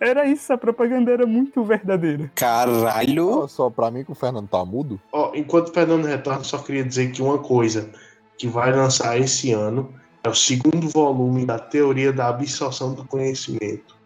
Era 0.00 0.26
isso, 0.26 0.52
a 0.52 0.58
propaganda 0.58 1.12
era 1.12 1.24
muito 1.24 1.62
verdadeira. 1.62 2.28
Caralho. 2.34 3.46
Só, 3.46 3.70
pra 3.70 3.88
mim 3.88 4.02
que 4.02 4.10
o 4.10 4.16
Fernando 4.16 4.48
tá 4.48 4.64
mudo. 4.64 5.00
Ó, 5.12 5.30
enquanto 5.32 5.68
o 5.68 5.72
Fernando 5.72 6.04
retorna, 6.06 6.42
só 6.42 6.58
queria 6.58 6.82
dizer 6.82 7.12
que 7.12 7.22
uma 7.22 7.38
coisa 7.38 7.88
que 8.36 8.48
vai 8.48 8.72
lançar 8.72 9.16
esse 9.16 9.52
ano 9.52 9.94
é 10.24 10.28
o 10.28 10.34
segundo 10.34 10.88
volume 10.88 11.46
da 11.46 11.56
Teoria 11.56 12.12
da 12.12 12.28
Absorção 12.28 12.94
do 12.94 13.04
Conhecimento, 13.04 13.96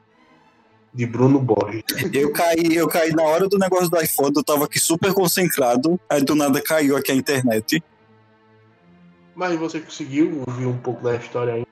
de 0.96 1.04
Bruno 1.04 1.38
Borges. 1.38 1.84
Eu 2.10 2.32
caí, 2.32 2.74
eu 2.74 2.88
caí 2.88 3.12
na 3.12 3.22
hora 3.22 3.46
do 3.46 3.58
negócio 3.58 3.90
do 3.90 4.00
iPhone, 4.00 4.32
eu 4.34 4.42
tava 4.42 4.64
aqui 4.64 4.80
super 4.80 5.12
concentrado, 5.12 6.00
aí 6.08 6.24
do 6.24 6.34
nada 6.34 6.60
caiu 6.62 6.96
aqui 6.96 7.12
a 7.12 7.14
internet. 7.14 7.84
Mas 9.34 9.58
você 9.58 9.78
conseguiu 9.78 10.42
ouvir 10.46 10.64
um 10.64 10.78
pouco 10.78 11.04
da 11.04 11.14
história 11.14 11.52
aí? 11.52 11.66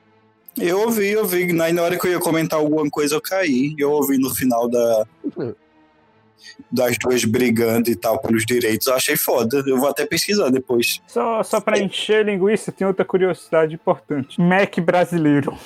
Eu 0.55 0.81
ouvi, 0.81 1.09
eu 1.09 1.21
ouvi. 1.21 1.59
Aí 1.59 1.73
na 1.73 1.81
hora 1.81 1.97
que 1.97 2.05
eu 2.07 2.11
ia 2.11 2.19
comentar 2.19 2.59
alguma 2.59 2.87
coisa, 2.87 3.15
eu 3.15 3.21
caí. 3.21 3.73
Eu 3.77 3.91
ouvi 3.91 4.19
no 4.19 4.33
final 4.33 4.69
da. 4.69 5.05
Das 6.71 6.95
duas 6.99 7.25
brigando 7.25 7.89
e 7.89 7.95
tal 7.95 8.19
pelos 8.19 8.45
direitos. 8.45 8.85
Eu 8.85 8.93
achei 8.93 9.17
foda. 9.17 9.63
Eu 9.65 9.77
vou 9.79 9.89
até 9.89 10.05
pesquisar 10.05 10.49
depois. 10.49 11.01
Só, 11.07 11.41
só 11.41 11.59
para 11.59 11.79
encher 11.79 12.23
linguiça, 12.23 12.71
tem 12.71 12.85
outra 12.85 13.03
curiosidade 13.03 13.73
importante. 13.73 14.39
Mac 14.39 14.79
brasileiro. 14.79 15.57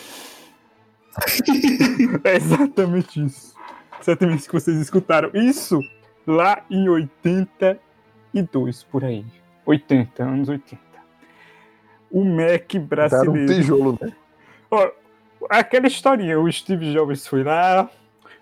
é 2.24 2.36
exatamente 2.36 3.24
isso. 3.24 3.56
Exatamente 4.02 4.40
isso 4.40 4.48
que 4.50 4.54
vocês 4.54 4.78
escutaram. 4.80 5.30
Isso 5.34 5.80
lá 6.26 6.64
em 6.70 6.88
82, 6.90 8.84
por 8.84 9.04
aí. 9.04 9.26
80, 9.66 10.24
anos 10.24 10.50
80. 10.50 10.82
O 12.12 12.24
Mac 12.24 12.74
Era 12.74 12.84
um 12.84 12.86
brasileiro. 12.88 13.54
tijolo, 13.54 13.98
né? 14.02 14.12
Ó, 14.72 14.90
aquela 15.50 15.88
historinha, 15.88 16.40
o 16.40 16.52
Steve 16.52 16.92
Jobs 16.92 17.28
foi 17.28 17.44
lá, 17.44 17.90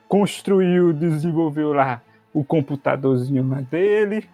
construiu, 0.08 0.94
desenvolveu 0.94 1.74
lá 1.74 2.02
o 2.34 2.44
computadorzinho 2.44 3.48
lá 3.48 3.62
dele. 3.62 4.30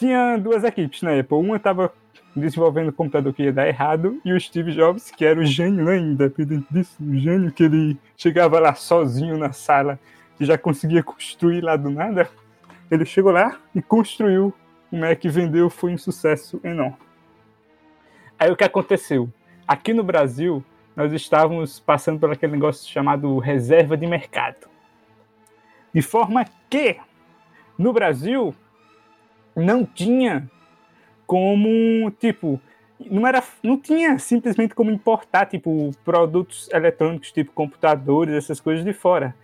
Tinha 0.00 0.38
duas 0.38 0.64
equipes 0.64 1.02
na 1.02 1.20
Apple. 1.20 1.36
Uma 1.36 1.58
estava 1.58 1.92
desenvolvendo 2.34 2.88
o 2.88 2.92
computador 2.92 3.34
que 3.34 3.42
ia 3.42 3.52
dar 3.52 3.68
errado, 3.68 4.18
e 4.24 4.32
o 4.32 4.40
Steve 4.40 4.72
Jobs, 4.72 5.10
que 5.10 5.26
era 5.26 5.38
o 5.38 5.44
gênio, 5.44 5.94
independente 5.94 6.66
disso, 6.70 6.96
o 6.98 7.14
gênio 7.18 7.52
que 7.52 7.64
ele 7.64 7.98
chegava 8.16 8.58
lá 8.58 8.74
sozinho 8.74 9.36
na 9.36 9.52
sala 9.52 10.00
e 10.40 10.46
já 10.46 10.56
conseguia 10.56 11.02
construir 11.02 11.60
lá 11.60 11.76
do 11.76 11.90
nada. 11.90 12.30
Ele 12.90 13.04
chegou 13.04 13.30
lá 13.30 13.60
e 13.74 13.82
construiu 13.82 14.54
o 14.90 14.96
Mac, 14.96 15.22
vendeu, 15.24 15.68
foi 15.68 15.92
um 15.92 15.98
sucesso 15.98 16.58
enorme. 16.64 16.96
Aí 18.38 18.50
o 18.50 18.56
que 18.56 18.64
aconteceu? 18.64 19.28
Aqui 19.68 19.92
no 19.92 20.02
Brasil, 20.02 20.64
nós 20.96 21.12
estávamos 21.12 21.78
passando 21.78 22.18
por 22.18 22.32
aquele 22.32 22.52
negócio 22.52 22.90
chamado 22.90 23.38
reserva 23.38 23.98
de 23.98 24.06
mercado. 24.06 24.66
De 25.92 26.00
forma 26.00 26.46
que, 26.70 26.96
no 27.76 27.92
Brasil, 27.92 28.54
não 29.54 29.84
tinha 29.84 30.48
como, 31.26 32.10
tipo, 32.12 32.60
não 33.10 33.26
era, 33.26 33.42
não 33.62 33.78
tinha 33.78 34.18
simplesmente 34.18 34.74
como 34.74 34.90
importar, 34.90 35.46
tipo, 35.46 35.90
produtos 36.04 36.68
eletrônicos, 36.72 37.32
tipo 37.32 37.52
computadores, 37.52 38.34
essas 38.34 38.60
coisas 38.60 38.84
de 38.84 38.92
fora. 38.92 39.34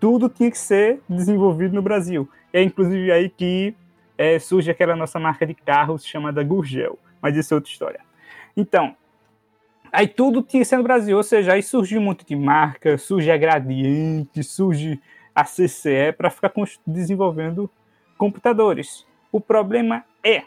Tudo 0.00 0.28
tinha 0.28 0.50
que 0.50 0.58
ser 0.58 1.00
desenvolvido 1.08 1.74
no 1.74 1.82
Brasil. 1.82 2.28
É 2.52 2.62
inclusive 2.62 3.10
aí 3.10 3.28
que 3.28 3.74
é, 4.16 4.38
surge 4.38 4.70
aquela 4.70 4.96
nossa 4.96 5.18
marca 5.18 5.46
de 5.46 5.54
carros 5.54 6.04
chamada 6.04 6.42
Gurgel, 6.42 6.98
mas 7.20 7.36
isso 7.36 7.54
é 7.54 7.56
outra 7.56 7.70
história. 7.70 8.00
Então, 8.56 8.96
Aí 9.92 10.08
tudo 10.08 10.42
tinha 10.42 10.62
que 10.62 10.68
ser 10.68 10.78
no 10.78 10.82
Brasil, 10.82 11.14
ou 11.14 11.22
seja, 11.22 11.52
aí 11.52 11.62
surgiu 11.62 12.00
um 12.00 12.04
monte 12.04 12.24
de 12.24 12.34
marca, 12.34 12.96
surge 12.96 13.30
a 13.30 13.36
Gradiente, 13.36 14.42
surge 14.42 14.98
a 15.34 15.44
CCE 15.44 16.14
para 16.16 16.30
ficar 16.30 16.50
desenvolvendo 16.86 17.70
computadores. 18.16 19.06
O 19.32 19.40
problema 19.40 20.04
é 20.22 20.44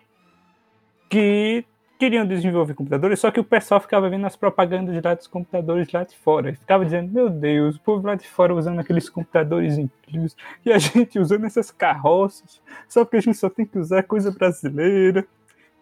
que 1.09 1.65
queriam 1.97 2.25
desenvolver 2.25 2.73
computadores, 2.73 3.19
só 3.19 3.31
que 3.31 3.39
o 3.39 3.43
pessoal 3.43 3.79
ficava 3.79 4.09
vendo 4.09 4.27
as 4.27 4.36
propagandas 4.36 5.01
lá 5.03 5.13
dos 5.13 5.27
computadores 5.27 5.91
lá 5.91 6.03
de 6.03 6.15
fora. 6.15 6.51
E 6.51 6.55
ficava 6.55 6.86
dizendo, 6.86 7.11
meu 7.11 7.29
Deus, 7.29 7.77
o 7.77 7.79
povo 7.79 8.05
lá 8.05 8.15
de 8.15 8.27
fora 8.27 8.53
usando 8.53 8.79
aqueles 8.79 9.09
computadores 9.09 9.77
incríveis 9.77 10.36
e 10.63 10.71
a 10.71 10.77
gente 10.79 11.17
usando 11.17 11.45
essas 11.45 11.71
carroças, 11.71 12.61
só 12.88 13.03
porque 13.03 13.17
a 13.17 13.21
gente 13.21 13.38
só 13.38 13.49
tem 13.49 13.65
que 13.65 13.79
usar 13.79 14.03
coisa 14.03 14.31
brasileira. 14.31 15.25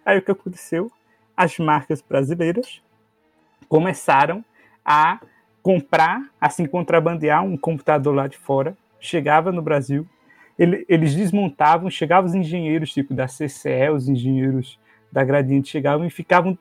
Aí 0.06 0.20
o 0.20 0.22
que 0.22 0.32
aconteceu? 0.32 0.92
As 1.36 1.58
marcas 1.58 2.02
brasileiras 2.02 2.82
começaram 3.68 4.46
a 4.86 5.20
comprar, 5.62 6.30
assim, 6.40 6.66
contrabandear 6.66 7.44
um 7.44 7.58
computador 7.58 8.14
lá 8.14 8.28
de 8.28 8.38
fora, 8.38 8.78
chegava 9.00 9.52
no 9.52 9.62
Brasil, 9.62 10.08
ele- 10.58 10.86
eles 10.88 11.16
desmontavam, 11.16 11.90
chegavam 11.90 12.30
os 12.30 12.36
engenheiros, 12.36 12.94
tipo, 12.94 13.14
da 13.14 13.28
CCE, 13.28 13.90
os 13.90 14.08
engenheiros 14.08 14.80
da 15.12 15.24
Gradiente 15.24 15.70
chegavam 15.70 16.06
e 16.06 16.10
ficavam 16.10 16.58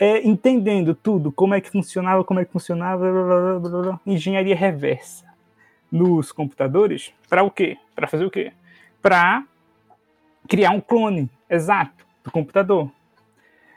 é, 0.00 0.24
entendendo 0.24 0.94
tudo, 0.94 1.32
como 1.32 1.54
é 1.54 1.60
que 1.60 1.68
funcionava, 1.70 2.22
como 2.22 2.38
é 2.38 2.44
que 2.44 2.52
funcionava, 2.52 3.10
blá, 3.10 3.58
blá, 3.58 3.82
blá, 3.82 4.00
engenharia 4.06 4.54
reversa 4.54 5.24
nos 5.90 6.30
computadores, 6.30 7.12
para 7.28 7.42
o 7.42 7.50
quê? 7.50 7.76
Para 7.96 8.06
fazer 8.06 8.24
o 8.24 8.30
quê? 8.30 8.52
Para 9.02 9.42
criar 10.48 10.70
um 10.70 10.80
clone 10.80 11.28
exato 11.50 12.06
do 12.22 12.30
computador. 12.30 12.90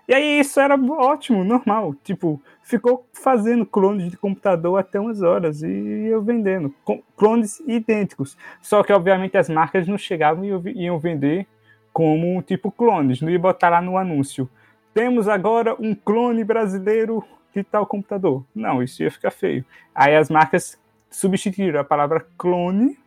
E 0.08 0.14
aí 0.14 0.39
isso 0.39 0.60
era 0.60 0.76
ótimo, 0.76 1.43
normal. 1.43 1.95
Tipo, 2.04 2.41
ficou 2.64 3.06
fazendo 3.14 3.66
clones 3.66 4.10
de 4.10 4.18
computador 4.18 4.78
até 4.80 4.99
umas 4.99 5.22
horas 5.22 5.62
e 5.64 5.68
eu 6.08 6.22
vendendo. 6.22 6.74
Clones 7.16 7.60
idênticos. 7.68 8.38
Só 8.62 8.84
que, 8.84 8.91
obviamente, 8.91 9.38
as 9.38 9.47
marcas 9.49 9.88
não 9.88 9.97
chegavam 9.97 10.43
e 10.43 10.47
iam- 10.49 10.64
iam 10.76 10.99
vender 10.99 11.47
como 11.93 12.41
tipo 12.41 12.72
clones. 12.72 13.22
Não 13.22 13.30
ia 13.30 13.39
botar 13.39 13.70
lá 13.70 13.82
no 13.82 13.97
anúncio. 13.97 14.49
temos 14.93 15.30
agora 15.30 15.74
um 15.80 15.95
clone 15.95 16.43
brasileiro 16.43 17.24
de 17.56 17.64
tal 17.64 17.86
computador. 17.86 18.43
Não, 18.54 18.84
isso 18.84 19.02
ia 19.02 19.10
ficar 19.10 19.32
feio. 19.32 19.64
Aí 19.95 20.14
as 20.18 20.30
marcas 20.30 20.78
substituíram 21.10 21.80
a 21.80 21.84
palavra 21.84 22.26
clone 22.38 22.97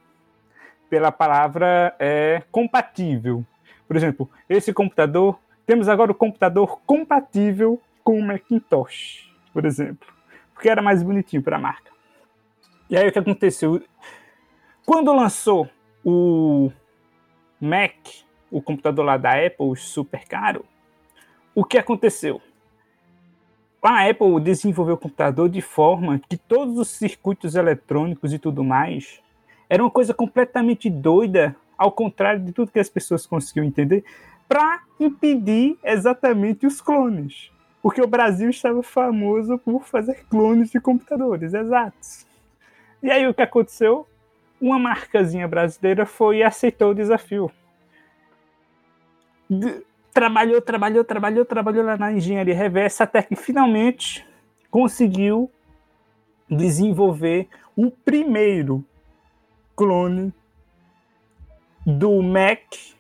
pela 0.89 1.11
palavra 1.13 1.95
é, 1.99 2.43
compatível. 2.51 3.45
Por 3.87 3.97
exemplo, 3.97 4.31
esse 4.49 4.73
computador, 4.73 5.39
temos 5.67 5.89
agora 5.89 6.13
o 6.13 6.15
computador 6.15 6.81
compatível 6.87 7.81
com 8.03 8.19
o 8.19 8.23
Macintosh, 8.23 9.33
por 9.53 9.65
exemplo, 9.65 10.07
porque 10.53 10.69
era 10.69 10.83
mais 10.83 11.03
bonitinho 11.03 11.43
para 11.43 11.57
a 11.57 11.61
marca. 11.61 11.91
E 12.89 12.97
aí 12.97 13.09
o 13.09 13.13
que 13.13 13.19
aconteceu? 13.19 13.83
Quando 14.85 15.13
lançou 15.13 15.69
o 16.05 16.71
Mac, 17.59 17.95
o 18.51 18.61
computador 18.61 19.05
lá 19.05 19.17
da 19.17 19.33
Apple, 19.33 19.75
super 19.77 20.27
caro, 20.29 20.65
o 21.55 21.65
que 21.65 21.79
aconteceu? 21.79 22.43
A 23.83 24.09
Apple 24.09 24.41
desenvolveu 24.41 24.95
o 24.95 24.99
computador 24.99 25.49
de 25.49 25.61
forma 25.61 26.19
que 26.19 26.37
todos 26.37 26.79
os 26.79 26.89
circuitos 26.89 27.55
eletrônicos 27.55 28.33
e 28.33 28.39
tudo 28.39 28.65
mais 28.65 29.21
era 29.69 29.83
uma 29.83 29.91
coisa 29.91 30.15
completamente 30.15 30.89
doida, 30.89 31.57
ao 31.77 31.93
contrário 31.93 32.41
de 32.41 32.53
tudo 32.53 32.71
que 32.71 32.79
as 32.79 32.89
pessoas 32.89 33.27
conseguiam 33.27 33.65
entender, 33.65 34.05
para 34.55 34.85
impedir 35.01 35.77
exatamente 35.83 36.65
os 36.65 36.81
clones. 36.81 37.51
Porque 37.83 38.01
o 38.01 38.07
Brasil 38.07 38.49
estava 38.49 38.85
famoso 38.85 39.59
por 39.59 39.83
fazer 39.83 40.25
clones 40.31 40.71
de 40.71 40.79
computadores, 40.81 41.53
exatos. 41.53 42.25
E 43.03 43.11
aí 43.11 43.27
o 43.27 43.35
que 43.35 43.43
aconteceu? 43.43 44.07
Uma 44.61 44.79
marcazinha 44.79 45.49
brasileira 45.49 46.07
foi 46.07 46.37
e 46.37 46.43
aceitou 46.45 46.93
o 46.93 46.95
desafio. 46.95 47.51
De- 49.51 49.83
trabalhou, 50.13 50.63
trabalhou, 50.63 51.03
trabalhou, 51.03 51.45
trabalhou 51.45 51.85
lá 51.85 51.97
na 51.97 52.13
engenharia 52.13 52.55
reversa 52.55 53.03
até 53.03 53.23
que 53.23 53.35
finalmente 53.35 54.25
conseguiu 54.71 55.51
desenvolver 56.49 57.49
o 57.75 57.91
primeiro 57.91 58.85
clone 59.75 60.33
do 61.85 62.23
Mac 62.23 62.95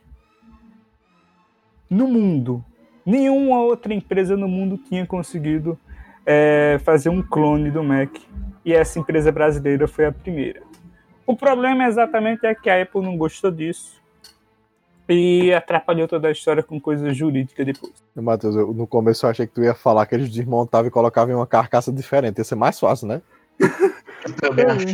no 1.95 2.09
mundo. 2.09 2.64
Nenhuma 3.07 3.61
outra 3.62 3.92
empresa 3.95 4.36
no 4.36 4.49
mundo 4.49 4.76
tinha 4.78 5.07
conseguido 5.07 5.78
é, 6.26 6.80
fazer 6.84 7.09
um 7.09 7.22
clone 7.22 7.70
do 7.70 7.84
Mac. 7.84 8.11
E 8.64 8.72
essa 8.72 8.99
empresa 8.99 9.30
brasileira 9.30 9.86
foi 9.86 10.07
a 10.07 10.12
primeira. 10.12 10.62
O 11.26 11.36
problema 11.36 11.86
exatamente 11.86 12.45
é 12.47 12.55
que 12.55 12.68
a 12.68 12.82
Apple 12.82 13.03
não 13.03 13.16
gostou 13.16 13.51
disso 13.51 14.03
e 15.09 15.53
atrapalhou 15.53 16.09
toda 16.09 16.28
a 16.28 16.32
história 16.32 16.62
com 16.62 16.80
coisas 16.80 17.14
jurídicas 17.16 17.64
depois. 17.66 17.92
Matheus, 18.16 18.57
eu- 18.57 18.72
no 18.72 18.86
começo 18.86 19.26
eu 19.26 19.30
achei 19.30 19.47
que 19.47 19.53
tu 19.55 19.62
ia 19.62 19.74
falar 19.74 20.07
que 20.07 20.14
eles 20.14 20.30
desmontavam 20.30 20.88
e 20.88 20.90
colocavam 20.90 21.32
em 21.32 21.36
uma 21.36 21.47
carcaça 21.47 21.92
diferente. 21.92 22.38
Ia 22.38 22.45
ser 22.45 22.55
mais 22.55 22.80
fácil, 22.80 23.07
né? 23.07 23.22
Eu 24.26 24.34
também 24.36 24.64
acho. 24.64 24.86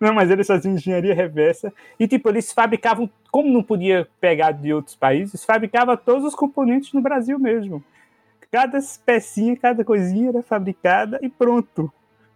Não, 0.00 0.14
mas 0.14 0.30
eles 0.30 0.46
faziam 0.46 0.74
engenharia 0.74 1.14
reversa 1.14 1.72
e, 1.98 2.06
tipo, 2.06 2.28
eles 2.28 2.52
fabricavam, 2.52 3.10
como 3.30 3.52
não 3.52 3.62
podia 3.62 4.06
pegar 4.20 4.52
de 4.52 4.72
outros 4.72 4.94
países, 4.94 5.44
fabricava 5.44 5.96
todos 5.96 6.24
os 6.24 6.34
componentes 6.34 6.92
no 6.92 7.00
Brasil 7.00 7.38
mesmo. 7.38 7.82
Cada 8.50 8.78
pecinha, 9.04 9.56
cada 9.56 9.84
coisinha 9.84 10.30
era 10.30 10.42
fabricada 10.42 11.18
e 11.20 11.28
pronto. 11.28 11.92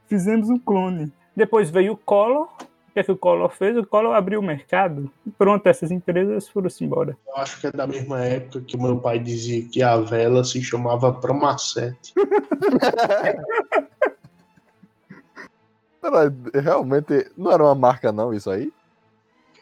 Fizemos 0.06 0.50
um 0.50 0.58
clone. 0.58 1.10
Depois 1.34 1.70
veio 1.70 1.94
o 1.94 1.96
Collor. 1.96 2.48
O 2.52 2.92
que, 2.92 3.00
é 3.00 3.02
que 3.02 3.12
o 3.12 3.16
Collor 3.16 3.48
fez? 3.48 3.74
O 3.78 3.86
Collor 3.86 4.14
abriu 4.14 4.40
o 4.40 4.42
mercado 4.42 5.10
e 5.26 5.30
pronto, 5.30 5.66
essas 5.66 5.90
empresas 5.90 6.46
foram-se 6.46 6.84
embora. 6.84 7.16
Eu 7.26 7.36
acho 7.38 7.58
que 7.58 7.66
é 7.68 7.72
da 7.72 7.86
mesma 7.86 8.22
época 8.22 8.60
que 8.60 8.76
o 8.76 8.82
meu 8.82 8.98
pai 8.98 9.18
dizia 9.18 9.66
que 9.66 9.82
a 9.82 9.96
vela 9.96 10.44
se 10.44 10.62
chamava 10.62 11.10
Promacete. 11.10 12.12
Realmente, 16.54 17.30
não 17.36 17.52
era 17.52 17.62
uma 17.62 17.74
marca 17.74 18.10
não 18.10 18.34
isso 18.34 18.50
aí? 18.50 18.72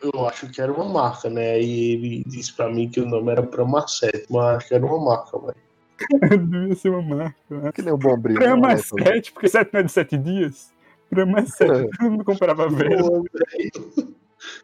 Eu 0.03 0.27
acho 0.27 0.49
que 0.49 0.61
era 0.61 0.73
uma 0.73 0.87
marca, 0.87 1.29
né? 1.29 1.61
E 1.61 1.93
ele 1.93 2.25
disse 2.27 2.55
pra 2.55 2.71
mim 2.71 2.89
que 2.89 3.01
o 3.01 3.07
nome 3.07 3.31
era 3.31 3.43
Promacete, 3.43 4.25
mas 4.31 4.57
acho 4.57 4.69
que 4.69 4.75
era 4.75 4.87
uma 4.87 4.99
marca, 4.99 5.39
velho. 5.39 5.57
Devia 6.49 6.75
ser 6.75 6.89
uma 6.89 7.03
marca. 7.17 7.37
né? 7.51 7.73
Que 7.73 7.83
nem 7.83 7.93
o 7.93 7.99
Bombril. 7.99 8.39
né, 8.39 8.47
Prama 8.47 8.69
Matheus? 8.69 8.89
7, 8.89 9.33
porque 9.33 9.49
7 9.49 9.71
não 9.73 9.81
é 9.81 9.83
de 9.83 9.93
7 9.93 10.17
dias. 10.17 10.73
Prama 11.11 11.45
7, 11.45 11.91
todo 11.99 12.11
mundo 12.11 12.25
comprava 12.25 12.69
velho. 12.71 13.25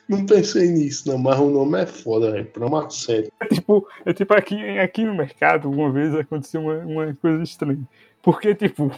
Não 0.09 0.25
pensei 0.25 0.71
nisso, 0.71 1.07
não, 1.07 1.19
mas 1.19 1.39
o 1.39 1.51
nome 1.51 1.83
é 1.83 1.87
foda, 1.87 2.31
velho. 2.31 2.47
Promacete. 2.47 3.31
É 3.39 3.47
tipo, 3.47 3.87
é 4.07 4.13
tipo 4.15 4.33
aqui, 4.33 4.79
aqui 4.79 5.05
no 5.05 5.15
mercado, 5.15 5.71
uma 5.71 5.93
vez 5.93 6.15
aconteceu 6.15 6.63
uma, 6.63 6.79
uma 6.79 7.15
coisa 7.21 7.43
estranha. 7.43 7.87
Porque, 8.23 8.55
tipo, 8.55 8.91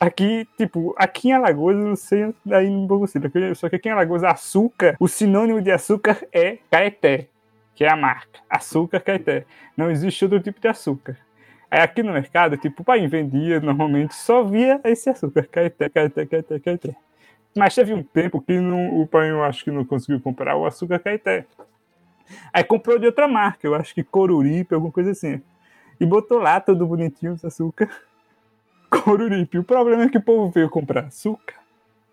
aqui, 0.00 0.46
tipo, 0.56 0.94
aqui 0.96 1.28
em 1.28 1.32
Alagoas, 1.32 1.76
eu 1.76 1.86
não 1.86 1.96
sei 1.96 2.34
aí 2.50 2.66
em 2.66 2.86
Bogocida, 2.86 3.30
só 3.54 3.68
que 3.68 3.76
aqui 3.76 3.88
em 3.88 3.92
Alagoas, 3.92 4.24
açúcar, 4.24 4.96
o 4.98 5.08
sinônimo 5.08 5.60
de 5.60 5.70
açúcar 5.70 6.26
é 6.32 6.58
Caeté, 6.70 7.28
que 7.74 7.84
é 7.84 7.90
a 7.90 7.96
marca. 7.96 8.40
Açúcar 8.48 9.00
Caeté. 9.00 9.44
Não 9.76 9.90
existe 9.90 10.24
outro 10.24 10.40
tipo 10.40 10.60
de 10.60 10.68
açúcar. 10.68 11.16
Aí 11.70 11.80
aqui 11.80 12.02
no 12.02 12.12
mercado, 12.12 12.56
tipo, 12.56 12.82
o 12.82 12.84
pai 12.84 13.06
vendia, 13.06 13.60
normalmente 13.60 14.14
só 14.14 14.42
via 14.42 14.80
esse 14.84 15.10
açúcar, 15.10 15.46
Caeté, 15.50 15.88
Caeté, 15.88 16.26
Caeté, 16.26 16.58
Caeté. 16.58 16.96
Mas 17.56 17.74
teve 17.74 17.92
um 17.92 18.02
tempo 18.02 18.40
que 18.40 18.58
não, 18.58 19.00
o 19.00 19.06
pai, 19.06 19.30
eu 19.30 19.42
acho 19.42 19.64
que 19.64 19.70
não 19.70 19.84
conseguiu 19.84 20.20
comprar 20.20 20.56
o 20.56 20.64
açúcar 20.64 20.98
Caeté. 20.98 21.44
Aí 22.52 22.62
comprou 22.62 22.98
de 22.98 23.06
outra 23.06 23.26
marca, 23.26 23.66
eu 23.66 23.74
acho 23.74 23.94
que 23.94 24.02
Coruripe, 24.02 24.74
alguma 24.74 24.92
coisa 24.92 25.10
assim. 25.10 25.40
E 26.00 26.06
botou 26.06 26.38
lá 26.38 26.60
todo 26.60 26.86
bonitinho 26.86 27.34
esse 27.34 27.46
açúcar. 27.46 27.88
Coruripe. 28.90 29.58
O 29.58 29.64
problema 29.64 30.04
é 30.04 30.08
que 30.08 30.18
o 30.18 30.22
povo 30.22 30.50
veio 30.50 30.68
comprar 30.68 31.04
açúcar 31.04 31.54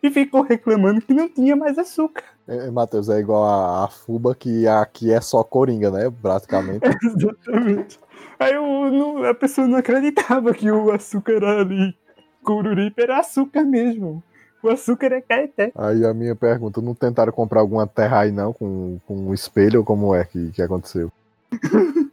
e 0.01 0.09
ficou 0.11 0.41
reclamando 0.41 1.01
que 1.01 1.13
não 1.13 1.27
tinha 1.27 1.55
mais 1.55 1.77
açúcar. 1.77 2.23
É, 2.47 2.69
Matheus, 2.69 3.09
é 3.09 3.19
igual 3.19 3.43
a, 3.43 3.85
a 3.85 3.87
Fuba, 3.87 4.35
que 4.35 4.67
aqui 4.67 5.11
é 5.11 5.19
só 5.19 5.43
Coringa, 5.43 5.89
né? 5.89 6.11
Praticamente. 6.21 6.85
Exatamente. 7.03 7.99
Aí 8.39 8.53
eu 8.53 8.63
não- 8.91 9.23
a 9.23 9.33
pessoa 9.33 9.67
não 9.67 9.77
acreditava 9.77 10.53
que 10.53 10.69
o 10.69 10.91
açúcar 10.91 11.33
era 11.33 11.61
ali. 11.61 11.95
Coruripe 12.43 13.01
era 13.01 13.19
açúcar 13.19 13.63
mesmo. 13.63 14.21
O 14.61 14.69
açúcar 14.69 15.11
é 15.13 15.21
caeté. 15.21 15.71
Aí 15.75 16.05
a 16.05 16.13
minha 16.13 16.35
pergunta, 16.35 16.81
não 16.81 16.93
tentaram 16.93 17.31
comprar 17.31 17.59
alguma 17.61 17.87
terra 17.87 18.21
aí 18.21 18.31
não, 18.31 18.51
com, 18.53 18.99
com 19.07 19.15
um 19.15 19.33
espelho, 19.33 19.79
ou 19.79 19.85
como 19.85 20.13
é 20.13 20.23
que, 20.25 20.51
que 20.51 20.61
aconteceu? 20.61 21.11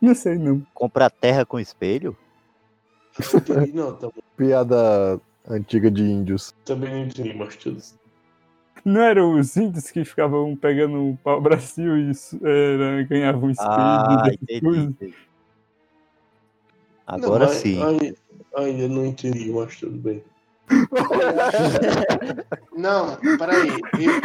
Não 0.00 0.14
sei 0.14 0.36
não. 0.36 0.62
Comprar 0.74 1.10
terra 1.10 1.44
com 1.44 1.58
espelho? 1.58 2.16
Não, 3.72 3.94
também, 3.94 4.22
Piada 4.36 5.20
antiga 5.48 5.90
de 5.90 6.02
índios. 6.02 6.54
também 6.64 6.90
não 6.90 7.06
entendi, 7.06 7.32
mas 7.34 7.56
tudo. 7.56 7.80
Não 8.84 9.00
eram 9.00 9.38
os 9.38 9.56
índios 9.56 9.90
que 9.90 10.04
ficavam 10.04 10.54
pegando 10.54 11.10
o 11.10 11.16
pau-brasil 11.24 11.96
e 11.96 12.10
isso, 12.10 12.38
era, 12.46 13.02
ganhavam 13.04 13.50
espelho, 13.50 13.70
Ah, 13.70 14.28
entendi. 14.42 15.14
Agora 17.06 17.46
Não, 17.46 17.52
sim. 17.52 17.82
Ainda, 17.82 18.14
ainda 18.56 18.88
não 18.88 19.06
entendi, 19.06 19.50
mas 19.50 19.76
tudo 19.76 19.96
bem. 19.96 20.22
Não, 22.76 23.16
peraí. 23.38 23.80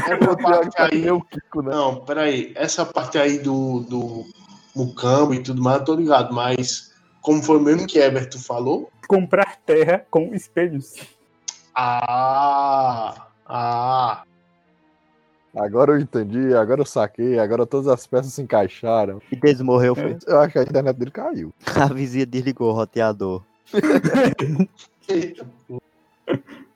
Essa 0.08 0.36
parte 0.36 0.82
aí. 0.82 1.02
Né? 1.06 1.12
Não, 1.64 2.04
peraí. 2.04 2.52
Essa 2.56 2.86
parte 2.86 3.18
aí 3.20 3.38
do, 3.38 3.82
do 3.82 4.26
Mucambo 4.76 5.36
e 5.36 5.44
tudo 5.44 5.62
mais, 5.62 5.80
eu 5.80 5.86
tô 5.86 5.96
ligado, 5.96 6.34
mas 6.34 6.91
como 7.22 7.42
foi 7.42 7.60
mesmo 7.60 7.88
que 7.88 8.00
Everton 8.00 8.40
falou? 8.40 8.92
Comprar 9.08 9.58
terra 9.66 10.06
com 10.10 10.34
espelhos. 10.34 10.96
Ah! 11.76 13.28
Ah! 13.46 14.24
Agora 15.56 15.92
eu 15.92 16.00
entendi, 16.00 16.54
agora 16.54 16.82
eu 16.82 16.86
saquei, 16.86 17.38
agora 17.38 17.66
todas 17.66 17.88
as 17.88 18.08
peças 18.08 18.34
se 18.34 18.42
encaixaram. 18.42 19.22
E 19.30 19.36
desmorreu, 19.36 19.94
foi. 19.94 20.18
Eu 20.26 20.40
acho 20.40 20.54
que 20.54 20.60
a 20.60 20.64
internet 20.64 20.96
dele 20.96 21.12
caiu. 21.12 21.54
A 21.76 21.94
vizinha 21.94 22.26
desligou 22.26 22.70
o 22.70 22.74
roteador. 22.74 23.44
Eita, 25.08 25.46
pô. 25.68 25.82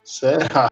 Será? 0.04 0.70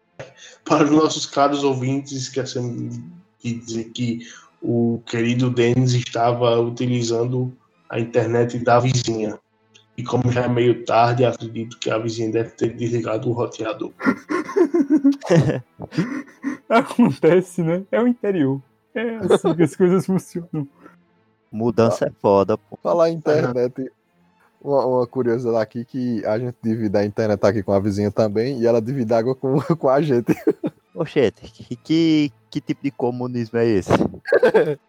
Para 0.64 0.84
os 0.84 0.90
nossos 0.90 1.26
caros 1.26 1.64
ouvintes, 1.64 2.12
esquecemos 2.12 3.00
de 3.42 3.54
dizer 3.54 3.84
que 3.90 4.20
o 4.62 5.02
querido 5.06 5.50
Denis 5.50 5.92
estava 5.92 6.58
utilizando 6.60 7.52
a 7.88 7.98
internet 7.98 8.58
da 8.58 8.78
vizinha. 8.78 9.38
E 9.96 10.02
como 10.02 10.30
já 10.30 10.42
é 10.42 10.48
meio 10.48 10.84
tarde, 10.84 11.24
acredito 11.24 11.78
que 11.78 11.88
a 11.88 11.98
vizinha 11.98 12.30
deve 12.30 12.50
ter 12.50 12.74
desligado 12.74 13.28
o 13.28 13.32
roteador. 13.32 13.92
Acontece, 16.68 17.62
né? 17.62 17.84
É 17.92 18.02
o 18.02 18.08
interior. 18.08 18.60
É 18.94 19.16
assim 19.16 19.54
que 19.54 19.62
as 19.62 19.74
coisas 19.76 20.04
funcionam. 20.06 20.66
Mudança 21.50 22.06
é 22.06 22.10
foda, 22.20 22.58
pô. 22.58 22.76
Falar 22.82 23.10
em 23.10 23.14
internet, 23.14 23.92
uma, 24.60 24.84
uma 24.84 25.06
curiosidade 25.06 25.58
aqui 25.58 25.84
que 25.84 26.26
a 26.26 26.38
gente 26.38 26.56
divide 26.60 26.96
a 26.96 27.04
internet 27.04 27.44
aqui 27.44 27.62
com 27.62 27.72
a 27.72 27.78
vizinha 27.78 28.10
também 28.10 28.60
e 28.60 28.66
ela 28.66 28.82
divide 28.82 29.14
água 29.14 29.34
com, 29.34 29.60
com 29.76 29.88
a 29.88 30.00
gente. 30.02 30.34
Oxente, 30.92 31.42
que, 31.42 31.76
que, 31.76 32.32
que 32.50 32.60
tipo 32.60 32.82
de 32.82 32.90
comunismo 32.90 33.58
é 33.58 33.66
esse? 33.66 33.90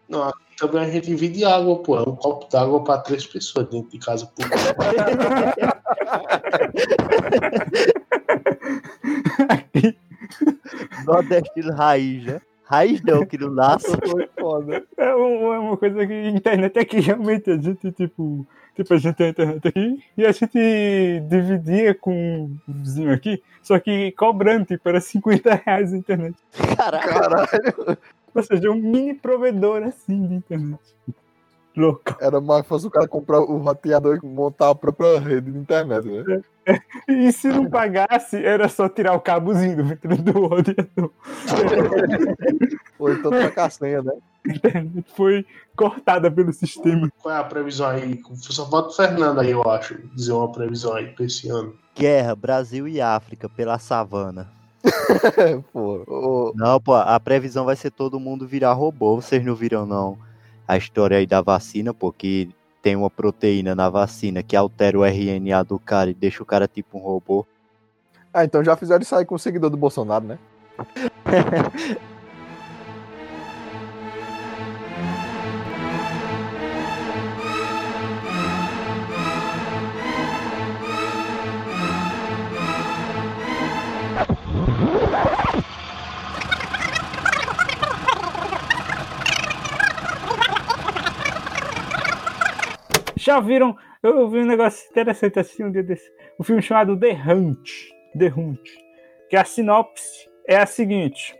Não, 0.08 0.32
também 0.56 0.82
a 0.82 0.90
gente 0.90 1.06
divide 1.06 1.44
água, 1.44 1.82
pô. 1.82 1.96
É 1.96 2.02
um 2.02 2.16
copo 2.16 2.50
d'água 2.50 2.82
pra 2.82 2.98
três 2.98 3.26
pessoas 3.26 3.68
dentro 3.68 3.90
de 3.90 3.98
casa. 3.98 4.26
Pô. 4.26 4.42
Nordestino 11.06 11.72
raiz, 11.72 12.24
né? 12.24 12.40
Raiz 12.64 13.00
não, 13.02 13.24
que 13.24 13.38
não 13.38 13.50
nasce. 13.50 13.86
Foi 14.10 14.28
foda. 14.38 14.82
É 14.96 15.04
é 15.04 15.14
uma 15.14 15.76
coisa 15.76 16.06
que 16.06 16.12
a 16.12 16.30
internet 16.30 16.78
aqui 16.78 17.00
realmente 17.00 17.50
a 17.50 17.56
gente, 17.56 17.92
tipo. 17.92 18.46
Tipo, 18.74 18.92
a 18.92 18.98
gente 18.98 19.14
tem 19.14 19.28
a 19.28 19.30
internet 19.30 19.68
aqui 19.68 20.04
e 20.18 20.26
a 20.26 20.32
gente 20.32 21.20
dividia 21.30 21.94
com 21.94 22.50
o 22.68 22.72
vizinho 22.74 23.10
aqui, 23.10 23.42
só 23.62 23.78
que 23.78 24.12
cobrando, 24.12 24.66
tipo, 24.66 24.86
era 24.86 25.00
50 25.00 25.62
reais 25.64 25.94
a 25.94 25.96
internet. 25.96 26.36
Caralho. 26.76 27.08
Caralho. 27.08 27.98
Ou 28.36 28.42
seja, 28.42 28.70
um 28.70 28.74
mini 28.74 29.14
provedor 29.14 29.82
assim 29.82 30.26
de 30.26 30.34
internet. 30.34 30.80
Louco. 31.76 32.16
Era 32.20 32.40
mais 32.40 32.66
fácil 32.66 32.88
o 32.88 32.90
cara 32.90 33.06
comprar 33.06 33.40
o 33.40 33.58
roteador 33.58 34.18
e 34.22 34.26
montar 34.26 34.70
a 34.70 34.74
própria 34.74 35.20
rede 35.20 35.52
de 35.52 35.58
internet, 35.58 36.06
né? 36.06 36.40
E 37.06 37.30
se 37.32 37.48
não 37.48 37.68
pagasse, 37.68 38.42
era 38.42 38.66
só 38.68 38.88
tirar 38.88 39.12
o 39.12 39.20
cabozinho 39.20 39.76
do 39.76 40.46
roteador. 40.46 41.10
Ou 42.98 43.12
então 43.12 43.30
trocar 43.30 43.66
a 43.66 43.70
senha, 43.70 44.02
né? 44.02 44.12
Internet 44.46 45.04
foi 45.14 45.44
cortada 45.76 46.30
pelo 46.30 46.52
sistema. 46.52 47.10
Qual 47.22 47.34
é 47.34 47.38
a 47.38 47.44
previsão 47.44 47.88
aí? 47.88 48.22
Só 48.36 48.68
falta 48.70 48.88
o 48.88 48.92
Fernando 48.92 49.40
aí, 49.40 49.50
eu 49.50 49.62
acho, 49.68 49.98
dizer 50.14 50.32
uma 50.32 50.50
previsão 50.50 50.94
aí 50.94 51.08
pra 51.08 51.26
esse 51.26 51.48
ano. 51.50 51.74
Guerra, 51.94 52.34
Brasil 52.34 52.88
e 52.88 53.00
África 53.02 53.50
pela 53.50 53.78
savana. 53.78 54.50
Pô, 55.72 56.04
ô, 56.06 56.52
Não, 56.54 56.80
pô, 56.80 56.94
a 56.94 57.18
previsão 57.18 57.64
vai 57.64 57.76
ser 57.76 57.90
todo 57.90 58.20
mundo 58.20 58.46
virar 58.46 58.72
robô. 58.72 59.16
Vocês 59.16 59.44
não 59.44 59.54
viram, 59.54 59.84
não, 59.84 60.18
a 60.66 60.76
história 60.76 61.18
aí 61.18 61.26
da 61.26 61.40
vacina, 61.40 61.92
pô, 61.92 62.12
que 62.12 62.48
tem 62.82 62.94
uma 62.94 63.10
proteína 63.10 63.74
na 63.74 63.88
vacina 63.90 64.42
que 64.42 64.56
altera 64.56 64.98
o 64.98 65.04
RNA 65.04 65.62
do 65.64 65.78
cara 65.78 66.10
e 66.10 66.14
deixa 66.14 66.42
o 66.42 66.46
cara 66.46 66.68
tipo 66.68 66.98
um 66.98 67.00
robô. 67.00 67.46
Ah, 68.32 68.44
então 68.44 68.62
já 68.62 68.76
fizeram 68.76 69.02
isso 69.02 69.14
aí 69.14 69.24
com 69.24 69.34
o 69.34 69.38
seguidor 69.38 69.70
do 69.70 69.76
Bolsonaro, 69.76 70.24
né? 70.24 70.38
Já 93.16 93.40
viram? 93.40 93.76
Eu 94.02 94.28
vi 94.28 94.38
um 94.38 94.46
negócio 94.46 94.88
interessante 94.90 95.38
assim 95.40 95.64
um 95.64 95.72
dia 95.72 95.82
desse. 95.82 96.08
Um 96.38 96.44
filme 96.44 96.62
chamado 96.62 96.96
The 96.98 97.10
Hunt. 97.12 97.68
The 98.16 98.26
Hunt. 98.28 98.60
Que 99.28 99.36
a 99.36 99.44
sinopse 99.44 100.30
é 100.46 100.56
a 100.56 100.66
seguinte. 100.66 101.36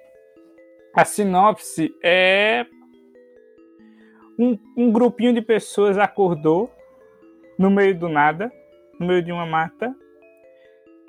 A 0.95 1.05
sinopse 1.05 1.95
é. 2.03 2.67
Um, 4.39 4.59
um 4.77 4.93
grupinho 4.93 5.33
de 5.33 5.41
pessoas 5.41 5.97
acordou 5.97 6.71
no 7.59 7.71
meio 7.71 7.97
do 7.97 8.09
nada, 8.09 8.53
no 8.99 9.07
meio 9.07 9.23
de 9.23 9.31
uma 9.31 9.47
mata, 9.47 9.95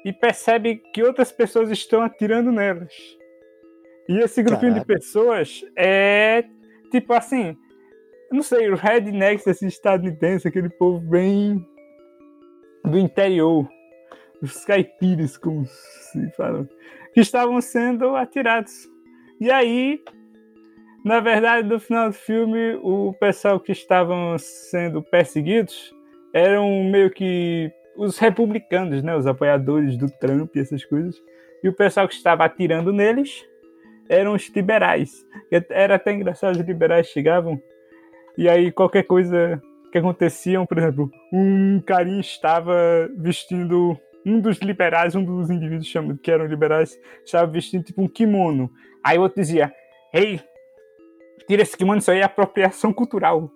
e 0.07 0.13
percebe 0.13 0.81
que 0.93 1.03
outras 1.03 1.33
pessoas 1.33 1.69
estão 1.69 2.01
atirando 2.01 2.49
nelas. 2.49 2.93
E 4.07 4.17
esse 4.19 4.41
grupinho 4.41 4.73
de 4.73 4.79
Caralho. 4.79 4.87
pessoas 4.87 5.65
é 5.75 6.45
tipo 6.89 7.11
assim, 7.11 7.57
não 8.31 8.41
sei, 8.41 8.71
os 8.71 8.79
rednecks 8.79 9.45
assim, 9.45 9.67
estadunidenses, 9.67 10.45
aquele 10.45 10.69
povo 10.69 11.01
bem 11.01 11.61
do 12.85 12.97
interior, 12.97 13.67
os 14.41 14.63
caipiras, 14.63 15.35
como 15.35 15.65
se 15.65 16.31
fala, 16.37 16.65
que 17.13 17.19
estavam 17.19 17.59
sendo 17.59 18.15
atirados. 18.15 18.87
E 19.41 19.51
aí, 19.51 20.01
na 21.03 21.19
verdade, 21.19 21.67
no 21.67 21.81
final 21.81 22.07
do 22.07 22.15
filme, 22.15 22.79
o 22.81 23.13
pessoal 23.19 23.59
que 23.59 23.73
estavam 23.73 24.37
sendo 24.37 25.03
perseguidos 25.03 25.93
eram 26.33 26.85
meio 26.85 27.11
que 27.11 27.69
os 27.97 28.17
republicanos, 28.17 29.01
né, 29.03 29.15
os 29.15 29.27
apoiadores 29.27 29.97
do 29.97 30.09
Trump 30.09 30.55
e 30.55 30.59
essas 30.59 30.85
coisas. 30.85 31.15
E 31.63 31.67
o 31.67 31.73
pessoal 31.73 32.07
que 32.07 32.13
estava 32.13 32.45
atirando 32.45 32.93
neles 32.93 33.45
eram 34.07 34.33
os 34.33 34.47
liberais. 34.49 35.25
Era 35.69 35.95
até 35.95 36.13
engraçado, 36.13 36.55
os 36.55 36.61
liberais 36.61 37.07
chegavam 37.07 37.61
e 38.37 38.47
aí 38.47 38.71
qualquer 38.71 39.03
coisa 39.03 39.59
que 39.91 39.97
acontecia, 39.97 40.63
por 40.65 40.77
exemplo, 40.77 41.11
um 41.33 41.81
carinha 41.81 42.19
estava 42.19 43.09
vestindo 43.17 43.97
um 44.23 44.39
dos 44.39 44.59
liberais, 44.59 45.15
um 45.15 45.23
dos 45.23 45.49
indivíduos 45.49 45.91
que 46.21 46.29
eram 46.29 46.45
liberais, 46.45 46.99
estava 47.25 47.51
vestindo 47.51 47.83
tipo 47.83 48.01
um 48.03 48.07
kimono. 48.07 48.69
Aí 49.03 49.17
o 49.17 49.21
outro 49.21 49.41
dizia: 49.41 49.73
"Ei, 50.13 50.39
tira 51.47 51.63
esse 51.63 51.75
kimono, 51.75 51.97
isso 51.97 52.11
aí 52.11 52.19
é 52.19 52.23
apropriação 52.23 52.93
cultural". 52.93 53.49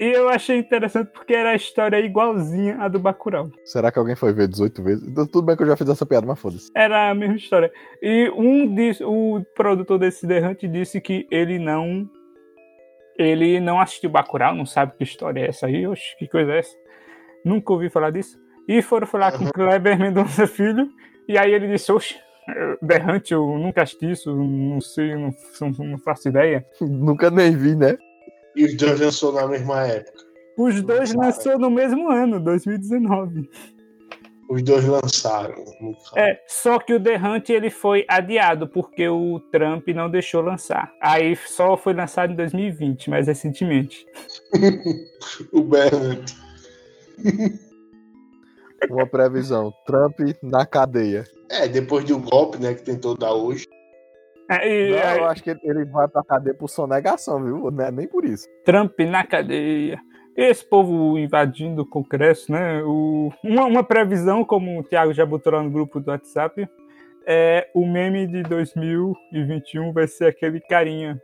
E 0.00 0.04
eu 0.06 0.28
achei 0.28 0.58
interessante 0.58 1.10
porque 1.12 1.34
era 1.34 1.50
a 1.50 1.54
história 1.54 1.98
igualzinha 2.00 2.76
à 2.80 2.88
do 2.88 2.98
Bacurau. 2.98 3.50
Será 3.64 3.92
que 3.92 3.98
alguém 3.98 4.16
foi 4.16 4.32
ver 4.32 4.48
18 4.48 4.82
vezes? 4.82 5.06
Então, 5.08 5.26
Tudo 5.26 5.44
bem 5.46 5.56
que 5.56 5.62
eu 5.62 5.66
já 5.66 5.76
fiz 5.76 5.88
essa 5.88 6.06
piada, 6.06 6.26
mas 6.26 6.38
foda-se. 6.38 6.70
Era 6.74 7.10
a 7.10 7.14
mesma 7.14 7.36
história. 7.36 7.70
E 8.02 8.30
um 8.36 8.74
disse, 8.74 9.04
o 9.04 9.44
produtor 9.54 9.98
desse 9.98 10.26
The 10.26 10.48
Hunt 10.48 10.60
disse 10.64 11.00
que 11.00 11.26
ele 11.30 11.58
não 11.58 12.08
ele 13.16 13.60
não 13.60 13.80
assistiu 13.80 14.10
Bacurau, 14.10 14.54
não 14.54 14.66
sabe 14.66 14.94
que 14.96 15.04
história 15.04 15.40
é 15.40 15.48
essa 15.48 15.66
aí, 15.66 15.86
oxe, 15.86 16.16
que 16.18 16.26
coisa 16.26 16.50
é 16.52 16.58
essa? 16.58 16.74
Nunca 17.44 17.72
ouvi 17.72 17.88
falar 17.88 18.10
disso. 18.10 18.36
E 18.66 18.82
foram 18.82 19.06
falar 19.06 19.30
com 19.38 19.44
o 19.44 19.52
Kleber 19.52 19.96
Mendonça 19.98 20.46
Filho, 20.48 20.88
e 21.28 21.38
aí 21.38 21.52
ele 21.52 21.68
disse, 21.68 21.92
oxe, 21.92 22.16
The 22.84 22.96
Hunt, 23.06 23.30
eu 23.30 23.46
nunca 23.56 23.82
assisti 23.84 24.10
isso, 24.10 24.34
não 24.34 24.80
sei, 24.80 25.14
não, 25.14 25.30
não- 25.60 25.86
não 25.86 25.98
faço 25.98 26.28
ideia. 26.28 26.66
Nunca 26.80 27.30
nem 27.30 27.56
vi, 27.56 27.76
né? 27.76 27.96
E 28.56 28.64
os 28.64 28.76
dois 28.76 29.00
lançou 29.00 29.32
na 29.32 29.46
mesma 29.46 29.86
época. 29.86 30.24
Os 30.56 30.80
dois 30.82 31.12
Cara. 31.12 31.26
lançou 31.26 31.58
no 31.58 31.70
mesmo 31.70 32.10
ano, 32.10 32.38
2019. 32.38 33.48
Os 34.48 34.62
dois 34.62 34.84
lançaram. 34.84 35.64
É, 36.16 36.38
só 36.46 36.78
que 36.78 36.94
o 36.94 37.02
The 37.02 37.16
Hunt 37.16 37.48
ele 37.48 37.70
foi 37.70 38.04
adiado 38.08 38.68
porque 38.68 39.08
o 39.08 39.40
Trump 39.50 39.88
não 39.88 40.10
deixou 40.10 40.42
lançar. 40.42 40.92
Aí 41.00 41.34
só 41.34 41.76
foi 41.76 41.94
lançado 41.94 42.32
em 42.32 42.36
2020, 42.36 43.10
mais 43.10 43.26
recentemente. 43.26 44.06
O 45.52 45.62
Berrante. 45.62 46.36
Uma 48.90 49.06
previsão. 49.06 49.72
Trump 49.86 50.20
na 50.42 50.66
cadeia. 50.66 51.24
É, 51.48 51.66
depois 51.66 52.04
do 52.04 52.18
golpe, 52.18 52.58
né, 52.58 52.74
que 52.74 52.82
tentou 52.82 53.16
dar 53.16 53.32
hoje. 53.32 53.66
É, 54.50 54.68
e, 54.68 54.90
Não, 54.90 54.98
aí, 54.98 55.18
eu 55.18 55.24
acho 55.26 55.42
que 55.42 55.50
ele- 55.50 55.60
ele 55.64 55.84
vai 55.86 56.06
pra 56.08 56.22
cadeia 56.22 56.54
por 56.54 56.68
sonegação, 56.68 57.42
viu? 57.42 57.70
Não 57.70 57.84
é 57.84 57.90
nem 57.90 58.06
por 58.06 58.24
isso. 58.24 58.46
Trump 58.64 58.98
na 59.00 59.24
cadeia. 59.24 59.98
Esse 60.36 60.68
povo 60.68 61.16
invadindo 61.18 61.82
o 61.82 61.86
Congresso, 61.86 62.50
né? 62.52 62.82
O- 62.84 63.30
uma, 63.42 63.64
uma 63.64 63.84
previsão, 63.84 64.44
como 64.44 64.80
o 64.80 64.82
Thiago 64.82 65.14
já 65.14 65.24
botou 65.24 65.52
lá 65.52 65.62
no 65.62 65.70
grupo 65.70 66.00
do 66.00 66.10
WhatsApp, 66.10 66.68
é 67.26 67.68
o 67.74 67.86
meme 67.86 68.26
de 68.26 68.42
2021 68.42 69.92
vai 69.92 70.06
ser 70.06 70.26
aquele 70.26 70.60
carinha 70.60 71.18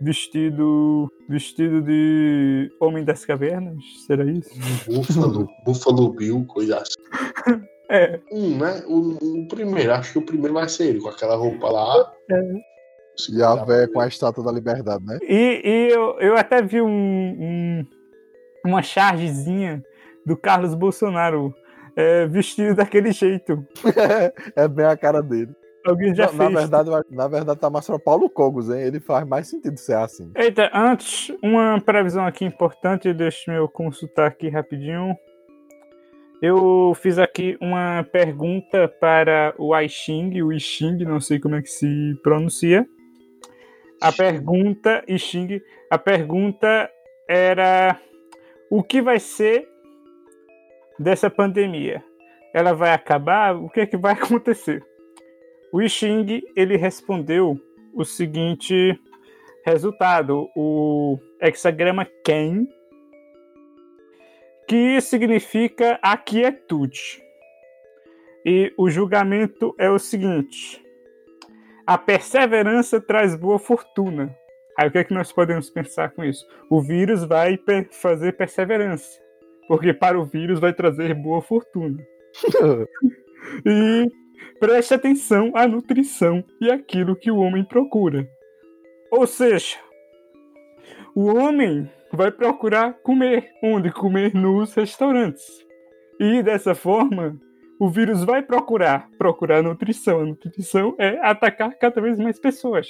vestido 0.00 1.10
vestido 1.28 1.80
de 1.82 2.70
Homem 2.80 3.04
das 3.04 3.24
Cavernas. 3.24 3.76
Será 4.06 4.24
isso? 4.24 4.50
Buffalo, 4.86 5.48
Buffalo 5.64 6.08
Bill, 6.12 6.44
coisa 6.46 6.78
assim. 6.78 6.93
É, 7.90 8.18
Um, 8.32 8.56
né? 8.58 8.82
O, 8.86 9.42
o 9.42 9.48
primeiro, 9.48 9.92
acho 9.92 10.12
que 10.12 10.18
o 10.18 10.24
primeiro 10.26 10.54
vai 10.54 10.68
ser 10.68 10.86
ele, 10.88 11.00
com 11.00 11.08
aquela 11.08 11.36
roupa 11.36 11.68
lá. 11.70 12.12
E 13.30 13.42
a 13.42 13.54
véia 13.64 13.86
com 13.88 14.00
a 14.00 14.08
estátua 14.08 14.42
da 14.44 14.50
liberdade, 14.50 15.04
né? 15.04 15.18
E, 15.22 15.60
e 15.64 15.88
eu, 15.92 16.18
eu 16.18 16.36
até 16.36 16.60
vi 16.62 16.80
um, 16.80 16.88
um- 16.88 17.84
uma 18.64 18.82
chargezinha 18.82 19.82
do 20.26 20.36
Carlos 20.36 20.74
Bolsonaro 20.74 21.54
é, 21.94 22.26
vestido 22.26 22.74
daquele 22.74 23.12
jeito. 23.12 23.64
é 24.56 24.66
bem 24.66 24.86
a 24.86 24.96
cara 24.96 25.22
dele. 25.22 25.52
Alguém 25.86 26.14
já 26.14 26.26
Na, 26.26 26.32
na 26.32 26.38
fez. 26.46 26.52
verdade, 26.60 26.90
na 27.10 27.28
verdade, 27.28 27.60
tá 27.60 27.68
mais 27.68 27.86
pra 27.86 27.98
Paulo 27.98 28.28
Cogos, 28.30 28.70
hein? 28.70 28.80
Ele 28.80 28.98
faz 28.98 29.28
mais 29.28 29.46
sentido 29.48 29.76
ser 29.76 29.96
assim. 29.96 30.32
Eita, 30.34 30.70
antes, 30.74 31.30
uma 31.42 31.78
previsão 31.84 32.24
aqui 32.26 32.46
importante, 32.46 33.12
deixa 33.12 33.52
eu 33.52 33.68
consultar 33.68 34.26
aqui 34.26 34.48
rapidinho. 34.48 35.14
Eu 36.46 36.92
fiz 36.96 37.18
aqui 37.18 37.56
uma 37.58 38.06
pergunta 38.12 38.86
para 38.86 39.54
o 39.56 39.72
Aixing, 39.72 40.42
o 40.42 40.52
Ixing, 40.52 40.98
não 40.98 41.18
sei 41.18 41.40
como 41.40 41.54
é 41.54 41.62
que 41.62 41.70
se 41.70 42.20
pronuncia. 42.22 42.86
A 43.98 44.12
pergunta, 44.12 45.02
Ixing, 45.08 45.62
a 45.90 45.96
pergunta 45.96 46.90
era 47.26 47.98
o 48.68 48.82
que 48.82 49.00
vai 49.00 49.18
ser 49.18 49.66
dessa 50.98 51.30
pandemia? 51.30 52.04
Ela 52.52 52.74
vai 52.74 52.92
acabar? 52.92 53.56
O 53.56 53.70
que 53.70 53.80
é 53.80 53.86
que 53.86 53.96
vai 53.96 54.12
acontecer? 54.22 54.84
O 55.72 55.80
Ixing, 55.80 56.42
ele 56.54 56.76
respondeu 56.76 57.58
o 57.94 58.04
seguinte 58.04 59.00
Resultado, 59.64 60.50
o 60.54 61.18
hexagrama 61.40 62.06
Ken, 62.22 62.66
que 64.66 65.00
significa 65.00 65.98
aquietude. 66.02 67.22
E 68.44 68.72
o 68.76 68.90
julgamento 68.90 69.74
é 69.78 69.90
o 69.90 69.98
seguinte: 69.98 70.84
a 71.86 71.96
perseverança 71.96 73.00
traz 73.00 73.34
boa 73.34 73.58
fortuna. 73.58 74.36
Aí 74.78 74.88
o 74.88 74.90
que 74.90 74.98
é 74.98 75.04
que 75.04 75.14
nós 75.14 75.32
podemos 75.32 75.70
pensar 75.70 76.10
com 76.10 76.24
isso? 76.24 76.46
O 76.68 76.82
vírus 76.82 77.24
vai 77.24 77.58
fazer 77.92 78.36
perseverança, 78.36 79.20
porque 79.68 79.94
para 79.94 80.18
o 80.18 80.24
vírus 80.24 80.58
vai 80.58 80.72
trazer 80.72 81.14
boa 81.14 81.40
fortuna. 81.40 82.04
E 83.64 84.10
preste 84.58 84.94
atenção 84.94 85.52
à 85.54 85.68
nutrição 85.68 86.42
e 86.60 86.70
aquilo 86.70 87.14
que 87.14 87.30
o 87.30 87.36
homem 87.36 87.62
procura. 87.62 88.26
Ou 89.10 89.26
seja, 89.26 89.76
o 91.14 91.26
homem 91.26 91.90
vai 92.14 92.30
procurar 92.30 92.94
comer, 93.02 93.50
onde 93.62 93.90
comer 93.90 94.34
nos 94.34 94.74
restaurantes. 94.74 95.44
E 96.18 96.42
dessa 96.42 96.74
forma, 96.74 97.38
o 97.78 97.88
vírus 97.88 98.24
vai 98.24 98.42
procurar 98.42 99.08
procurar 99.18 99.62
nutrição. 99.62 100.20
A 100.20 100.24
nutrição 100.24 100.94
é 100.98 101.18
atacar 101.22 101.76
cada 101.78 102.00
vez 102.00 102.18
mais 102.18 102.38
pessoas. 102.38 102.88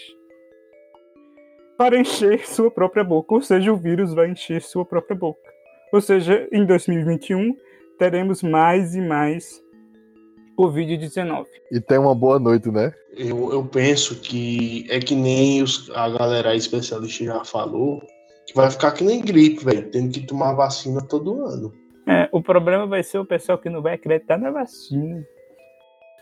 Para 1.76 1.98
encher 1.98 2.46
sua 2.46 2.70
própria 2.70 3.02
boca, 3.02 3.34
ou 3.34 3.42
seja, 3.42 3.72
o 3.72 3.76
vírus 3.76 4.14
vai 4.14 4.30
encher 4.30 4.62
sua 4.62 4.84
própria 4.84 5.16
boca. 5.16 5.52
Ou 5.92 6.00
seja, 6.00 6.48
em 6.52 6.64
2021 6.64 7.56
teremos 7.98 8.42
mais 8.42 8.94
e 8.94 9.00
mais 9.00 9.62
Covid-19. 10.58 11.46
E 11.72 11.80
tem 11.80 11.98
uma 11.98 12.14
boa 12.14 12.38
noite, 12.38 12.70
né? 12.70 12.92
Eu, 13.16 13.52
eu 13.52 13.64
penso 13.64 14.20
que 14.20 14.86
é 14.88 15.00
que 15.00 15.14
nem 15.14 15.62
os, 15.62 15.90
a 15.90 16.08
galera 16.08 16.54
especialista 16.54 17.24
já 17.24 17.44
falou, 17.44 18.02
que 18.46 18.54
vai 18.54 18.70
ficar 18.70 18.92
que 18.92 19.04
nem 19.04 19.20
gripe, 19.20 19.64
velho, 19.64 19.90
tendo 19.90 20.12
que 20.12 20.26
tomar 20.26 20.52
vacina 20.54 21.00
todo 21.06 21.44
ano. 21.44 21.72
É, 22.06 22.28
o 22.32 22.42
problema 22.42 22.86
vai 22.86 23.02
ser 23.02 23.18
o 23.18 23.24
pessoal 23.24 23.58
que 23.58 23.70
não 23.70 23.80
vai 23.80 23.94
acreditar 23.94 24.38
na 24.38 24.50
vacina. 24.50 25.24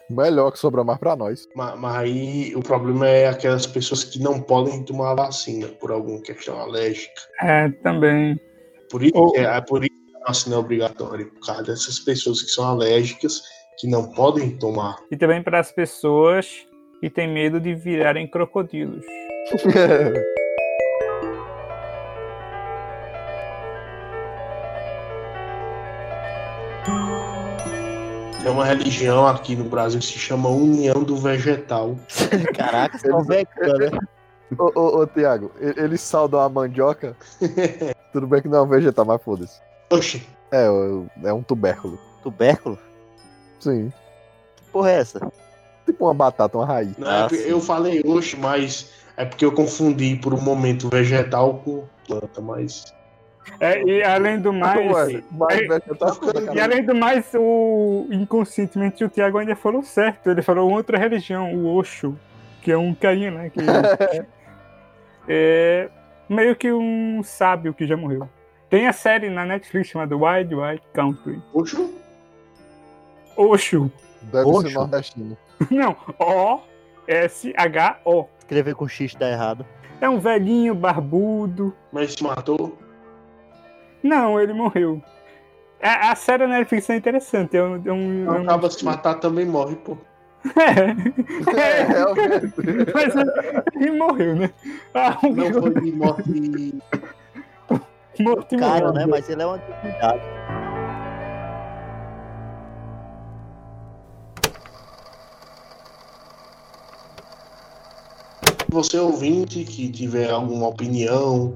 Melhor 0.09 0.53
que 0.53 0.59
sobra 0.59 0.85
mais 0.85 0.99
pra 0.99 1.17
nós. 1.17 1.49
Mas, 1.57 1.79
mas 1.79 1.97
aí 1.97 2.55
o 2.55 2.61
problema 2.61 3.09
é 3.09 3.29
aquelas 3.29 3.67
pessoas 3.67 4.05
que 4.05 4.21
não 4.21 4.41
podem 4.41 4.85
tomar 4.85 5.13
a 5.13 5.15
vacina 5.15 5.69
por 5.69 5.91
alguma 5.91 6.21
questão 6.21 6.59
alérgica. 6.61 7.21
É, 7.41 7.69
também. 7.83 8.39
Por 8.91 9.03
isso, 9.03 9.13
Ou- 9.17 9.33
que 9.33 9.39
é, 9.39 9.45
é 9.45 9.61
por 9.61 9.83
isso 9.83 9.91
que 9.95 10.17
a 10.23 10.27
vacina 10.29 10.57
é 10.57 10.59
obrigatória, 10.59 11.27
por 11.27 11.47
causa 11.47 11.63
dessas 11.63 11.99
pessoas 11.99 12.43
que 12.43 12.51
são 12.51 12.65
alérgicas, 12.65 13.43
que 13.79 13.89
não 13.89 14.13
podem 14.13 14.57
tomar. 14.59 14.97
E 15.11 15.17
também 15.17 15.43
para 15.43 15.59
as 15.59 15.73
pessoas 15.73 16.67
que 17.01 17.09
têm 17.09 17.27
medo 17.27 17.59
de 17.59 17.75
virarem 17.75 18.27
crocodilos. 18.29 19.05
Tem 28.43 28.51
uma 28.51 28.65
religião 28.65 29.27
aqui 29.27 29.55
no 29.55 29.65
Brasil 29.65 30.01
que 30.01 30.07
se 30.07 30.19
chama 30.19 30.49
União 30.49 31.03
do 31.05 31.17
Vegetal. 31.17 31.97
Caraca, 32.57 32.99
só 32.99 33.21
vegano, 33.23 33.79
né? 33.79 33.99
ô, 34.59 34.73
ô, 34.75 35.01
ô, 35.01 35.07
Tiago, 35.07 35.53
eles 35.61 36.01
saudam 36.01 36.41
a 36.41 36.49
mandioca. 36.49 37.17
Tudo 38.13 38.27
bem 38.27 38.43
que 38.43 38.49
não 38.49 38.59
é 38.59 38.63
um 38.63 38.67
vegetal, 38.67 39.05
mas 39.05 39.23
foda-se. 39.23 39.61
Oxi, 39.91 40.27
É, 40.51 40.69
o- 40.69 41.07
é 41.23 41.33
um 41.33 41.43
tubérculo. 41.43 41.99
Tubérculo? 42.23 42.79
Sim. 43.61 43.93
Que 44.57 44.63
porra 44.73 44.91
é 44.91 44.95
essa? 44.99 45.21
Tipo 45.87 46.07
uma 46.07 46.15
batata, 46.15 46.59
uma 46.59 46.67
raiz. 46.67 46.97
não, 46.99 47.09
Ah, 47.09 47.29
é 47.31 47.35
sim. 47.35 47.37
eu 47.49 47.61
falei 47.61 48.03
oxi, 48.05 48.37
mas 48.37 48.91
é 49.17 49.25
porque 49.25 49.45
eu 49.45 49.53
confundi 49.53 50.17
por 50.17 50.35
um 50.35 50.41
momento 50.41 50.89
vegetal 50.89 51.55
com 51.65 51.85
planta, 52.09 52.41
mas. 52.41 52.93
É, 53.59 53.83
e 53.83 54.03
além 54.03 54.41
do 54.41 54.53
mais. 54.53 54.91
Ué, 54.93 55.23
mas 55.31 55.61
é- 55.61 55.81
foda, 56.15 56.55
E 56.55 56.61
além 56.61 56.85
do 56.85 56.95
mais, 56.95 57.31
o 57.35 58.07
inconscientemente 58.11 59.05
o 59.05 59.09
Tiago 59.09 59.39
ainda 59.39 59.55
falou 59.57 59.83
certo. 59.83 60.31
Ele 60.31 60.43
falou 60.43 60.71
outra 60.71 60.99
religião, 60.99 61.53
o 61.55 61.75
Osho, 61.77 62.19
que 62.63 62.71
é 62.73 62.79
um 62.79 62.95
carinha, 62.95 63.31
né? 63.31 63.51
Que 63.51 63.61
é 65.29 65.89
meio 66.29 66.57
que 66.57 66.73
um 66.73 67.23
sábio 67.23 67.75
que 67.75 67.87
já 67.87 67.97
morreu. 67.97 68.29
Tem 68.71 68.87
a 68.89 68.93
série 68.93 69.29
na 69.29 69.45
Netflix 69.45 69.89
chamada 69.89 70.17
Wild 70.17 70.55
Wild 70.55 70.83
Country. 70.95 71.43
Oxi, 71.53 71.95
Osho. 73.37 73.91
Deve 74.23 74.49
Oxo. 74.49 74.69
ser 74.69 74.75
nordestino. 74.75 75.37
Não, 75.71 75.97
O-S-H-O. 77.07 78.27
Escrever 78.39 78.75
com 78.75 78.89
X 78.89 79.15
tá 79.15 79.29
errado. 79.29 79.67
É 80.01 80.09
um 80.09 80.19
velhinho 80.19 80.75
barbudo. 80.75 81.75
mas 81.93 82.15
se 82.15 82.23
matou. 82.23 82.77
Não, 84.03 84.41
ele 84.41 84.53
morreu. 84.53 85.01
A, 85.83 86.13
a 86.13 86.15
série 86.15 86.47
na 86.47 86.59
Netflix 86.59 86.89
é 86.91 86.97
interessante. 86.97 87.57
É 87.57 87.61
é 87.61 87.63
Não 87.63 88.35
é 88.35 88.39
um- 88.41 88.43
acaba 88.45 88.69
de 88.69 88.75
se 88.75 88.85
matar 88.85 89.15
também 89.17 89.45
morre, 89.47 89.77
pô. 89.77 89.97
É. 90.57 90.93
É, 91.57 91.83
realmente. 91.85 92.53
Mas 92.95 93.15
ele 93.77 93.91
morreu, 93.99 94.35
né? 94.37 94.51
Ah, 94.95 95.17
Não 95.23 95.53
foi 95.53 95.75
de 95.81 95.93
morte. 95.93 96.75
morto 98.21 98.55
e 98.55 98.59
Cara, 98.59 98.87
morreu. 98.89 98.93
né? 98.93 99.07
Mas 99.07 99.29
ele 99.29 99.43
é 99.43 99.47
uma 99.47 99.59
divindade. 99.59 100.23
Você 108.69 108.99
ouvinte 108.99 109.65
que 109.65 109.91
tiver 109.91 110.31
alguma 110.31 110.69
opinião, 110.69 111.55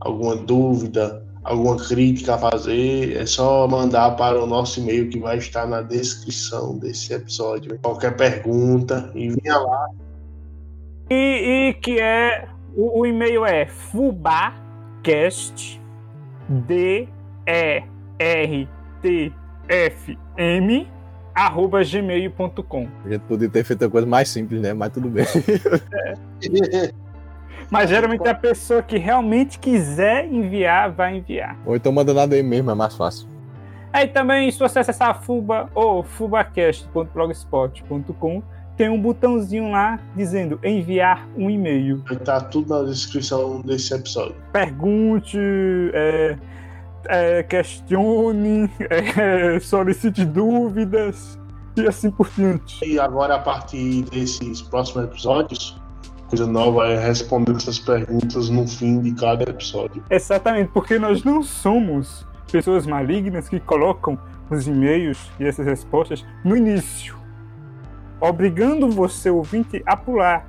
alguma 0.00 0.36
dúvida, 0.36 1.24
alguma 1.42 1.76
crítica 1.76 2.34
a 2.34 2.38
fazer, 2.38 3.16
é 3.16 3.26
só 3.26 3.66
mandar 3.66 4.12
para 4.16 4.42
o 4.42 4.46
nosso 4.46 4.80
e-mail 4.80 5.08
que 5.08 5.18
vai 5.18 5.38
estar 5.38 5.66
na 5.66 5.82
descrição 5.82 6.78
desse 6.78 7.12
episódio. 7.12 7.78
Qualquer 7.80 8.16
pergunta, 8.16 9.10
envia 9.14 9.58
lá. 9.58 9.88
E, 11.10 11.68
e 11.68 11.74
que 11.74 12.00
é. 12.00 12.48
O, 12.74 13.00
o 13.00 13.06
e-mail 13.06 13.44
é 13.44 13.66
fubacast 13.66 14.58
D 16.48 17.06
E 17.46 17.82
R 18.18 18.68
T 19.02 19.32
F 19.68 20.18
M 20.38 20.88
arroba 21.34 21.82
gmail.com. 21.82 22.88
A 23.04 23.08
gente 23.10 23.22
podia 23.22 23.48
ter 23.48 23.64
feito 23.64 23.84
a 23.84 23.90
coisa 23.90 24.06
mais 24.06 24.28
simples, 24.28 24.60
né? 24.60 24.72
Mas 24.72 24.92
tudo 24.92 25.08
bem. 25.08 25.26
Mas 27.72 27.88
geralmente 27.88 28.28
a 28.28 28.34
pessoa 28.34 28.82
que 28.82 28.98
realmente 28.98 29.58
quiser 29.58 30.30
enviar, 30.30 30.92
vai 30.92 31.16
enviar. 31.16 31.56
Ou 31.64 31.74
então 31.74 31.90
manda 31.90 32.12
nada 32.12 32.36
aí 32.36 32.42
mesmo, 32.42 32.70
é 32.70 32.74
mais 32.74 32.94
fácil. 32.94 33.26
Aí 33.90 34.08
também, 34.08 34.50
se 34.50 34.58
você 34.58 34.80
acessar 34.80 35.08
a 35.08 35.14
Fuba 35.14 35.70
ou 35.74 36.02
fubacast.blogspot.com, 36.02 38.42
tem 38.76 38.90
um 38.90 39.00
botãozinho 39.00 39.70
lá 39.70 39.98
dizendo 40.14 40.60
enviar 40.62 41.26
um 41.34 41.48
e-mail. 41.48 42.04
Vai 42.06 42.18
estar 42.18 42.42
tudo 42.42 42.78
na 42.78 42.82
descrição 42.86 43.62
desse 43.62 43.94
episódio. 43.94 44.36
Pergunte, 44.52 45.38
é, 45.94 46.36
é, 47.06 47.42
questione, 47.42 48.70
é, 49.16 49.58
solicite 49.60 50.26
dúvidas 50.26 51.40
e 51.74 51.86
assim 51.86 52.10
por 52.10 52.28
diante. 52.36 52.86
E 52.86 53.00
agora, 53.00 53.36
a 53.36 53.38
partir 53.38 54.02
desses 54.04 54.60
próximos 54.60 55.06
episódios, 55.06 55.80
coisa 56.32 56.46
nova 56.46 56.86
é 56.86 56.98
responder 56.98 57.54
essas 57.54 57.78
perguntas 57.78 58.48
no 58.48 58.66
fim 58.66 59.02
de 59.02 59.12
cada 59.12 59.42
episódio. 59.50 60.02
Exatamente, 60.08 60.70
porque 60.72 60.98
nós 60.98 61.22
não 61.22 61.42
somos 61.42 62.26
pessoas 62.50 62.86
malignas 62.86 63.50
que 63.50 63.60
colocam 63.60 64.18
os 64.48 64.66
e-mails 64.66 65.30
e 65.38 65.44
essas 65.44 65.66
respostas 65.66 66.24
no 66.42 66.56
início, 66.56 67.18
obrigando 68.18 68.88
você, 68.90 69.28
ouvinte, 69.28 69.82
a 69.84 69.94
pular. 69.94 70.48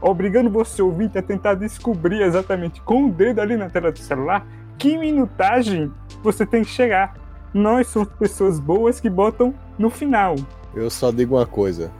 Obrigando 0.00 0.48
você, 0.48 0.80
ouvinte, 0.80 1.18
a 1.18 1.22
tentar 1.22 1.54
descobrir 1.54 2.22
exatamente 2.22 2.80
com 2.82 3.06
o 3.06 3.12
dedo 3.12 3.40
ali 3.40 3.56
na 3.56 3.68
tela 3.68 3.90
do 3.90 3.98
celular 3.98 4.46
que 4.78 4.96
minutagem 4.96 5.90
você 6.22 6.46
tem 6.46 6.62
que 6.62 6.70
chegar. 6.70 7.16
Nós 7.52 7.88
somos 7.88 8.08
pessoas 8.10 8.60
boas 8.60 9.00
que 9.00 9.10
botam 9.10 9.54
no 9.76 9.90
final. 9.90 10.36
Eu 10.72 10.88
só 10.88 11.10
digo 11.10 11.34
uma 11.34 11.46
coisa. 11.46 11.90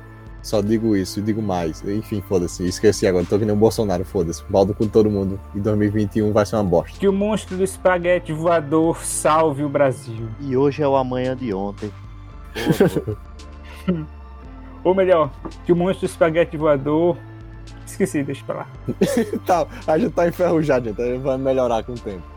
Só 0.44 0.60
digo 0.60 0.94
isso 0.94 1.20
e 1.20 1.22
digo 1.22 1.40
mais. 1.40 1.82
Enfim, 1.82 2.20
foda-se. 2.20 2.66
Esqueci 2.66 3.06
agora. 3.06 3.24
Tô 3.24 3.38
que 3.38 3.46
nem 3.46 3.54
o 3.54 3.58
Bolsonaro, 3.58 4.04
foda-se. 4.04 4.44
Baldo 4.46 4.74
com 4.74 4.86
todo 4.86 5.10
mundo. 5.10 5.40
E 5.54 5.58
2021 5.58 6.30
vai 6.34 6.44
ser 6.44 6.56
uma 6.56 6.64
bosta. 6.64 6.98
Que 6.98 7.08
o 7.08 7.12
monstro 7.14 7.56
do 7.56 7.64
espaguete 7.64 8.30
voador 8.30 9.02
salve 9.02 9.64
o 9.64 9.70
Brasil. 9.70 10.28
E 10.42 10.54
hoje 10.54 10.82
é 10.82 10.86
o 10.86 10.96
amanhã 10.96 11.34
de 11.34 11.54
ontem. 11.54 11.90
Ou 14.84 14.94
melhor, 14.94 15.30
que 15.64 15.72
o 15.72 15.76
monstro 15.76 16.06
do 16.06 16.10
espaguete 16.10 16.58
voador. 16.58 17.16
Esqueci, 17.86 18.22
deixa 18.22 18.44
pra 18.44 18.54
lá. 18.56 18.66
tá, 19.46 19.66
a 19.86 19.98
gente 19.98 20.12
tá 20.12 20.28
enferrujado, 20.28 20.90
gente. 20.90 21.00
A 21.00 21.06
gente 21.06 21.22
vai 21.22 21.38
melhorar 21.38 21.82
com 21.84 21.92
o 21.92 21.98
tempo. 21.98 22.33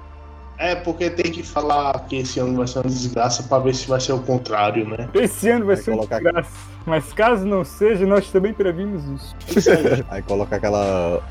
É, 0.58 0.74
porque 0.74 1.10
tem 1.10 1.32
que 1.32 1.44
falar 1.44 1.94
que 2.08 2.18
esse 2.18 2.40
ano 2.40 2.58
vai 2.58 2.68
ser 2.68 2.80
uma 2.80 2.90
desgraça 2.90 3.44
para 3.44 3.62
ver 3.62 3.76
se 3.76 3.88
vai 3.88 4.00
ser 4.00 4.14
o 4.14 4.20
contrário, 4.20 4.90
né? 4.90 5.08
Esse 5.14 5.50
ano 5.50 5.68
vai, 5.68 5.76
ser 5.76 5.92
uma 5.92 6.08
desgraça. 6.08 6.40
Aqui. 6.40 6.50
Mas 6.86 7.14
caso 7.14 7.46
não 7.46 7.64
seja, 7.64 8.08
nós 8.08 8.32
também 8.32 8.54
previmos 8.54 9.04
isso. 9.06 9.70
Aí 10.10 10.22
coloca 10.24 10.56
aquela. 10.56 11.22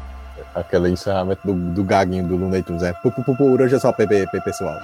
aquele 0.55 0.91
encerramento 0.91 1.41
do, 1.45 1.55
do 1.73 1.83
gaguinho 1.83 2.27
do 2.29 2.37
Looney 2.37 2.63
Tunes, 2.63 2.85
é. 2.85 2.93
Por 2.93 3.13
hoje 3.61 3.75
é 3.75 3.79
só 3.81 3.91
PPP, 3.91 4.41
pessoal. 4.43 4.79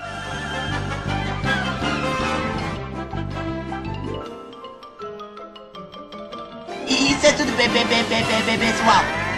Isso 6.89 7.27
é 7.27 7.33
tudo, 7.33 7.53
PPP, 7.53 8.59
pessoal. 8.59 9.32